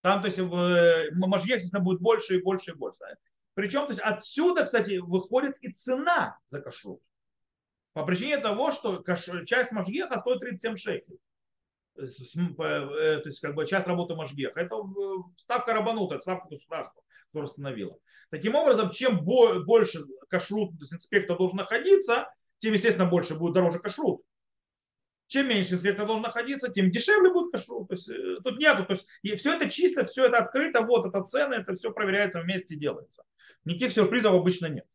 Там, 0.00 0.20
то 0.20 0.26
есть, 0.26 0.38
э, 0.38 1.10
можжек, 1.12 1.56
естественно, 1.56 1.82
будет 1.82 2.00
больше 2.00 2.36
и 2.36 2.42
больше 2.42 2.72
и 2.72 2.74
больше. 2.74 3.00
Причем, 3.54 3.82
то 3.82 3.90
есть, 3.90 4.00
отсюда, 4.00 4.64
кстати, 4.64 4.98
выходит 4.98 5.56
и 5.60 5.72
цена 5.72 6.38
за 6.48 6.60
кашрут. 6.60 7.00
По 7.92 8.04
причине 8.04 8.38
того, 8.38 8.72
что 8.72 9.02
часть 9.44 9.72
Машгеха 9.72 10.20
стоит 10.20 10.40
37 10.40 10.76
шекелей. 10.76 11.18
Э, 11.96 12.06
то 12.06 13.28
есть 13.28 13.40
как 13.40 13.54
бы 13.54 13.66
часть 13.66 13.86
работы 13.86 14.14
Машгеха. 14.14 14.60
Это 14.60 14.76
э, 14.76 15.14
ставка 15.36 15.72
Рабанута, 15.72 16.16
это 16.16 16.22
ставка 16.22 16.48
государства, 16.48 17.02
которая 17.28 17.48
установила. 17.48 17.96
Таким 18.30 18.54
образом, 18.54 18.90
чем 18.90 19.24
больше 19.24 20.00
кашрут, 20.28 20.70
то 20.70 20.82
есть 20.82 20.92
инспектор 20.92 21.36
должен 21.36 21.58
находиться, 21.58 22.28
тем, 22.58 22.72
естественно, 22.72 23.06
больше 23.06 23.36
будет 23.36 23.54
дороже 23.54 23.78
кашрут. 23.78 24.22
Чем 25.28 25.48
меньше 25.48 25.74
инспектор 25.74 26.06
должен 26.06 26.22
находиться, 26.22 26.70
тем 26.70 26.90
дешевле 26.90 27.32
будет 27.32 27.52
кашрут. 27.52 27.88
То 27.88 27.94
есть 27.94 28.08
э, 28.08 28.36
тут 28.42 28.58
нету. 28.58 28.84
То 28.84 28.94
есть 28.94 29.06
и 29.22 29.36
все 29.36 29.54
это 29.54 29.70
чисто, 29.70 30.04
все 30.04 30.26
это 30.26 30.38
открыто, 30.38 30.82
вот 30.82 31.06
это 31.06 31.22
цены, 31.22 31.54
это 31.54 31.76
все 31.76 31.92
проверяется 31.92 32.40
вместе 32.40 32.76
делается. 32.76 33.24
Никаких 33.64 33.92
сюрпризов 33.92 34.34
обычно 34.34 34.66
нет. 34.66 34.86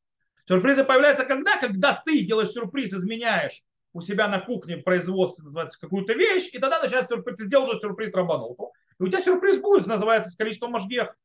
Сюрпризы 0.46 0.84
появляются 0.84 1.26
когда? 1.26 1.58
Когда 1.60 2.02
ты 2.06 2.26
делаешь 2.26 2.50
сюрприз, 2.50 2.94
изменяешь 2.94 3.64
у 3.94 4.02
себя 4.02 4.28
на 4.28 4.40
кухне 4.40 4.78
производство 4.78 5.68
какую-то 5.82 6.14
вещь, 6.14 6.50
и 6.54 6.60
тогда 6.60 6.82
начинается 6.82 7.16
сюрприз, 7.16 7.38
ты 7.38 7.46
сделал 7.46 7.70
уже 7.70 7.80
сюрприз 7.80 8.14
Рабануту. 8.14 8.72
И 9.00 9.04
у 9.04 9.08
тебя 9.08 9.22
сюрприз 9.22 9.60
будет, 9.60 9.88
называется, 9.88 10.32
с 10.32 10.36
количеством 10.36 10.72
можгех. 10.72 11.16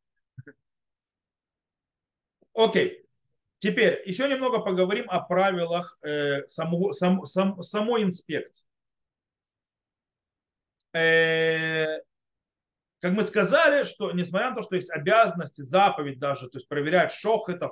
Окей. 2.54 3.04
Теперь 3.58 4.02
еще 4.06 4.28
немного 4.28 4.60
поговорим 4.60 5.06
о 5.08 5.20
правилах 5.20 5.98
э, 6.02 6.46
самого, 6.48 6.92
сам, 6.92 7.24
сам, 7.24 7.60
самой 7.62 8.02
инспекции. 8.02 8.66
Э, 10.92 12.00
как 13.00 13.12
мы 13.12 13.24
сказали, 13.24 13.84
что 13.84 14.12
несмотря 14.12 14.50
на 14.50 14.56
то, 14.56 14.62
что 14.62 14.76
есть 14.76 14.90
обязанности, 14.90 15.62
заповедь 15.62 16.18
даже, 16.18 16.48
то 16.48 16.58
есть 16.58 16.68
проверять 16.68 17.12
шох, 17.12 17.48
это 17.48 17.70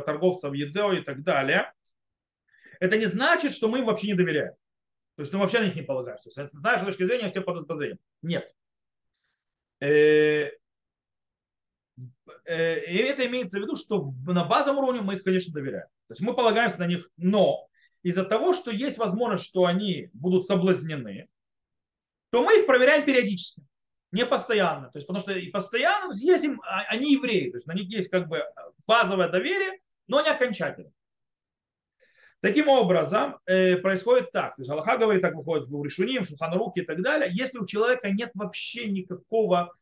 торговцев 0.00 0.54
едой 0.54 1.00
и 1.00 1.02
так 1.02 1.22
далее, 1.22 1.72
это 2.80 2.96
не 2.96 3.06
значит, 3.06 3.52
что 3.52 3.68
мы 3.68 3.78
им 3.78 3.86
вообще 3.86 4.08
не 4.08 4.14
доверяем. 4.14 4.54
То 5.16 5.22
есть 5.22 5.32
мы 5.32 5.40
вообще 5.40 5.60
на 5.60 5.64
них 5.64 5.76
не 5.76 5.82
полагаемся. 5.82 6.30
С 6.30 6.50
нашей 6.52 6.86
точки 6.86 7.04
зрения 7.04 7.30
все 7.30 7.40
под 7.40 7.66
подозрением. 7.66 7.98
Нет. 8.22 8.54
Э, 9.80 10.50
э, 12.44 12.84
и 12.86 12.96
это 12.96 13.26
имеется 13.26 13.58
в 13.58 13.62
виду, 13.62 13.76
что 13.76 14.12
на 14.26 14.44
базовом 14.44 14.84
уровне 14.84 15.00
мы 15.00 15.14
их, 15.14 15.22
конечно, 15.22 15.52
доверяем. 15.52 15.88
То 16.08 16.12
есть 16.12 16.22
мы 16.22 16.34
полагаемся 16.34 16.78
на 16.78 16.86
них, 16.86 17.10
но 17.16 17.68
из-за 18.02 18.24
того, 18.24 18.52
что 18.54 18.70
есть 18.70 18.98
возможность, 18.98 19.44
что 19.44 19.64
они 19.64 20.10
будут 20.12 20.46
соблазнены, 20.46 21.28
то 22.30 22.42
мы 22.42 22.60
их 22.60 22.66
проверяем 22.66 23.04
периодически 23.04 23.62
не 24.16 24.24
постоянно. 24.24 24.90
То 24.90 24.98
есть, 24.98 25.06
потому 25.06 25.20
что 25.20 25.32
и 25.32 25.50
постоянно 25.50 26.12
есть 26.14 26.44
им, 26.44 26.60
а, 26.62 26.82
они 26.88 27.12
евреи, 27.12 27.50
то 27.50 27.56
есть 27.56 27.66
на 27.66 27.74
них 27.74 27.88
есть 27.88 28.08
как 28.08 28.28
бы 28.28 28.42
базовое 28.86 29.28
доверие, 29.28 29.80
но 30.06 30.22
не 30.22 30.30
окончательно. 30.30 30.90
Таким 32.40 32.68
образом, 32.68 33.38
э, 33.46 33.76
происходит 33.76 34.30
так. 34.30 34.56
То 34.56 34.62
есть 34.62 34.70
Аллаха 34.70 34.98
говорит, 34.98 35.22
так 35.22 35.34
выходит 35.34 35.68
в 35.68 35.84
Решуним, 35.84 36.24
Шуханруки 36.24 36.80
и 36.80 36.84
так 36.84 37.02
далее. 37.02 37.30
Если 37.32 37.58
у 37.58 37.66
человека 37.66 38.10
нет 38.10 38.30
вообще 38.34 38.88
никакого 38.90 39.74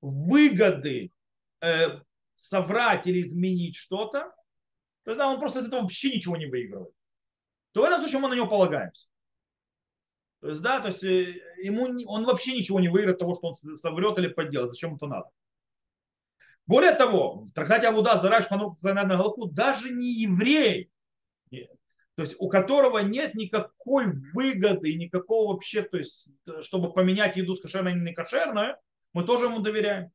выгоды 0.00 1.12
э, 1.60 2.00
соврать 2.34 3.06
или 3.06 3.22
изменить 3.22 3.76
что-то, 3.76 4.32
тогда 5.04 5.28
он 5.28 5.38
просто 5.38 5.60
из 5.60 5.68
этого 5.68 5.82
вообще 5.82 6.14
ничего 6.14 6.36
не 6.36 6.46
выигрывает. 6.46 6.92
То 7.72 7.82
в 7.82 7.84
этом 7.84 8.00
случае 8.00 8.20
мы 8.20 8.28
на 8.28 8.34
него 8.34 8.46
полагаемся. 8.46 9.08
То 10.40 10.48
есть, 10.48 10.60
да, 10.60 10.80
то 10.80 10.88
есть 10.88 11.04
э, 11.04 11.40
ему, 11.62 11.88
он 12.06 12.24
вообще 12.24 12.54
ничего 12.54 12.80
не 12.80 12.88
выиграет 12.88 13.18
того, 13.18 13.34
что 13.34 13.48
он 13.48 13.54
соврет 13.54 14.18
или 14.18 14.28
подделает. 14.28 14.70
Зачем 14.70 14.96
это 14.96 15.06
надо? 15.06 15.30
Более 16.66 16.92
того, 16.92 17.44
в 17.44 17.52
трактате 17.52 17.86
Авуда 17.86 18.16
Зараш 18.16 18.48
Галаху 18.50 19.46
даже 19.46 19.90
не 19.90 20.12
еврей, 20.12 20.90
то 21.50 22.22
есть 22.22 22.36
у 22.38 22.48
которого 22.48 22.98
нет 23.00 23.34
никакой 23.34 24.06
выгоды, 24.32 24.94
никакого 24.94 25.52
вообще, 25.52 25.82
то 25.82 25.98
есть, 25.98 26.30
чтобы 26.60 26.92
поменять 26.92 27.36
еду 27.36 27.54
с 27.54 27.60
кошерной 27.60 27.94
на 27.94 28.02
некошерную, 28.02 28.76
мы 29.12 29.24
тоже 29.24 29.46
ему 29.46 29.60
доверяем. 29.60 30.08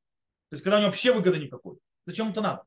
То 0.50 0.56
есть, 0.56 0.64
когда 0.64 0.78
у 0.78 0.80
него 0.80 0.90
вообще 0.90 1.14
выгоды 1.14 1.38
никакой. 1.38 1.78
Зачем 2.06 2.32
это 2.32 2.42
надо? 2.42 2.64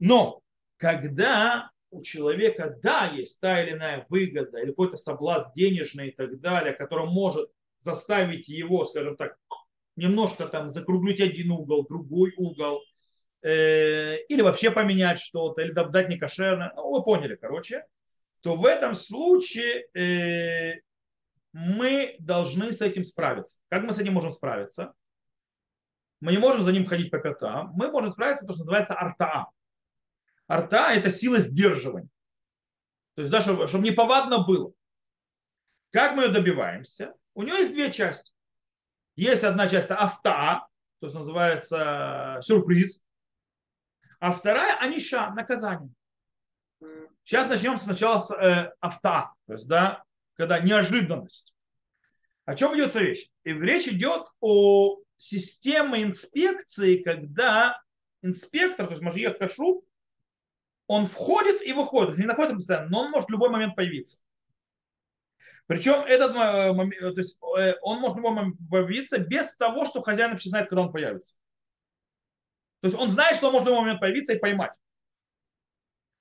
Но 0.00 0.42
когда 0.76 1.70
у 1.90 2.02
человека, 2.02 2.76
да, 2.82 3.06
есть 3.06 3.40
та 3.40 3.62
или 3.62 3.72
иная 3.72 4.06
выгода 4.08 4.58
или 4.58 4.70
какой-то 4.70 4.96
соблазн 4.96 5.50
денежный 5.54 6.08
и 6.08 6.10
так 6.12 6.40
далее, 6.40 6.72
который 6.72 7.06
может 7.06 7.50
заставить 7.78 8.48
его, 8.48 8.84
скажем 8.84 9.16
так, 9.16 9.36
немножко 9.96 10.46
там 10.46 10.70
закруглить 10.70 11.20
один 11.20 11.50
угол, 11.52 11.86
другой 11.86 12.32
угол, 12.36 12.80
э, 12.80 12.87
или 13.42 14.40
вообще 14.42 14.70
поменять 14.70 15.20
что-то, 15.20 15.62
или 15.62 15.72
дать 15.72 16.08
некошерно, 16.08 16.72
ну, 16.74 16.90
вы 16.90 17.04
поняли, 17.04 17.36
короче, 17.36 17.86
то 18.40 18.54
в 18.54 18.66
этом 18.66 18.94
случае 18.94 19.86
э, 19.94 20.80
мы 21.52 22.16
должны 22.18 22.72
с 22.72 22.80
этим 22.80 23.04
справиться. 23.04 23.58
Как 23.68 23.82
мы 23.82 23.92
с 23.92 23.98
этим 23.98 24.14
можем 24.14 24.30
справиться? 24.30 24.94
Мы 26.20 26.32
не 26.32 26.38
можем 26.38 26.62
за 26.62 26.72
ним 26.72 26.86
ходить 26.86 27.10
по 27.10 27.18
пятам. 27.18 27.72
Мы 27.74 27.90
можем 27.90 28.10
справиться 28.10 28.46
то, 28.46 28.52
что 28.52 28.62
называется 28.62 28.94
артаа. 28.94 29.50
Арта– 30.46 30.92
это 30.94 31.10
сила 31.10 31.38
сдерживания. 31.38 32.08
То 33.14 33.22
есть, 33.22 33.32
да, 33.32 33.40
чтобы, 33.40 33.66
чтобы 33.66 33.84
неповадно 33.84 34.38
было. 34.38 34.72
Как 35.90 36.14
мы 36.14 36.24
ее 36.24 36.28
добиваемся? 36.28 37.14
У 37.34 37.42
нее 37.42 37.58
есть 37.58 37.72
две 37.72 37.90
части. 37.92 38.32
Есть 39.16 39.44
одна 39.44 39.68
часть 39.68 39.90
авто, 39.90 40.30
то 40.30 40.68
есть 41.02 41.14
называется 41.14 42.38
сюрприз. 42.42 43.04
А 44.20 44.32
вторая 44.32 44.76
аниша, 44.78 45.30
наказание. 45.30 45.90
Сейчас 47.24 47.46
начнем 47.46 47.78
сначала 47.78 48.18
с 48.18 48.34
э, 48.34 48.72
авто, 48.80 49.30
то 49.46 49.52
есть, 49.52 49.68
да, 49.68 50.02
когда 50.34 50.60
неожиданность. 50.60 51.54
О 52.46 52.54
чем 52.54 52.74
идет 52.74 52.96
речь? 52.96 53.30
И 53.44 53.52
речь 53.52 53.86
идет 53.86 54.26
о 54.40 55.00
системе 55.16 56.02
инспекции, 56.02 57.02
когда 57.02 57.80
инспектор, 58.22 58.86
то 58.86 58.92
есть 58.92 59.02
Мажият 59.02 59.38
Кашрут, 59.38 59.84
он 60.86 61.04
входит 61.04 61.60
и 61.60 61.72
выходит, 61.72 62.16
не 62.16 62.24
находится 62.24 62.54
постоянно, 62.54 62.88
но 62.88 63.00
он 63.02 63.10
может 63.10 63.28
в 63.28 63.32
любой 63.32 63.50
момент 63.50 63.76
появиться. 63.76 64.18
Причем 65.66 66.00
этот 66.00 66.34
э, 66.34 66.72
момент, 66.72 67.14
то 67.14 67.20
есть 67.20 67.36
э, 67.58 67.74
он 67.82 68.00
может 68.00 68.16
появиться 68.70 69.18
без 69.18 69.54
того, 69.54 69.84
что 69.84 70.00
хозяин 70.00 70.30
вообще 70.30 70.48
знает, 70.48 70.70
когда 70.70 70.82
он 70.82 70.92
появится. 70.92 71.36
То 72.80 72.88
есть 72.88 72.96
он 72.96 73.08
знает, 73.10 73.36
что 73.36 73.50
может 73.50 73.66
в 73.66 73.68
любой 73.70 73.82
момент 73.82 74.00
появиться 74.00 74.34
и 74.34 74.38
поймать. 74.38 74.72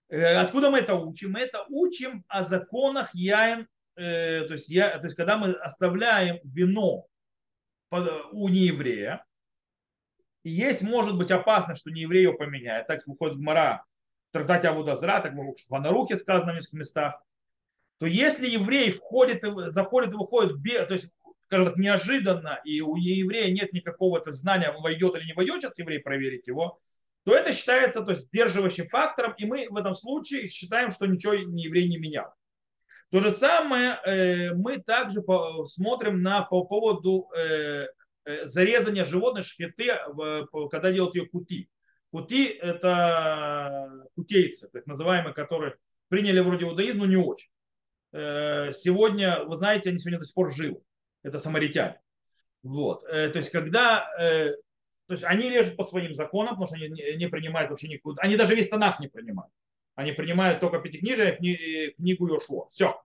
Откуда 0.10 0.70
мы 0.70 0.80
это 0.80 0.96
учим? 0.96 1.32
Мы 1.34 1.42
это 1.42 1.66
учим 1.70 2.24
о 2.28 2.44
законах 2.44 3.14
яин, 3.14 3.68
то 3.96 4.48
есть, 4.50 4.70
я, 4.70 4.98
то 4.98 5.06
есть 5.06 5.16
когда 5.16 5.38
мы 5.38 5.52
оставляем 5.54 6.40
вино 6.44 7.08
у 7.92 8.50
нееврея, 8.50 9.26
есть, 10.44 10.82
может 10.82 11.18
быть, 11.18 11.32
опасность, 11.32 11.82
что 11.82 11.92
нееврей 11.92 12.24
его 12.24 12.34
поменяет. 12.34 12.88
Так 12.88 13.06
выходит 13.06 13.38
Гмара 13.38 13.86
в 14.30 14.34
трактате 14.34 14.70
Абудазра, 14.70 15.20
так 15.20 15.34
в 15.34 15.76
Анарухе 15.76 16.16
сказано 16.16 16.58
в 16.60 16.74
местах, 16.74 17.22
то 18.00 18.06
если 18.06 18.48
еврей 18.48 18.92
входит, 18.92 19.44
заходит 19.74 20.14
и 20.14 20.16
выходит, 20.16 20.64
то 20.88 20.94
есть, 20.94 21.12
скажем 21.48 21.68
так, 21.68 21.78
неожиданно, 21.78 22.60
и 22.66 22.82
у 22.82 22.98
еврея 22.98 23.52
нет 23.54 23.72
никакого 23.72 24.22
знания, 24.34 24.74
войдет 24.78 25.16
или 25.16 25.26
не 25.26 25.34
войдет, 25.34 25.62
сейчас 25.62 25.80
еврей 25.80 26.00
проверить 26.00 26.48
его, 26.48 26.80
то 27.24 27.34
это 27.34 27.54
считается 27.54 28.04
то 28.04 28.12
есть, 28.12 28.28
сдерживающим 28.28 28.90
фактором, 28.90 29.34
и 29.38 29.46
мы 29.46 29.68
в 29.70 29.78
этом 29.78 29.96
случае 29.96 30.50
считаем, 30.50 30.92
что 30.92 31.08
ничего 31.08 31.36
не 31.36 31.64
еврей 31.64 31.88
не 31.88 31.98
менял. 31.98 32.34
То 33.10 33.22
же 33.22 33.32
самое 33.32 34.00
э, 34.06 34.54
мы 34.54 34.80
также 34.80 35.24
смотрим 35.66 36.22
на, 36.22 36.42
по 36.42 36.66
поводу 36.66 37.30
э, 37.36 37.88
э 38.26 38.46
зарезания 38.46 39.06
животных 39.06 39.46
шхеты, 39.46 39.94
когда 40.70 40.92
делают 40.92 41.16
ее 41.16 41.28
кути. 41.28 41.70
Кути– 42.12 42.46
это 42.62 43.90
кутейцы, 44.16 44.70
так 44.72 44.86
называемые, 44.86 45.34
которые 45.34 45.78
приняли 46.10 46.42
вроде 46.42 46.66
иудаизм, 46.66 47.00
но 47.00 47.06
не 47.06 47.16
очень. 47.16 47.50
Э, 48.12 48.74
сегодня, 48.74 49.44
вы 49.46 49.56
знаете, 49.56 49.90
они 49.90 50.00
сегодня 50.00 50.20
до 50.20 50.26
сих 50.26 50.36
пор 50.36 50.54
живы. 50.54 50.82
Это 51.24 51.40
самаритяне. 51.40 52.00
Вот. 52.64 53.04
Э, 53.06 53.30
то 53.30 53.38
есть, 53.38 53.50
когда 53.50 54.10
э, 54.20 54.52
то 55.08 55.14
есть 55.14 55.24
они 55.24 55.50
режут 55.50 55.78
по 55.78 55.84
своим 55.84 56.14
законам, 56.14 56.56
потому 56.56 56.68
что 56.68 56.76
они 56.76 56.90
не 56.90 57.28
принимают 57.28 57.70
вообще 57.70 57.88
никуда. 57.88 58.22
Они 58.22 58.36
даже 58.36 58.56
весь 58.56 58.70
Танах 58.70 59.00
не 59.00 59.08
принимают. 59.08 59.52
Они 59.96 60.12
принимают 60.12 60.60
только 60.60 60.80
пятикнижие, 60.80 61.94
книгу 61.94 62.28
Йошуа. 62.28 62.68
Все. 62.70 63.02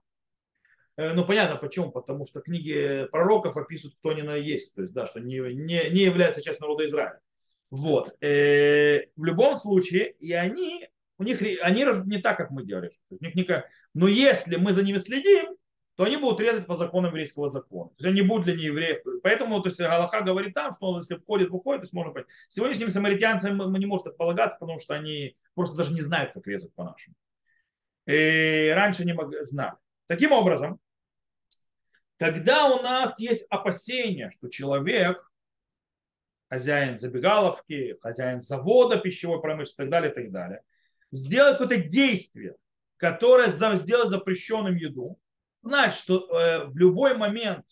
Ну, 0.95 1.25
понятно 1.25 1.55
почему. 1.55 1.91
Потому 1.91 2.25
что 2.25 2.41
книги 2.41 3.07
пророков 3.11 3.57
описывают, 3.57 3.95
кто 3.97 4.09
они 4.09 4.21
на 4.21 4.35
есть. 4.35 4.75
То 4.75 4.81
есть, 4.81 4.93
да, 4.93 5.07
что 5.07 5.19
не, 5.19 5.39
не, 5.55 5.89
не 5.89 6.01
является 6.01 6.41
частью 6.41 6.61
народа 6.61 6.85
Израиля. 6.85 7.19
Вот. 7.71 8.15
В 8.19 9.23
любом 9.23 9.55
случае, 9.55 10.11
и 10.19 10.33
они 10.33 10.87
у 11.17 11.23
них 11.23 11.41
они 11.61 11.85
режут 11.85 12.05
не 12.05 12.19
так, 12.19 12.37
как 12.37 12.51
мы 12.51 12.65
делали. 12.65 12.91
У 13.09 13.23
них 13.23 13.35
никак... 13.35 13.69
Но 13.93 14.07
если 14.07 14.57
мы 14.57 14.73
за 14.73 14.83
ними 14.83 14.97
следим, 14.97 15.55
то 15.95 16.03
они 16.03 16.17
будут 16.17 16.39
резать 16.39 16.65
по 16.65 16.75
законам 16.75 17.11
еврейского 17.11 17.49
закона. 17.49 17.89
То 17.89 18.05
есть 18.05 18.17
они 18.17 18.27
будут 18.27 18.45
для 18.45 18.55
неевреев. 18.55 19.03
Поэтому 19.21 19.61
то 19.61 19.69
есть, 19.69 19.79
Галаха 19.79 20.21
говорит 20.21 20.53
там, 20.53 20.71
что 20.71 20.87
он, 20.87 21.01
если 21.01 21.15
входит, 21.15 21.49
выходит, 21.49 21.81
то 21.81 21.85
есть 21.85 21.93
можно 21.93 22.11
понять. 22.11 22.29
Сегодняшним 22.47 22.89
самаритянцам 22.89 23.73
не 23.73 23.85
можем 23.85 24.05
так 24.05 24.17
полагаться, 24.17 24.57
потому 24.59 24.79
что 24.79 24.95
они 24.95 25.37
просто 25.53 25.77
даже 25.77 25.93
не 25.93 26.01
знают, 26.01 26.33
как 26.33 26.47
резать 26.47 26.73
по-нашему. 26.73 27.15
И 28.07 28.71
раньше 28.75 29.05
не 29.05 29.15
знали. 29.43 29.75
Таким 30.07 30.31
образом, 30.31 30.79
когда 32.17 32.67
у 32.67 32.81
нас 32.81 33.19
есть 33.19 33.45
опасение, 33.49 34.31
что 34.31 34.49
человек, 34.49 35.31
хозяин 36.49 36.97
забегаловки, 36.97 37.97
хозяин 38.01 38.41
завода 38.41 38.97
пищевой 38.97 39.41
промышленности 39.41 39.75
и 39.75 39.83
так 39.83 39.89
далее, 39.89 40.11
и 40.11 40.15
так 40.15 40.31
далее, 40.31 40.61
сделать 41.11 41.57
какое-то 41.57 41.83
действие, 41.83 42.55
которое 42.97 43.49
сделать 43.49 44.09
запрещенным 44.09 44.75
еду, 44.75 45.19
знать, 45.63 45.93
что 45.93 46.27
э, 46.29 46.65
в 46.65 46.77
любой 46.77 47.15
момент 47.17 47.65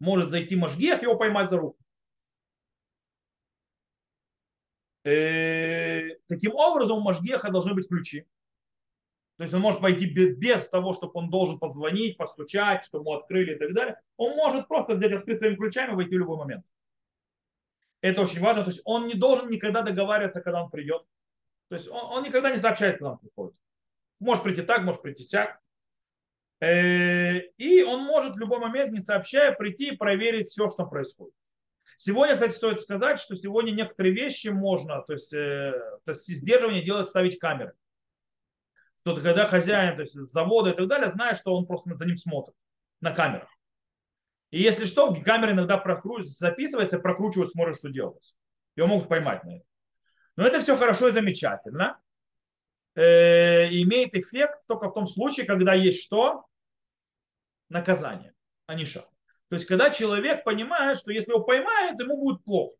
может 0.00 0.30
зайти 0.30 0.56
Машгех, 0.56 1.02
его 1.02 1.16
поймать 1.16 1.50
за 1.50 1.58
руку. 1.58 1.78
Э, 5.04 6.16
таким 6.28 6.54
образом, 6.54 6.98
у 6.98 7.00
Машгеха 7.00 7.50
должны 7.50 7.74
быть 7.74 7.88
ключи. 7.88 8.26
То 9.36 9.44
есть 9.44 9.54
он 9.54 9.60
может 9.60 9.80
пойти 9.80 10.06
без 10.06 10.68
того, 10.68 10.92
чтобы 10.94 11.12
он 11.14 11.30
должен 11.30 11.60
позвонить, 11.60 12.16
постучать, 12.16 12.84
чтобы 12.84 13.04
ему 13.04 13.12
открыли 13.14 13.54
и 13.54 13.58
так 13.58 13.72
далее. 13.72 14.00
Он 14.16 14.34
может 14.34 14.66
просто 14.66 14.96
взять 14.96 15.12
открыть 15.12 15.38
своими 15.38 15.54
ключами 15.54 15.92
и 15.92 15.94
войти 15.94 16.16
в 16.16 16.18
любой 16.18 16.38
момент. 16.38 16.66
Это 18.00 18.22
очень 18.22 18.40
важно. 18.40 18.64
То 18.64 18.70
есть 18.70 18.82
он 18.84 19.06
не 19.06 19.14
должен 19.14 19.48
никогда 19.48 19.82
договариваться, 19.82 20.40
когда 20.40 20.64
он 20.64 20.70
придет. 20.70 21.04
То 21.68 21.76
есть 21.76 21.88
он, 21.88 22.16
он 22.16 22.24
никогда 22.24 22.50
не 22.50 22.58
сообщает, 22.58 22.98
когда 22.98 23.12
он 23.12 23.18
приходит. 23.18 23.54
Может 24.20 24.42
прийти 24.42 24.62
так, 24.62 24.82
может 24.82 25.02
прийти 25.02 25.24
так. 25.24 25.60
Э, 26.60 27.38
и 27.56 27.82
он 27.82 28.02
может 28.02 28.34
в 28.34 28.38
любой 28.38 28.58
момент, 28.58 28.92
не 28.92 29.00
сообщая, 29.00 29.52
прийти 29.52 29.90
и 29.90 29.96
проверить 29.96 30.48
все, 30.48 30.70
что 30.70 30.86
происходит. 30.86 31.34
Сегодня, 31.96 32.34
кстати, 32.34 32.52
стоит 32.52 32.80
сказать, 32.80 33.20
что 33.20 33.36
сегодня 33.36 33.72
некоторые 33.72 34.14
вещи 34.14 34.48
можно, 34.48 35.02
то 35.02 35.12
есть, 35.12 35.32
э, 35.32 35.72
то 36.04 36.12
есть 36.12 36.26
сдерживание 36.26 36.84
делать, 36.84 37.08
ставить 37.08 37.38
камеры. 37.38 37.72
Что 39.00 39.16
когда 39.16 39.46
хозяин 39.46 39.96
то 39.96 40.02
есть, 40.02 40.14
завода 40.14 40.70
и 40.70 40.76
так 40.76 40.86
далее 40.88 41.10
знает, 41.10 41.38
что 41.38 41.56
он 41.56 41.66
просто 41.66 41.96
за 41.96 42.04
ним 42.04 42.16
смотрит 42.16 42.54
на 43.00 43.12
камерах. 43.12 43.48
И 44.50 44.60
если 44.60 44.84
что, 44.84 45.14
камера 45.14 45.52
иногда 45.52 45.76
прокручивается, 45.76 46.38
записывается, 46.38 46.98
прокручивают, 46.98 47.52
смотрят, 47.52 47.76
что 47.76 47.90
делается. 47.90 48.34
Его 48.76 48.86
могут 48.88 49.08
поймать 49.08 49.44
на 49.44 49.56
это. 49.56 49.64
Но 50.36 50.46
это 50.46 50.60
все 50.60 50.76
хорошо 50.76 51.08
и 51.08 51.12
замечательно. 51.12 51.98
Э, 52.98 53.68
имеет 53.70 54.16
эффект 54.16 54.66
только 54.66 54.88
в 54.88 54.92
том 54.92 55.06
случае, 55.06 55.46
когда 55.46 55.72
есть 55.72 56.02
что? 56.02 56.46
Наказание, 57.68 58.34
а 58.66 58.74
не 58.74 58.84
шаг. 58.84 59.08
То 59.48 59.54
есть, 59.54 59.66
когда 59.66 59.90
человек 59.90 60.42
понимает, 60.42 60.98
что 60.98 61.12
если 61.12 61.30
его 61.30 61.44
поймают, 61.44 62.00
ему 62.00 62.16
будет 62.16 62.42
плохо. 62.42 62.76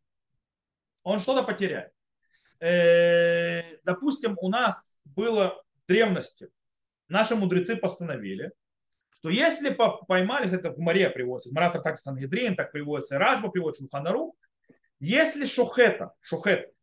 Он 1.05 1.19
что-то 1.19 1.43
потеряет. 1.43 1.93
Э, 2.59 3.77
допустим, 3.85 4.37
у 4.41 4.49
нас 4.49 4.99
было 5.05 5.63
в 5.73 5.87
древности, 5.87 6.49
наши 7.07 7.35
мудрецы 7.35 7.77
постановили, 7.77 8.51
что 9.11 9.29
если 9.29 9.69
поймали, 9.69 10.53
это 10.53 10.71
в 10.71 10.79
море 10.79 11.09
приводится, 11.09 11.49
в 11.49 11.53
Маратах 11.53 11.83
так 11.83 11.97
Сангедрин, 11.97 12.57
так 12.57 12.73
приводится, 12.73 13.17
Ражба 13.17 13.51
приводит, 13.51 13.79
Шуханарух, 13.79 14.35
если 14.99 15.45
шухета, 15.45 16.11
шухет, 16.19 16.73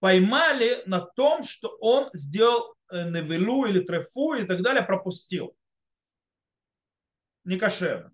поймали 0.00 0.82
на 0.86 1.00
том, 1.00 1.42
что 1.42 1.76
он 1.80 2.10
сделал 2.14 2.74
э, 2.90 3.08
невелу 3.08 3.66
или 3.66 3.80
трефу 3.80 4.34
и 4.34 4.44
так 4.44 4.62
далее, 4.62 4.82
пропустил. 4.82 5.54
Не 7.44 7.58
кошерно. 7.58 8.12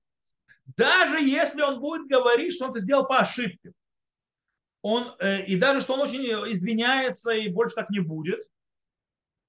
Даже 0.77 1.21
если 1.21 1.63
он 1.63 1.81
будет 1.81 2.09
говорить, 2.09 2.53
что 2.53 2.67
он 2.67 2.71
это 2.73 2.81
сделал 2.81 3.07
по 3.07 3.21
ошибке, 3.21 3.73
он, 4.83 5.15
э, 5.21 5.45
и 5.47 5.57
даже 5.57 5.81
что 5.81 5.95
он 5.95 6.01
очень 6.01 6.25
извиняется 6.53 7.33
и 7.33 7.49
больше 7.49 7.77
так 7.77 7.89
не 7.91 8.01
будет, 8.01 8.45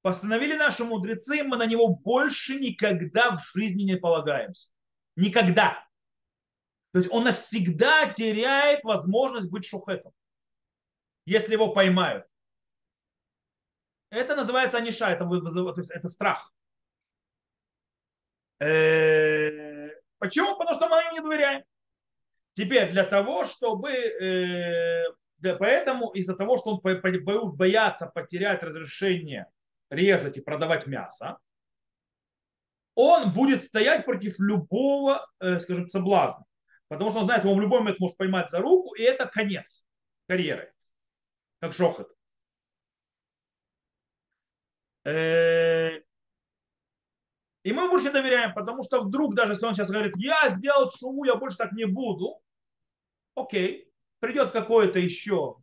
постановили 0.03 0.55
наши 0.55 0.83
мудрецы, 0.83 1.43
мы 1.43 1.57
на 1.57 1.65
него 1.65 1.89
больше 1.89 2.59
никогда 2.59 3.35
в 3.35 3.43
жизни 3.53 3.83
не 3.83 3.97
полагаемся. 3.97 4.69
Никогда. 5.15 5.83
То 6.91 6.99
есть 6.99 7.11
он 7.11 7.23
навсегда 7.23 8.13
теряет 8.13 8.83
возможность 8.83 9.49
быть 9.49 9.65
шухетом 9.65 10.13
если 11.27 11.53
его 11.53 11.73
поймают. 11.73 12.25
Это 14.09 14.35
называется 14.35 14.77
аниша, 14.77 15.09
это, 15.09 15.25
вызывает, 15.25 15.75
то 15.75 15.81
есть 15.81 15.91
это 15.91 16.07
страх. 16.07 16.53
Э, 18.59 19.89
почему? 20.17 20.57
Потому 20.57 20.73
что 20.73 20.87
мы 20.87 20.97
ему 21.01 21.11
не 21.11 21.21
доверяем. 21.21 21.63
Теперь 22.53 22.91
для 22.91 23.03
того, 23.03 23.43
чтобы... 23.43 23.91
Э, 23.91 25.03
поэтому 25.59 26.11
из-за 26.11 26.35
того, 26.35 26.55
что 26.57 26.71
он 26.71 27.55
боятся 27.57 28.07
потерять 28.07 28.63
разрешение 28.63 29.47
резать 29.89 30.37
и 30.37 30.41
продавать 30.41 30.87
мясо, 30.87 31.39
он 32.95 33.33
будет 33.33 33.63
стоять 33.63 34.05
против 34.05 34.39
любого, 34.39 35.27
э, 35.41 35.59
скажем, 35.59 35.89
соблазна. 35.89 36.45
Потому 36.87 37.11
что 37.11 37.19
он 37.19 37.25
знает, 37.25 37.43
его 37.43 37.53
в 37.53 37.59
любой 37.59 37.79
момент 37.79 37.99
может 37.99 38.15
поймать 38.15 38.49
за 38.49 38.59
руку, 38.59 38.95
и 38.95 39.01
это 39.01 39.27
конец 39.27 39.83
карьеры 40.25 40.73
как 41.59 41.73
шохот. 41.73 42.11
Э, 45.05 46.01
и 47.63 47.73
мы 47.73 47.89
больше 47.89 48.11
доверяем, 48.11 48.53
потому 48.53 48.83
что 48.83 49.03
вдруг, 49.03 49.35
даже 49.35 49.53
если 49.53 49.65
он 49.65 49.73
сейчас 49.73 49.89
говорит, 49.89 50.13
я 50.17 50.49
сделал 50.49 50.89
шуму, 50.89 51.25
я 51.25 51.35
больше 51.35 51.57
так 51.57 51.71
не 51.73 51.85
буду, 51.85 52.41
окей, 53.35 53.91
придет 54.19 54.51
какой-то 54.51 54.99
еще 54.99 55.57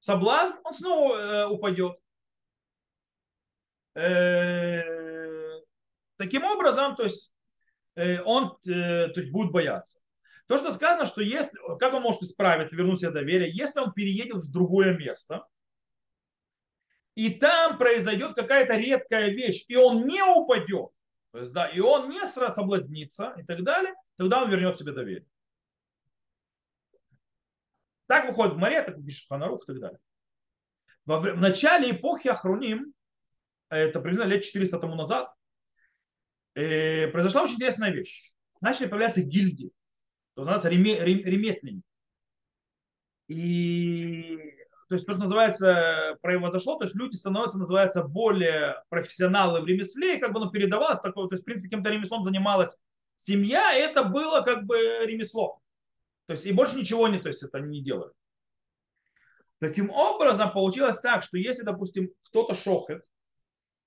соблазн, 0.00 0.56
он 0.64 0.74
снова 0.74 1.16
э, 1.16 1.46
упадет. 1.46 1.98
Э, 3.94 5.60
таким 6.16 6.44
образом, 6.44 6.96
то 6.96 7.04
есть 7.04 7.34
он 8.24 8.56
э, 8.66 9.08
то 9.08 9.20
есть, 9.20 9.32
будет 9.32 9.52
бояться. 9.52 10.00
То, 10.50 10.58
что 10.58 10.72
сказано, 10.72 11.06
что 11.06 11.20
если, 11.20 11.60
как 11.78 11.94
он 11.94 12.02
может 12.02 12.22
исправить, 12.22 12.72
вернуть 12.72 12.98
себе 12.98 13.12
доверие, 13.12 13.52
если 13.52 13.78
он 13.78 13.92
переедет 13.92 14.44
в 14.44 14.50
другое 14.50 14.98
место, 14.98 15.46
и 17.14 17.30
там 17.30 17.78
произойдет 17.78 18.34
какая-то 18.34 18.74
редкая 18.74 19.28
вещь, 19.28 19.64
и 19.68 19.76
он 19.76 20.08
не 20.08 20.20
упадет, 20.24 20.90
То 21.30 21.38
есть, 21.38 21.52
да, 21.52 21.68
и 21.68 21.78
он 21.78 22.10
не 22.10 22.26
соблазнится 22.26 23.32
и 23.38 23.44
так 23.44 23.62
далее, 23.62 23.94
тогда 24.16 24.42
он 24.42 24.50
вернет 24.50 24.76
себе 24.76 24.90
доверие. 24.90 25.28
Так 28.08 28.26
выходит 28.26 28.54
в 28.54 28.58
море, 28.58 28.82
так 28.82 28.96
пишет 29.04 29.28
Ханарух 29.28 29.62
и 29.62 29.66
так 29.66 29.78
далее. 29.78 30.00
Во, 31.04 31.20
в 31.20 31.36
начале 31.36 31.92
эпохи 31.92 32.26
Ахруним, 32.26 32.92
это 33.68 34.00
примерно 34.00 34.24
лет 34.24 34.42
400 34.42 34.80
тому 34.80 34.96
назад, 34.96 35.32
э, 36.56 37.06
произошла 37.06 37.44
очень 37.44 37.54
интересная 37.54 37.92
вещь. 37.92 38.32
Начали 38.60 38.88
появляться 38.88 39.22
гильдии, 39.22 39.72
то 40.34 40.44
называется 40.44 40.68
реме, 40.68 40.98
ремесленники. 41.04 41.84
И 43.28 44.56
то 44.90 44.94
есть 44.96 45.06
то, 45.06 45.12
что 45.12 45.22
называется, 45.22 46.18
произошло, 46.20 46.76
то 46.76 46.84
есть 46.84 46.96
люди 46.96 47.14
становятся, 47.14 47.58
называется, 47.58 48.02
более 48.02 48.82
профессионалы 48.88 49.60
в 49.60 49.66
ремесле, 49.66 50.16
и 50.16 50.20
как 50.20 50.32
бы 50.32 50.40
оно 50.40 50.50
передавалось 50.50 50.98
такое, 50.98 51.28
то 51.28 51.34
есть, 51.34 51.42
в 51.42 51.44
принципе, 51.44 51.68
каким-то 51.68 51.90
ремеслом 51.90 52.24
занималась 52.24 52.76
семья, 53.14 53.72
и 53.72 53.80
это 53.80 54.02
было 54.02 54.40
как 54.40 54.64
бы 54.64 54.76
ремесло. 55.04 55.60
То 56.26 56.32
есть 56.32 56.44
и 56.44 56.50
больше 56.50 56.76
ничего 56.76 57.06
не, 57.06 57.20
то 57.20 57.28
есть 57.28 57.44
это 57.44 57.60
не 57.60 57.84
делают. 57.84 58.14
Таким 59.60 59.90
образом, 59.90 60.52
получилось 60.52 61.00
так, 61.00 61.22
что 61.22 61.38
если, 61.38 61.62
допустим, 61.62 62.10
кто-то 62.22 62.54
шохет, 62.54 63.04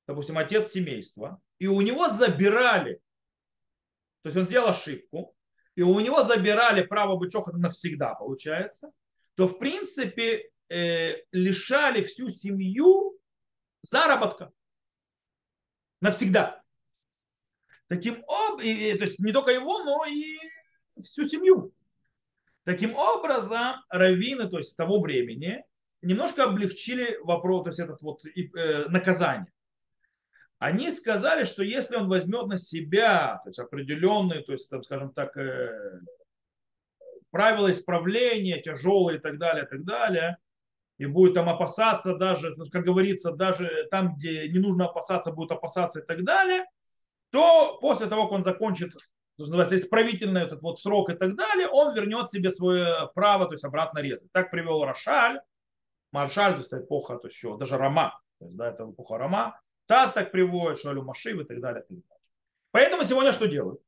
допустим, 0.08 0.38
отец 0.38 0.72
семейства, 0.72 1.42
и 1.60 1.68
у 1.68 1.82
него 1.82 2.10
забирали, 2.10 3.02
то 4.22 4.28
есть 4.28 4.38
он 4.38 4.46
сделал 4.46 4.70
ошибку, 4.70 5.36
и 5.76 5.82
у 5.82 6.00
него 6.00 6.24
забирали 6.24 6.84
право 6.84 7.16
быть 7.16 7.32
шохотом 7.32 7.62
навсегда, 7.62 8.14
получается, 8.16 8.92
то, 9.36 9.48
в 9.48 9.58
принципе, 9.58 10.50
э, 10.70 11.16
лишали 11.32 12.04
всю 12.04 12.30
семью 12.30 13.18
заработка 13.82 14.52
навсегда. 16.02 16.62
Таким 17.88 18.24
образом, 18.28 18.98
то 18.98 19.04
есть 19.04 19.20
не 19.20 19.32
только 19.32 19.52
его, 19.52 19.84
но 19.84 20.06
и 20.06 20.38
всю 21.02 21.26
семью. 21.26 21.74
Таким 22.64 22.96
образом, 22.96 23.76
раввины, 23.90 24.50
то 24.50 24.58
есть 24.58 24.76
того 24.76 25.02
времени, 25.02 25.64
немножко 26.02 26.44
облегчили 26.44 27.18
вопрос, 27.24 27.64
то 27.64 27.70
есть 27.70 27.80
этот 27.80 28.02
вот 28.02 28.26
э, 28.26 28.86
наказание. 28.90 29.53
Они 30.64 30.92
сказали, 30.92 31.44
что 31.44 31.62
если 31.62 31.98
он 31.98 32.08
возьмет 32.08 32.48
на 32.48 32.58
себя 32.58 33.42
то 33.44 33.50
есть 33.50 33.60
определенные, 33.60 34.44
то 34.44 34.54
есть, 34.54 34.70
там, 34.70 34.82
скажем 34.82 35.12
так, 35.12 35.36
э, 35.36 36.00
правила 37.32 37.70
исправления 37.70 38.62
тяжелые 38.62 39.18
и 39.18 39.22
так 39.22 39.40
далее, 39.40 39.66
и 39.66 39.68
так 39.68 39.84
далее, 39.84 40.38
и 40.98 41.06
будет 41.06 41.34
там 41.34 41.50
опасаться 41.50 42.16
даже, 42.16 42.56
как 42.72 42.86
говорится, 42.86 43.34
даже 43.34 43.90
там, 43.92 44.16
где 44.16 44.48
не 44.48 44.60
нужно 44.60 44.86
опасаться, 44.86 45.34
будет 45.34 45.52
опасаться 45.52 46.00
и 46.00 46.06
так 46.06 46.24
далее, 46.24 46.64
то 47.32 47.78
после 47.82 48.08
того, 48.08 48.24
как 48.24 48.32
он 48.32 48.44
закончит 48.46 48.94
что 49.36 49.48
называется, 49.48 49.76
исправительный 49.76 50.44
этот 50.44 50.62
вот 50.62 50.80
срок 50.80 51.10
и 51.10 51.16
так 51.16 51.36
далее, 51.36 51.68
он 51.68 51.94
вернет 51.94 52.30
себе 52.30 52.52
свое 52.52 53.12
право, 53.16 53.48
то 53.48 53.52
есть 53.52 53.66
обратно 53.66 54.00
резать. 54.00 54.32
Так 54.32 54.50
привел 54.50 54.86
Рошаль, 54.86 55.42
Маршаль, 56.14 56.54
то 56.54 56.60
есть 56.60 56.72
эпоха, 56.72 57.18
то 57.18 57.28
есть 57.28 57.36
еще 57.36 57.58
даже 57.58 57.76
Рома, 57.76 58.18
то 58.40 58.46
есть, 58.46 58.56
да, 58.56 58.70
это 58.70 58.90
эпоха 58.90 59.18
Рома, 59.18 59.60
Таз 59.86 60.14
так 60.14 60.32
приводит, 60.32 60.80
Шуалю 60.80 61.04
Машив 61.04 61.40
и 61.40 61.44
так 61.44 61.60
далее. 61.60 61.86
Поэтому 62.72 63.04
сегодня 63.04 63.34
что 63.34 63.48
делают? 63.48 63.82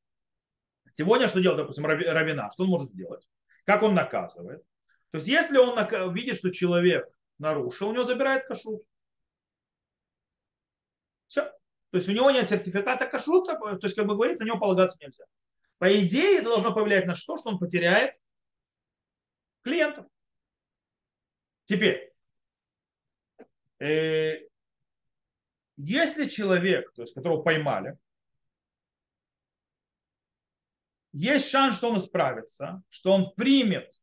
Сегодня 0.97 1.27
что 1.27 1.41
делает, 1.41 1.59
допустим, 1.59 1.85
Равина? 1.85 2.51
Что 2.51 2.63
он 2.63 2.69
может 2.69 2.89
сделать? 2.89 3.27
Как 3.65 3.83
он 3.83 3.95
наказывает? 3.95 4.63
То 5.11 5.17
есть, 5.17 5.27
если 5.27 5.57
он 5.57 6.13
видит, 6.13 6.35
что 6.35 6.51
человек 6.51 7.07
нарушил, 7.37 7.89
у 7.89 7.93
него 7.93 8.05
забирает 8.05 8.45
кашрут. 8.45 8.83
Все. 11.27 11.43
То 11.91 11.97
есть 11.97 12.09
у 12.09 12.11
него 12.11 12.29
нет 12.31 12.47
сертификата 12.47 13.05
кашрута, 13.05 13.55
то 13.57 13.79
есть, 13.81 13.95
как 13.95 14.05
бы 14.05 14.15
говорится, 14.15 14.43
на 14.43 14.49
него 14.49 14.59
полагаться 14.59 14.97
нельзя. 15.01 15.25
По 15.77 15.93
идее, 15.99 16.39
это 16.39 16.49
должно 16.49 16.73
повлиять 16.73 17.05
на 17.05 17.15
что? 17.15 17.37
Что 17.37 17.49
он 17.49 17.59
потеряет 17.59 18.15
клиентов. 19.63 20.05
Теперь, 21.65 22.13
э, 23.79 24.47
если 25.77 26.27
человек, 26.27 26.91
то 26.93 27.01
есть 27.01 27.13
которого 27.13 27.41
поймали, 27.41 27.97
есть 31.13 31.49
шанс, 31.49 31.77
что 31.77 31.89
он 31.89 31.97
исправится, 31.97 32.83
что 32.89 33.11
он 33.11 33.33
примет, 33.35 33.93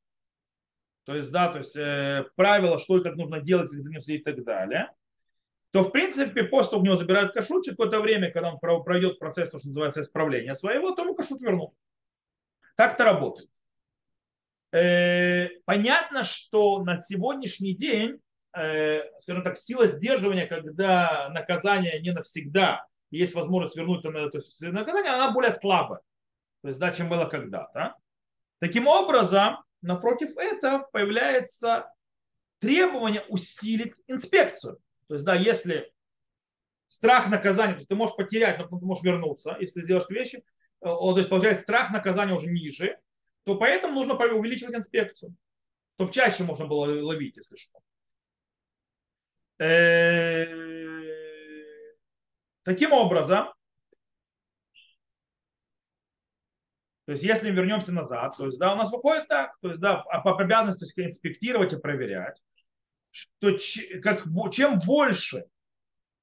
то 1.04 1.14
есть, 1.14 1.30
да, 1.30 1.50
то 1.50 1.58
есть 1.58 1.76
э, 1.76 2.24
правила, 2.36 2.78
что 2.78 2.98
и 2.98 3.02
как 3.02 3.16
нужно 3.16 3.40
делать, 3.40 3.70
как 3.70 3.82
за 3.82 3.90
ним 3.90 4.00
следить 4.00 4.22
и 4.22 4.24
так 4.24 4.44
далее, 4.44 4.92
то 5.72 5.82
в 5.82 5.90
принципе 5.90 6.44
после 6.44 6.70
того, 6.70 6.82
у 6.82 6.84
него 6.84 6.96
забирают 6.96 7.32
кашут, 7.32 7.64
через 7.64 7.76
какое-то 7.76 8.00
время, 8.00 8.30
когда 8.30 8.52
он 8.52 8.84
пройдет 8.84 9.18
процесс, 9.18 9.50
то, 9.50 9.58
что 9.58 9.68
называется 9.68 10.02
исправление 10.02 10.54
своего, 10.54 10.92
то 10.92 11.02
ему 11.02 11.14
кашут 11.14 11.40
вернут. 11.40 11.74
Так 12.76 12.94
это 12.94 13.04
работает. 13.04 13.50
Э, 14.72 15.48
понятно, 15.64 16.22
что 16.22 16.82
на 16.82 16.98
сегодняшний 16.98 17.74
день, 17.74 18.20
скажем 18.52 19.42
так, 19.42 19.56
сила 19.56 19.86
сдерживания, 19.86 20.46
когда 20.46 21.28
наказание 21.30 22.00
не 22.00 22.12
навсегда, 22.12 22.86
есть 23.10 23.34
возможность 23.34 23.76
вернуть 23.76 24.02
то 24.02 24.10
есть 24.10 24.62
наказание, 24.62 25.12
она 25.12 25.30
более 25.30 25.52
слабая, 25.52 26.00
то 26.62 26.68
есть, 26.68 26.78
да, 26.78 26.92
чем 26.92 27.08
было 27.08 27.26
когда-то. 27.26 27.94
Таким 28.58 28.86
образом, 28.86 29.58
напротив 29.82 30.36
этого 30.36 30.88
появляется 30.92 31.92
требование 32.60 33.24
усилить 33.28 33.94
инспекцию. 34.06 34.78
То 35.08 35.14
есть, 35.14 35.26
да, 35.26 35.34
если 35.34 35.92
страх 36.86 37.28
наказания, 37.28 37.72
то 37.72 37.78
есть 37.78 37.88
ты 37.88 37.96
можешь 37.96 38.16
потерять, 38.16 38.58
но 38.58 38.78
ты 38.78 38.84
можешь 38.84 39.02
вернуться, 39.02 39.56
если 39.58 39.80
ты 39.80 39.82
сделаешь 39.82 40.08
вещи, 40.08 40.36
э, 40.36 40.42
то 40.80 41.16
есть 41.16 41.28
получается 41.28 41.62
страх 41.62 41.90
наказания 41.90 42.34
уже 42.34 42.46
ниже, 42.46 42.98
то 43.44 43.56
поэтому 43.56 43.94
нужно 43.94 44.14
увеличивать 44.14 44.76
инспекцию, 44.76 45.34
чтобы 45.96 46.12
чаще 46.12 46.44
можно 46.44 46.66
было 46.66 47.02
ловить, 47.02 47.36
если 47.36 47.56
что. 47.56 47.80
Э, 49.62 50.44
таким 52.64 52.92
образом, 52.92 53.46
то 57.06 57.12
есть 57.12 57.22
если 57.22 57.52
вернемся 57.52 57.92
назад, 57.92 58.36
то 58.36 58.46
есть 58.46 58.58
да, 58.58 58.72
у 58.72 58.76
нас 58.76 58.90
выходит 58.90 59.28
так, 59.28 59.56
то 59.60 59.68
есть 59.68 59.80
да, 59.80 59.98
по 59.98 60.36
обязанности 60.36 61.00
инспектировать 61.00 61.72
и 61.74 61.78
проверять, 61.78 62.42
что 63.12 63.56
как, 64.02 64.24
чем 64.52 64.80
больше 64.80 65.44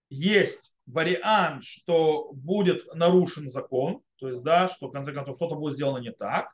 есть 0.09 0.73
вариант, 0.85 1.63
что 1.63 2.33
будет 2.33 2.93
нарушен 2.93 3.47
закон, 3.47 4.01
то 4.17 4.27
есть, 4.27 4.43
да, 4.43 4.67
что 4.67 4.89
в 4.89 4.91
конце 4.91 5.13
концов 5.13 5.37
что-то 5.37 5.55
будет 5.55 5.75
сделано 5.75 5.99
не 5.99 6.11
так, 6.11 6.53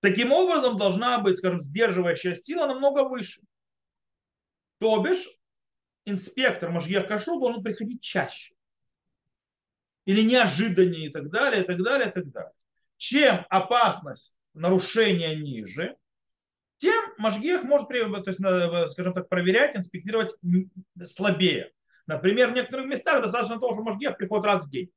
таким 0.00 0.32
образом 0.32 0.78
должна 0.78 1.18
быть, 1.18 1.36
скажем, 1.36 1.60
сдерживающая 1.60 2.34
сила 2.34 2.66
намного 2.66 3.06
выше. 3.06 3.42
То 4.80 4.98
бишь, 5.02 5.28
инспектор 6.06 6.70
Машгех 6.70 7.06
Кашу 7.06 7.38
должен 7.38 7.62
приходить 7.62 8.02
чаще. 8.02 8.54
Или 10.06 10.22
неожиданнее 10.22 11.06
и 11.06 11.10
так 11.10 11.30
далее, 11.30 11.62
и 11.62 11.66
так 11.66 11.82
далее, 11.82 12.08
и 12.08 12.12
так 12.12 12.30
далее. 12.30 12.52
Чем 12.96 13.46
опасность 13.50 14.38
нарушения 14.54 15.36
ниже, 15.36 15.96
тем 16.78 16.98
Машгех 17.18 17.62
может, 17.62 17.88
то 17.88 18.22
есть, 18.26 18.92
скажем 18.92 19.12
так, 19.12 19.28
проверять, 19.28 19.76
инспектировать 19.76 20.34
слабее. 21.04 21.72
Например, 22.06 22.50
в 22.50 22.54
некоторых 22.54 22.86
местах 22.86 23.22
достаточно 23.22 23.60
того, 23.60 23.74
что 23.74 23.82
Машгех 23.82 24.16
приходит 24.16 24.46
раз 24.46 24.62
в 24.62 24.70
день. 24.70 24.90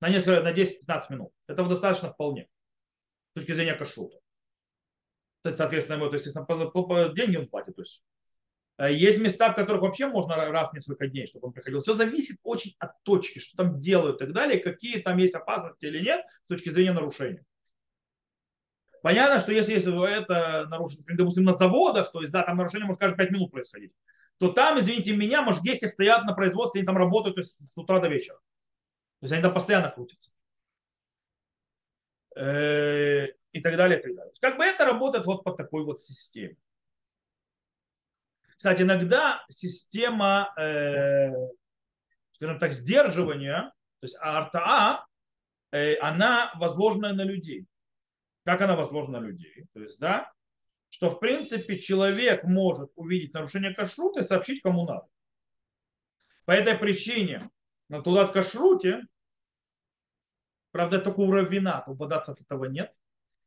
На, 0.00 0.08
несколько, 0.08 0.42
на 0.42 0.52
10-15 0.52 1.02
минут. 1.10 1.32
Этого 1.46 1.68
достаточно 1.68 2.10
вполне. 2.10 2.48
С 3.32 3.34
точки 3.34 3.52
зрения 3.52 3.74
кашрута. 3.74 4.18
Соответственно, 5.44 5.96
ему, 5.96 6.08
то 6.08 6.14
есть, 6.14 6.26
естественно, 6.26 7.12
деньги 7.14 7.36
он 7.36 7.48
платит. 7.48 7.76
То 7.76 7.82
есть. 7.82 8.02
Э, 8.78 8.92
есть 8.92 9.20
места, 9.20 9.50
в 9.50 9.56
которых 9.56 9.82
вообще 9.82 10.06
можно 10.06 10.36
раз 10.36 10.70
в 10.70 10.74
несколько 10.74 11.06
дней, 11.06 11.26
чтобы 11.26 11.48
он 11.48 11.52
приходил. 11.52 11.80
Все 11.80 11.94
зависит 11.94 12.38
очень 12.42 12.74
от 12.78 13.02
точки, 13.02 13.38
что 13.38 13.56
там 13.56 13.80
делают 13.80 14.16
и 14.16 14.24
так 14.26 14.32
далее, 14.32 14.60
какие 14.60 15.00
там 15.00 15.18
есть 15.18 15.34
опасности 15.34 15.86
или 15.86 16.00
нет 16.00 16.24
с 16.44 16.48
точки 16.48 16.70
зрения 16.70 16.92
нарушения. 16.92 17.44
Понятно, 19.02 19.38
что 19.38 19.52
если, 19.52 19.74
если 19.74 20.18
это 20.18 20.66
нарушено, 20.70 21.04
допустим, 21.06 21.44
на 21.44 21.52
заводах, 21.52 22.10
то 22.10 22.22
есть, 22.22 22.32
да, 22.32 22.42
там 22.42 22.56
нарушение 22.56 22.86
может 22.86 23.00
каждые 23.00 23.26
5 23.26 23.30
минут 23.32 23.50
происходить, 23.50 23.92
то 24.38 24.50
там, 24.50 24.78
извините 24.78 25.14
меня, 25.14 25.42
мажгехи 25.42 25.86
стоят 25.86 26.24
на 26.24 26.32
производстве, 26.32 26.80
они 26.80 26.86
там 26.86 26.96
работают 26.96 27.36
есть, 27.36 27.70
с 27.70 27.76
утра 27.76 28.00
до 28.00 28.08
вечера. 28.08 28.38
То 29.20 29.24
есть 29.24 29.32
они 29.32 29.42
там 29.42 29.52
постоянно 29.52 29.90
крутятся. 29.90 30.30
Э, 32.34 33.26
и 33.52 33.60
так 33.60 33.76
далее, 33.76 34.00
и 34.00 34.02
так 34.02 34.14
далее. 34.16 34.32
Как 34.40 34.56
бы 34.56 34.64
это 34.64 34.84
работает 34.84 35.26
вот 35.26 35.44
по 35.44 35.52
такой 35.52 35.84
вот 35.84 36.00
системе. 36.00 36.56
Кстати, 38.56 38.82
иногда 38.82 39.44
система, 39.48 40.52
э, 40.56 41.30
скажем 42.32 42.58
так, 42.58 42.72
сдерживания, 42.72 43.72
то 44.00 44.04
есть 44.04 44.16
АРТА, 44.20 45.06
э, 45.72 45.96
она 45.96 46.52
возложена 46.56 47.12
на 47.12 47.22
людей. 47.22 47.66
Как 48.44 48.60
она 48.60 48.76
возможна 48.76 49.20
на 49.20 49.26
людей? 49.26 49.66
То 49.72 49.80
есть, 49.80 49.98
да, 49.98 50.32
что 50.88 51.10
в 51.10 51.18
принципе 51.18 51.78
человек 51.78 52.44
может 52.44 52.92
увидеть 52.94 53.34
нарушение 53.34 53.74
кашрута 53.74 54.20
и 54.20 54.22
сообщить 54.22 54.62
кому 54.62 54.86
надо. 54.86 55.06
По 56.44 56.52
этой 56.52 56.76
причине 56.76 57.50
на 57.88 58.02
тулат 58.02 58.32
кашруте 58.32 59.02
правда, 60.74 60.98
только 60.98 61.20
у 61.20 61.30
раввината, 61.30 61.92
у 61.92 61.94
бадацев 61.94 62.40
этого 62.40 62.64
нет, 62.64 62.92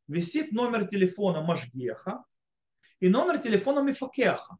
висит 0.08 0.53
номер 0.53 0.88
телефона 0.88 1.41
Машгеха 1.41 2.24
и 3.01 3.10
номер 3.10 3.39
телефона 3.39 3.82
Мифакеха. 3.82 4.58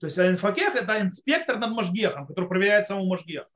То 0.00 0.06
есть 0.06 0.18
Мифакех 0.18 0.76
это 0.76 1.00
инспектор 1.00 1.58
над 1.58 1.70
Машгехом, 1.70 2.26
который 2.26 2.48
проверяет 2.48 2.86
самого 2.86 3.06
Машгеха. 3.06 3.48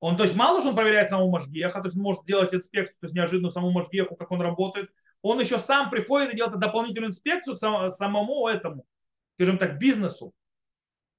Он, 0.00 0.16
то 0.16 0.24
есть 0.24 0.36
мало 0.36 0.60
что 0.60 0.70
он 0.70 0.76
проверяет 0.76 1.10
самого 1.10 1.30
Машгеха, 1.30 1.80
то 1.80 1.86
есть 1.86 1.96
может 1.96 2.24
делать 2.24 2.54
инспекцию, 2.54 3.00
то 3.00 3.06
есть 3.06 3.14
неожиданно 3.14 3.50
самому 3.50 3.72
Машгеху, 3.72 4.14
как 4.16 4.30
он 4.30 4.40
работает. 4.40 4.90
Он 5.22 5.40
еще 5.40 5.58
сам 5.58 5.90
приходит 5.90 6.32
и 6.32 6.36
делает 6.36 6.58
дополнительную 6.58 7.10
инспекцию 7.10 7.56
самому 7.56 8.46
этому, 8.46 8.86
скажем 9.34 9.58
так, 9.58 9.78
бизнесу. 9.78 10.32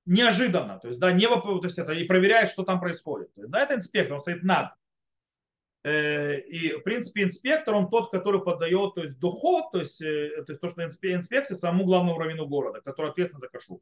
Неожиданно. 0.05 0.80
То 0.80 0.88
есть, 0.88 0.99
да, 0.99 1.11
не, 1.11 1.28
то 1.28 1.59
есть 1.61 1.78
это, 1.78 1.91
и 1.91 2.05
проверяет, 2.05 2.49
что 2.49 2.63
там 2.63 2.80
происходит. 2.80 3.34
То 3.36 3.41
есть, 3.41 3.51
да, 3.51 3.59
это 3.59 3.76
инспектор, 3.76 4.15
он 4.15 4.22
стоит 4.22 4.43
над. 4.43 4.70
Э, 5.84 6.39
и, 6.39 6.74
в 6.74 6.82
принципе, 6.84 7.24
инспектор, 7.24 7.76
он 7.76 7.89
тот, 7.89 8.11
который 8.11 8.41
подает 8.41 8.95
то 8.95 9.03
есть, 9.03 9.20
доход, 9.20 9.72
то 9.72 9.80
есть, 9.80 10.01
э, 10.01 10.43
то, 10.45 10.51
есть 10.51 10.61
то, 10.61 10.70
что 10.70 10.84
инспекция 10.84 11.55
самому 11.55 11.86
главному 11.86 12.17
раввину 12.17 12.47
города, 12.47 12.82
который 12.82 13.11
ответственен 13.11 13.39
за 13.39 13.47
кашрут. 13.49 13.82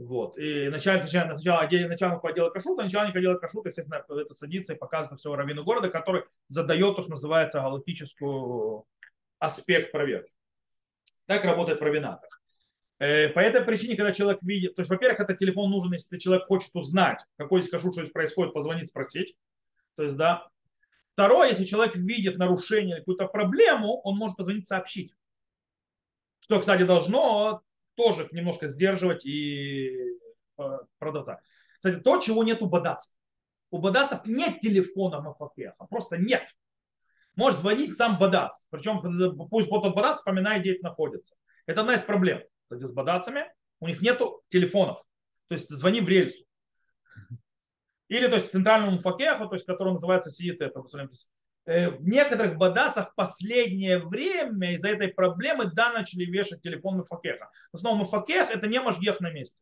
Вот. 0.00 0.38
И 0.38 0.70
начальник, 0.70 1.06
сначала, 1.06 1.34
сначала 1.34 1.62
начальник 1.62 2.24
отдела 2.24 2.48
кашута, 2.48 2.84
начальник 2.84 3.14
отдела 3.14 3.34
кашута, 3.34 3.68
естественно, 3.68 4.02
это 4.08 4.34
садится 4.34 4.72
и 4.72 4.78
показывает 4.78 5.20
все 5.20 5.36
раввину 5.36 5.62
города, 5.62 5.90
который 5.90 6.24
задает 6.48 6.96
то, 6.96 7.02
что 7.02 7.10
называется 7.10 7.60
галактическую 7.60 8.86
аспект 9.38 9.92
проверки. 9.92 10.32
Так 11.26 11.44
работает 11.44 11.80
в 11.80 11.84
равинатах. 11.84 12.40
Э, 12.98 13.28
по 13.28 13.40
этой 13.40 13.60
причине, 13.60 13.94
когда 13.94 14.12
человек 14.12 14.38
видит, 14.40 14.74
то 14.74 14.80
есть, 14.80 14.88
во-первых, 14.88 15.20
этот 15.20 15.36
телефон 15.36 15.70
нужен, 15.70 15.92
если 15.92 16.16
человек 16.16 16.46
хочет 16.46 16.74
узнать, 16.74 17.22
какой 17.36 17.60
здесь 17.60 17.70
кашут, 17.70 17.92
что 17.92 18.00
здесь 18.00 18.12
происходит, 18.12 18.54
позвонить, 18.54 18.88
спросить. 18.88 19.36
То 19.96 20.04
есть, 20.04 20.16
да. 20.16 20.48
Второе, 21.12 21.48
если 21.48 21.64
человек 21.64 21.94
видит 21.94 22.38
нарушение 22.38 22.96
какую-то 23.00 23.26
проблему, 23.26 24.00
он 24.00 24.16
может 24.16 24.38
позвонить, 24.38 24.66
сообщить. 24.66 25.12
Что, 26.40 26.58
кстати, 26.58 26.84
должно 26.84 27.62
тоже 28.00 28.28
немножко 28.32 28.66
сдерживать 28.66 29.26
и 29.26 29.90
э, 30.56 30.78
продавца. 30.98 31.40
Кстати, 31.74 32.00
то, 32.00 32.18
чего 32.18 32.42
нет 32.44 32.62
у 32.62 32.66
бадацев. 32.66 33.12
У 33.70 33.78
бадацев 33.78 34.24
нет 34.24 34.60
телефона 34.60 35.20
Мафакеха, 35.20 35.84
просто 35.90 36.16
нет. 36.16 36.48
Можешь 37.36 37.60
звонить 37.60 37.94
сам 37.96 38.18
бадац. 38.18 38.66
Причем 38.70 39.00
пусть 39.50 39.68
вот 39.70 39.82
тот 39.82 39.94
бадац 39.94 40.16
вспоминает, 40.16 40.62
где 40.62 40.72
это 40.72 40.84
находится. 40.84 41.36
Это 41.66 41.82
одна 41.82 41.94
из 41.94 42.00
проблем 42.00 42.42
кстати, 42.64 42.90
с 42.90 42.92
бадацами. 42.92 43.44
У 43.80 43.86
них 43.86 44.00
нет 44.00 44.18
телефонов. 44.48 45.04
То 45.48 45.54
есть 45.56 45.68
звони 45.68 46.00
в 46.00 46.08
рельсу. 46.08 46.44
Или 48.08 48.28
то 48.28 48.36
есть 48.36 48.50
центральному 48.50 48.98
факеху, 48.98 49.46
то 49.46 49.54
есть 49.54 49.66
который 49.66 49.92
называется 49.92 50.30
сидит 50.30 50.62
это. 50.62 50.82
Э, 51.66 51.90
в 51.90 52.02
некоторых 52.02 52.56
бадацах 52.56 53.12
в 53.12 53.14
последнее 53.14 53.98
время 53.98 54.74
из-за 54.74 54.88
этой 54.88 55.08
проблемы 55.08 55.66
да 55.66 55.92
начали 55.92 56.24
вешать 56.24 56.62
телефон 56.62 56.98
Мефакеха. 56.98 57.50
В 57.72 57.76
основном 57.76 58.02
Мефакех 58.02 58.50
это 58.50 58.66
не 58.66 58.80
Машгех 58.80 59.20
на 59.20 59.30
месте. 59.30 59.60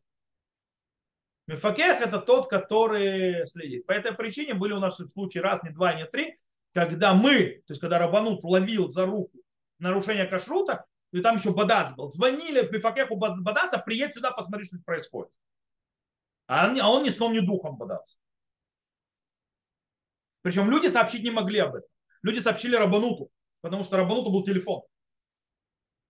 Мефакех 1.47 2.01
это 2.01 2.19
тот, 2.19 2.49
который 2.49 3.45
следит. 3.47 3.85
По 3.85 3.91
этой 3.91 4.13
причине 4.13 4.53
были 4.53 4.73
у 4.73 4.79
нас 4.79 5.01
случаи 5.13 5.39
раз, 5.39 5.61
не 5.63 5.71
два, 5.71 5.93
не 5.93 6.05
три, 6.05 6.39
когда 6.73 7.13
мы, 7.13 7.63
то 7.67 7.71
есть 7.71 7.81
когда 7.81 7.99
Рабанут 7.99 8.43
ловил 8.43 8.87
за 8.87 9.05
руку 9.05 9.37
нарушение 9.79 10.25
кашрута, 10.25 10.85
и 11.11 11.21
там 11.21 11.37
еще 11.37 11.51
Бадац 11.51 11.91
был, 11.95 12.09
звонили 12.09 12.67
Мефакеху 12.71 13.17
Бадаца, 13.17 13.79
приедь 13.79 14.13
сюда, 14.13 14.31
посмотри, 14.31 14.65
что 14.65 14.77
происходит. 14.85 15.31
А 16.47 16.67
он, 16.67 16.79
а 16.79 16.89
он 16.89 17.03
ни 17.03 17.09
сном, 17.09 17.33
ни 17.33 17.39
духом 17.39 17.77
Бадац. 17.77 18.15
Причем 20.41 20.69
люди 20.69 20.87
сообщить 20.87 21.23
не 21.23 21.31
могли 21.31 21.59
об 21.59 21.75
этом. 21.75 21.89
Люди 22.21 22.39
сообщили 22.39 22.75
Рабануту, 22.75 23.29
потому 23.61 23.83
что 23.83 23.97
Рабануту 23.97 24.31
был 24.31 24.43
телефон. 24.43 24.81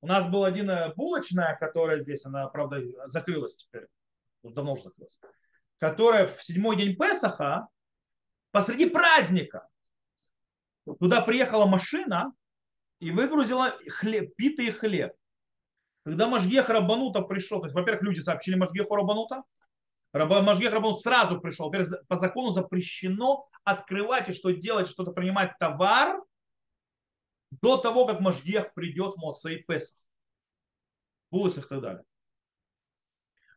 У 0.02 0.08
нас 0.08 0.30
был 0.30 0.44
один 0.44 0.72
булочная, 0.96 1.58
которая 1.58 2.00
здесь, 2.00 2.26
она, 2.26 2.48
правда, 2.48 2.82
закрылась 3.08 3.56
теперь. 3.56 3.88
Уже 4.44 4.56
давно 4.56 4.74
уже 4.74 4.84
закрылась. 4.84 5.20
Которая 5.78 6.28
в 6.28 6.44
седьмой 6.44 6.78
день 6.78 6.96
Песаха 6.96 7.68
посреди 8.52 8.90
праздника 8.90 9.68
туда 11.00 11.22
приехала 11.22 11.66
машина 11.66 12.34
и 13.00 13.12
выгрузила 13.12 13.78
хлеб, 13.88 14.36
питый 14.36 14.72
хлеб. 14.72 15.14
Когда 16.04 16.28
Машгех 16.28 16.70
Рабанута 16.70 17.22
пришел, 17.22 17.60
то 17.60 17.66
есть, 17.66 17.76
во-первых, 17.76 18.04
люди 18.04 18.20
сообщили 18.20 18.56
Машгеху 18.56 18.96
Рабанута, 18.96 19.44
Машгех 20.14 20.74
Рабанут 20.74 21.00
сразу 21.00 21.40
пришел. 21.40 21.68
Во-первых, 21.68 22.08
по 22.08 22.18
закону 22.18 22.52
запрещено 22.52 23.48
открывать 23.64 24.30
и 24.30 24.34
что 24.34 24.52
делать, 24.52 24.88
что-то 24.88 25.12
принимать 25.12 25.58
товар 25.60 26.24
до 27.52 27.78
того, 27.78 28.06
как 28.06 28.20
Машгех 28.20 28.74
придет 28.74 29.14
в 29.14 29.18
Моцей 29.18 29.64
Песах. 29.64 29.98
Булочных 31.32 31.66
и 31.66 31.70
так 31.70 31.82
далее. 31.82 32.04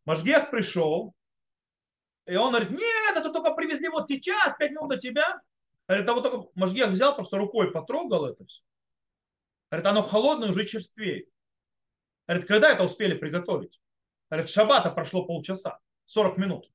Машгех 0.05 0.51
пришел, 0.51 1.15
и 2.27 2.37
он 2.37 2.51
говорит, 2.51 2.71
нет, 2.71 3.17
это 3.17 3.33
только 3.33 3.55
привезли 3.55 3.89
вот 3.89 4.09
сейчас, 4.09 4.55
пять 4.57 4.73
минут 4.73 4.91
до 4.91 4.99
тебя. 4.99 5.41
Говорит, 5.89 6.09
а 6.09 6.15
вот 6.15 6.23
только 6.23 6.51
Машгех 6.55 6.91
взял, 6.91 7.15
просто 7.15 7.39
рукой 7.39 7.71
потрогал 7.73 8.27
это 8.27 8.45
все. 8.45 8.63
Говорит, 9.71 9.87
оно 9.87 10.03
холодное, 10.03 10.51
уже 10.51 10.65
черствеет. 10.67 11.29
Говорит, 12.27 12.47
когда 12.47 12.71
это 12.71 12.85
успели 12.85 13.17
приготовить? 13.17 13.81
Говорит, 14.29 14.51
шабата 14.51 14.91
прошло 14.91 15.25
полчаса, 15.25 15.79
40 16.13 16.39
минут. 16.39 16.71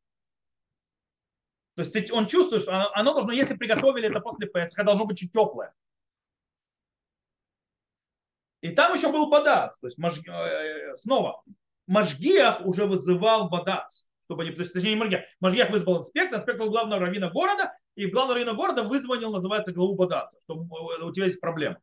То 1.76 1.84
есть 1.84 2.12
он 2.12 2.26
чувствует, 2.26 2.64
что 2.64 2.92
оно, 2.94 3.14
должно, 3.14 3.32
если 3.32 3.56
приготовили 3.56 4.10
это 4.10 4.20
после 4.20 4.48
Песха, 4.48 4.84
должно 4.84 5.06
быть 5.06 5.20
чуть 5.20 5.32
теплое. 5.32 5.74
И 8.62 8.70
там 8.72 8.96
еще 8.96 9.12
был 9.12 9.30
бадац. 9.30 9.78
То 9.80 9.88
есть 9.88 10.00
маж... 10.00 10.18
Э, 10.28 10.96
снова, 10.96 11.44
Машгиах 11.86 12.66
уже 12.66 12.86
вызывал 12.86 13.50
бадац. 13.50 14.08
Чтобы 14.26 14.44
не, 14.44 14.52
то 14.52 14.62
есть, 14.62 14.74
точнее, 14.74 14.96
не 14.96 14.96
Машгиах. 14.96 15.26
Машгиах 15.40 15.70
вызвал 15.70 16.00
инспектор, 16.00 16.40
инспектор 16.40 16.68
главного 16.68 17.00
раввина 17.00 17.30
города, 17.30 17.78
и 17.96 18.08
главный 18.08 18.34
раввина 18.34 18.56
города 18.56 18.84
вызвонил, 18.84 19.32
называется, 19.32 19.72
главу 19.72 19.96
бадаца, 19.96 20.40
что 20.44 20.56
у 20.56 21.14
тебя 21.14 21.26
есть 21.26 21.40
проблема. 21.40 21.80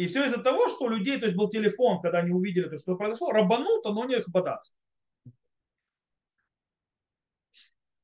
И 0.00 0.06
все 0.06 0.24
из-за 0.24 0.42
того, 0.42 0.66
что 0.68 0.86
у 0.86 0.88
людей, 0.88 1.18
то 1.18 1.26
есть 1.26 1.36
был 1.36 1.50
телефон, 1.50 2.00
когда 2.00 2.20
они 2.20 2.32
увидели, 2.32 2.70
то, 2.70 2.78
что 2.78 2.96
произошло, 2.96 3.32
рабануто, 3.32 3.92
но 3.92 4.06
не 4.06 4.18
хабадаться. 4.22 4.72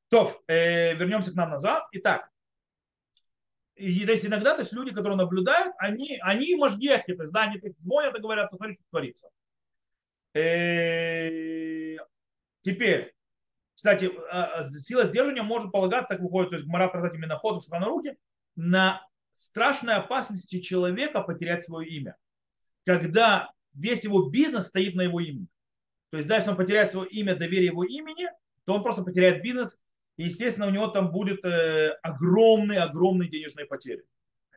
То, 0.09 0.39
э, 0.45 0.93
вернемся 0.93 1.31
к 1.31 1.35
нам 1.35 1.49
назад. 1.49 1.87
Итак, 1.93 2.29
и, 3.73 4.05
то 4.05 4.11
есть 4.11 4.25
иногда 4.27 4.53
то 4.53 4.61
есть 4.61 4.73
люди, 4.73 4.93
которые 4.93 5.17
наблюдают, 5.17 5.73
они, 5.79 6.19
они 6.21 6.55
можгехи, 6.55 7.15
то 7.15 7.23
есть, 7.23 7.33
да, 7.33 7.43
они 7.43 7.59
звонят 7.79 8.15
и 8.15 8.21
говорят, 8.21 8.51
посмотри, 8.51 8.75
что 8.75 8.83
творится. 8.91 9.29
Э, 10.35 11.97
теперь, 12.61 13.15
кстати, 13.73 14.11
а, 14.31 14.59
а, 14.59 14.63
сила 14.63 15.05
сдерживания 15.05 15.41
может 15.41 15.71
полагаться, 15.71 16.09
так 16.09 16.21
выходит, 16.21 16.51
то 16.51 16.55
есть 16.57 16.67
Гмара 16.67 16.89
в 16.89 17.15
именно 17.15 17.37
ход 17.37 17.63
в 17.63 17.83
руки 17.83 18.17
на 18.55 19.03
страшной 19.37 19.95
опасности 19.95 20.59
человека 20.59 21.21
потерять 21.21 21.63
свое 21.63 21.87
имя. 21.87 22.15
Когда 22.85 23.51
весь 23.73 24.03
его 24.03 24.29
бизнес 24.29 24.67
стоит 24.67 24.95
на 24.95 25.01
его 25.01 25.19
имени. 25.19 25.47
То 26.09 26.17
есть, 26.17 26.27
дальше 26.27 26.49
он 26.49 26.57
потеряет 26.57 26.89
свое 26.89 27.07
имя, 27.09 27.35
доверие 27.35 27.67
его 27.67 27.83
имени, 27.83 28.27
то 28.65 28.73
он 28.73 28.83
просто 28.83 29.03
потеряет 29.03 29.43
бизнес, 29.43 29.77
и, 30.17 30.23
естественно, 30.23 30.67
у 30.67 30.71
него 30.71 30.87
там 30.87 31.11
будет 31.11 31.43
э, 31.45 31.91
огромные, 32.01 32.79
огромные 32.79 33.29
денежные 33.29 33.65
потери. 33.65 34.03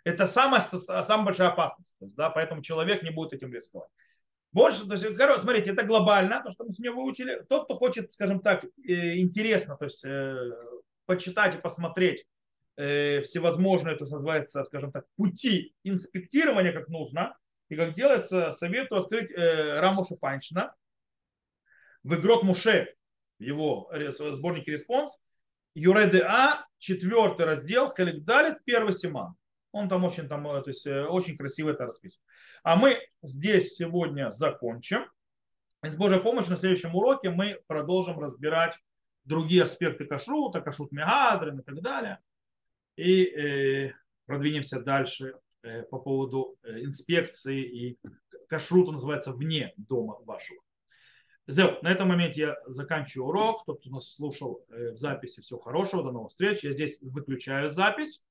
Это 0.05 0.27
самая, 0.27 0.61
самая 0.61 1.27
большая 1.27 1.49
опасность. 1.49 1.95
есть, 2.01 2.15
да, 2.15 2.31
поэтому 2.31 2.63
человек 2.63 3.03
не 3.03 3.11
будет 3.11 3.35
этим 3.35 3.53
рисковать. 3.53 3.91
Больше, 4.53 4.87
то 4.87 4.95
есть, 4.95 5.17
короче, 5.17 5.43
смотрите, 5.43 5.71
это 5.71 5.85
глобально, 5.85 6.43
то, 6.43 6.51
что 6.51 6.65
мы 6.65 6.73
сегодня 6.73 6.93
выучили. 6.93 7.45
Тот, 7.49 7.65
кто 7.65 7.75
хочет, 7.75 8.13
скажем 8.13 8.41
так, 8.41 8.65
э, 8.65 9.19
интересно, 9.19 9.77
то 9.77 9.85
есть 9.85 10.05
э, 10.05 10.51
почитать 11.05 11.57
и 11.57 11.59
посмотреть 11.59 12.25
э, 12.81 13.23
всевозможные, 13.23 13.97
то 13.97 14.05
называется, 14.05 14.65
скажем 14.65 14.91
так, 14.91 15.05
пути 15.17 15.75
инспектирования, 15.85 16.73
как 16.73 16.89
нужно, 16.89 17.37
и 17.69 17.77
как 17.77 17.95
делается, 17.95 18.53
советую 18.53 19.03
открыть 19.03 19.31
э, 19.31 19.79
Рамуша 19.81 20.17
Файншина 20.17 20.75
в 22.03 22.15
Игрок 22.15 22.43
Муше, 22.43 22.95
его 23.39 23.93
сборнике 24.33 24.73
Респонс, 24.73 25.13
Юреды 25.75 26.21
А, 26.21 26.65
четвертый 26.79 27.47
раздел, 27.47 27.89
Халикдалит, 27.89 28.65
первый 28.65 28.93
Симан. 28.93 29.35
Он 29.73 29.89
там 29.89 30.05
очень, 30.05 30.27
там, 30.27 30.49
э, 30.49 30.63
то 30.63 30.71
есть, 30.71 30.87
э, 30.87 31.05
очень 31.05 31.37
красиво 31.37 31.71
это 31.71 31.85
расписывает. 31.87 32.27
А 32.63 32.77
мы 32.77 32.99
здесь 33.23 33.75
сегодня 33.75 34.31
закончим. 34.31 35.05
И 35.85 35.89
с 35.89 35.97
Божьей 35.97 36.21
помощью 36.21 36.53
на 36.53 36.57
следующем 36.57 36.95
уроке 36.95 37.31
мы 37.31 37.61
продолжим 37.67 38.19
разбирать 38.19 38.77
другие 39.25 39.63
аспекты 39.65 40.07
кашрута, 40.07 40.61
кашрут 40.61 40.93
мегадрин 40.93 41.61
и 41.61 41.63
так 41.63 41.81
далее 41.83 42.19
и 43.01 43.25
э, 43.25 43.93
продвинемся 44.27 44.81
дальше 44.81 45.35
э, 45.63 45.83
по 45.85 45.99
поводу 45.99 46.57
э, 46.63 46.81
инспекции 46.83 47.63
и 47.63 47.99
кашрута 48.49 48.93
называется 48.93 49.33
вне 49.33 49.73
дома 49.77 50.19
вашего. 50.25 50.61
На 51.47 51.91
этом 51.91 52.09
моменте 52.09 52.41
я 52.43 52.57
заканчиваю 52.67 53.29
урок. 53.29 53.65
Тот, 53.65 53.81
кто 53.81 53.91
нас 53.91 54.15
слушал 54.15 54.65
в 54.69 54.97
записи, 54.97 55.41
всего 55.41 55.59
хорошего, 55.59 56.05
до 56.05 56.13
новых 56.13 56.31
встреч. 56.31 56.63
Я 56.63 56.71
здесь 56.71 57.03
выключаю 57.03 57.71
запись. 57.71 58.25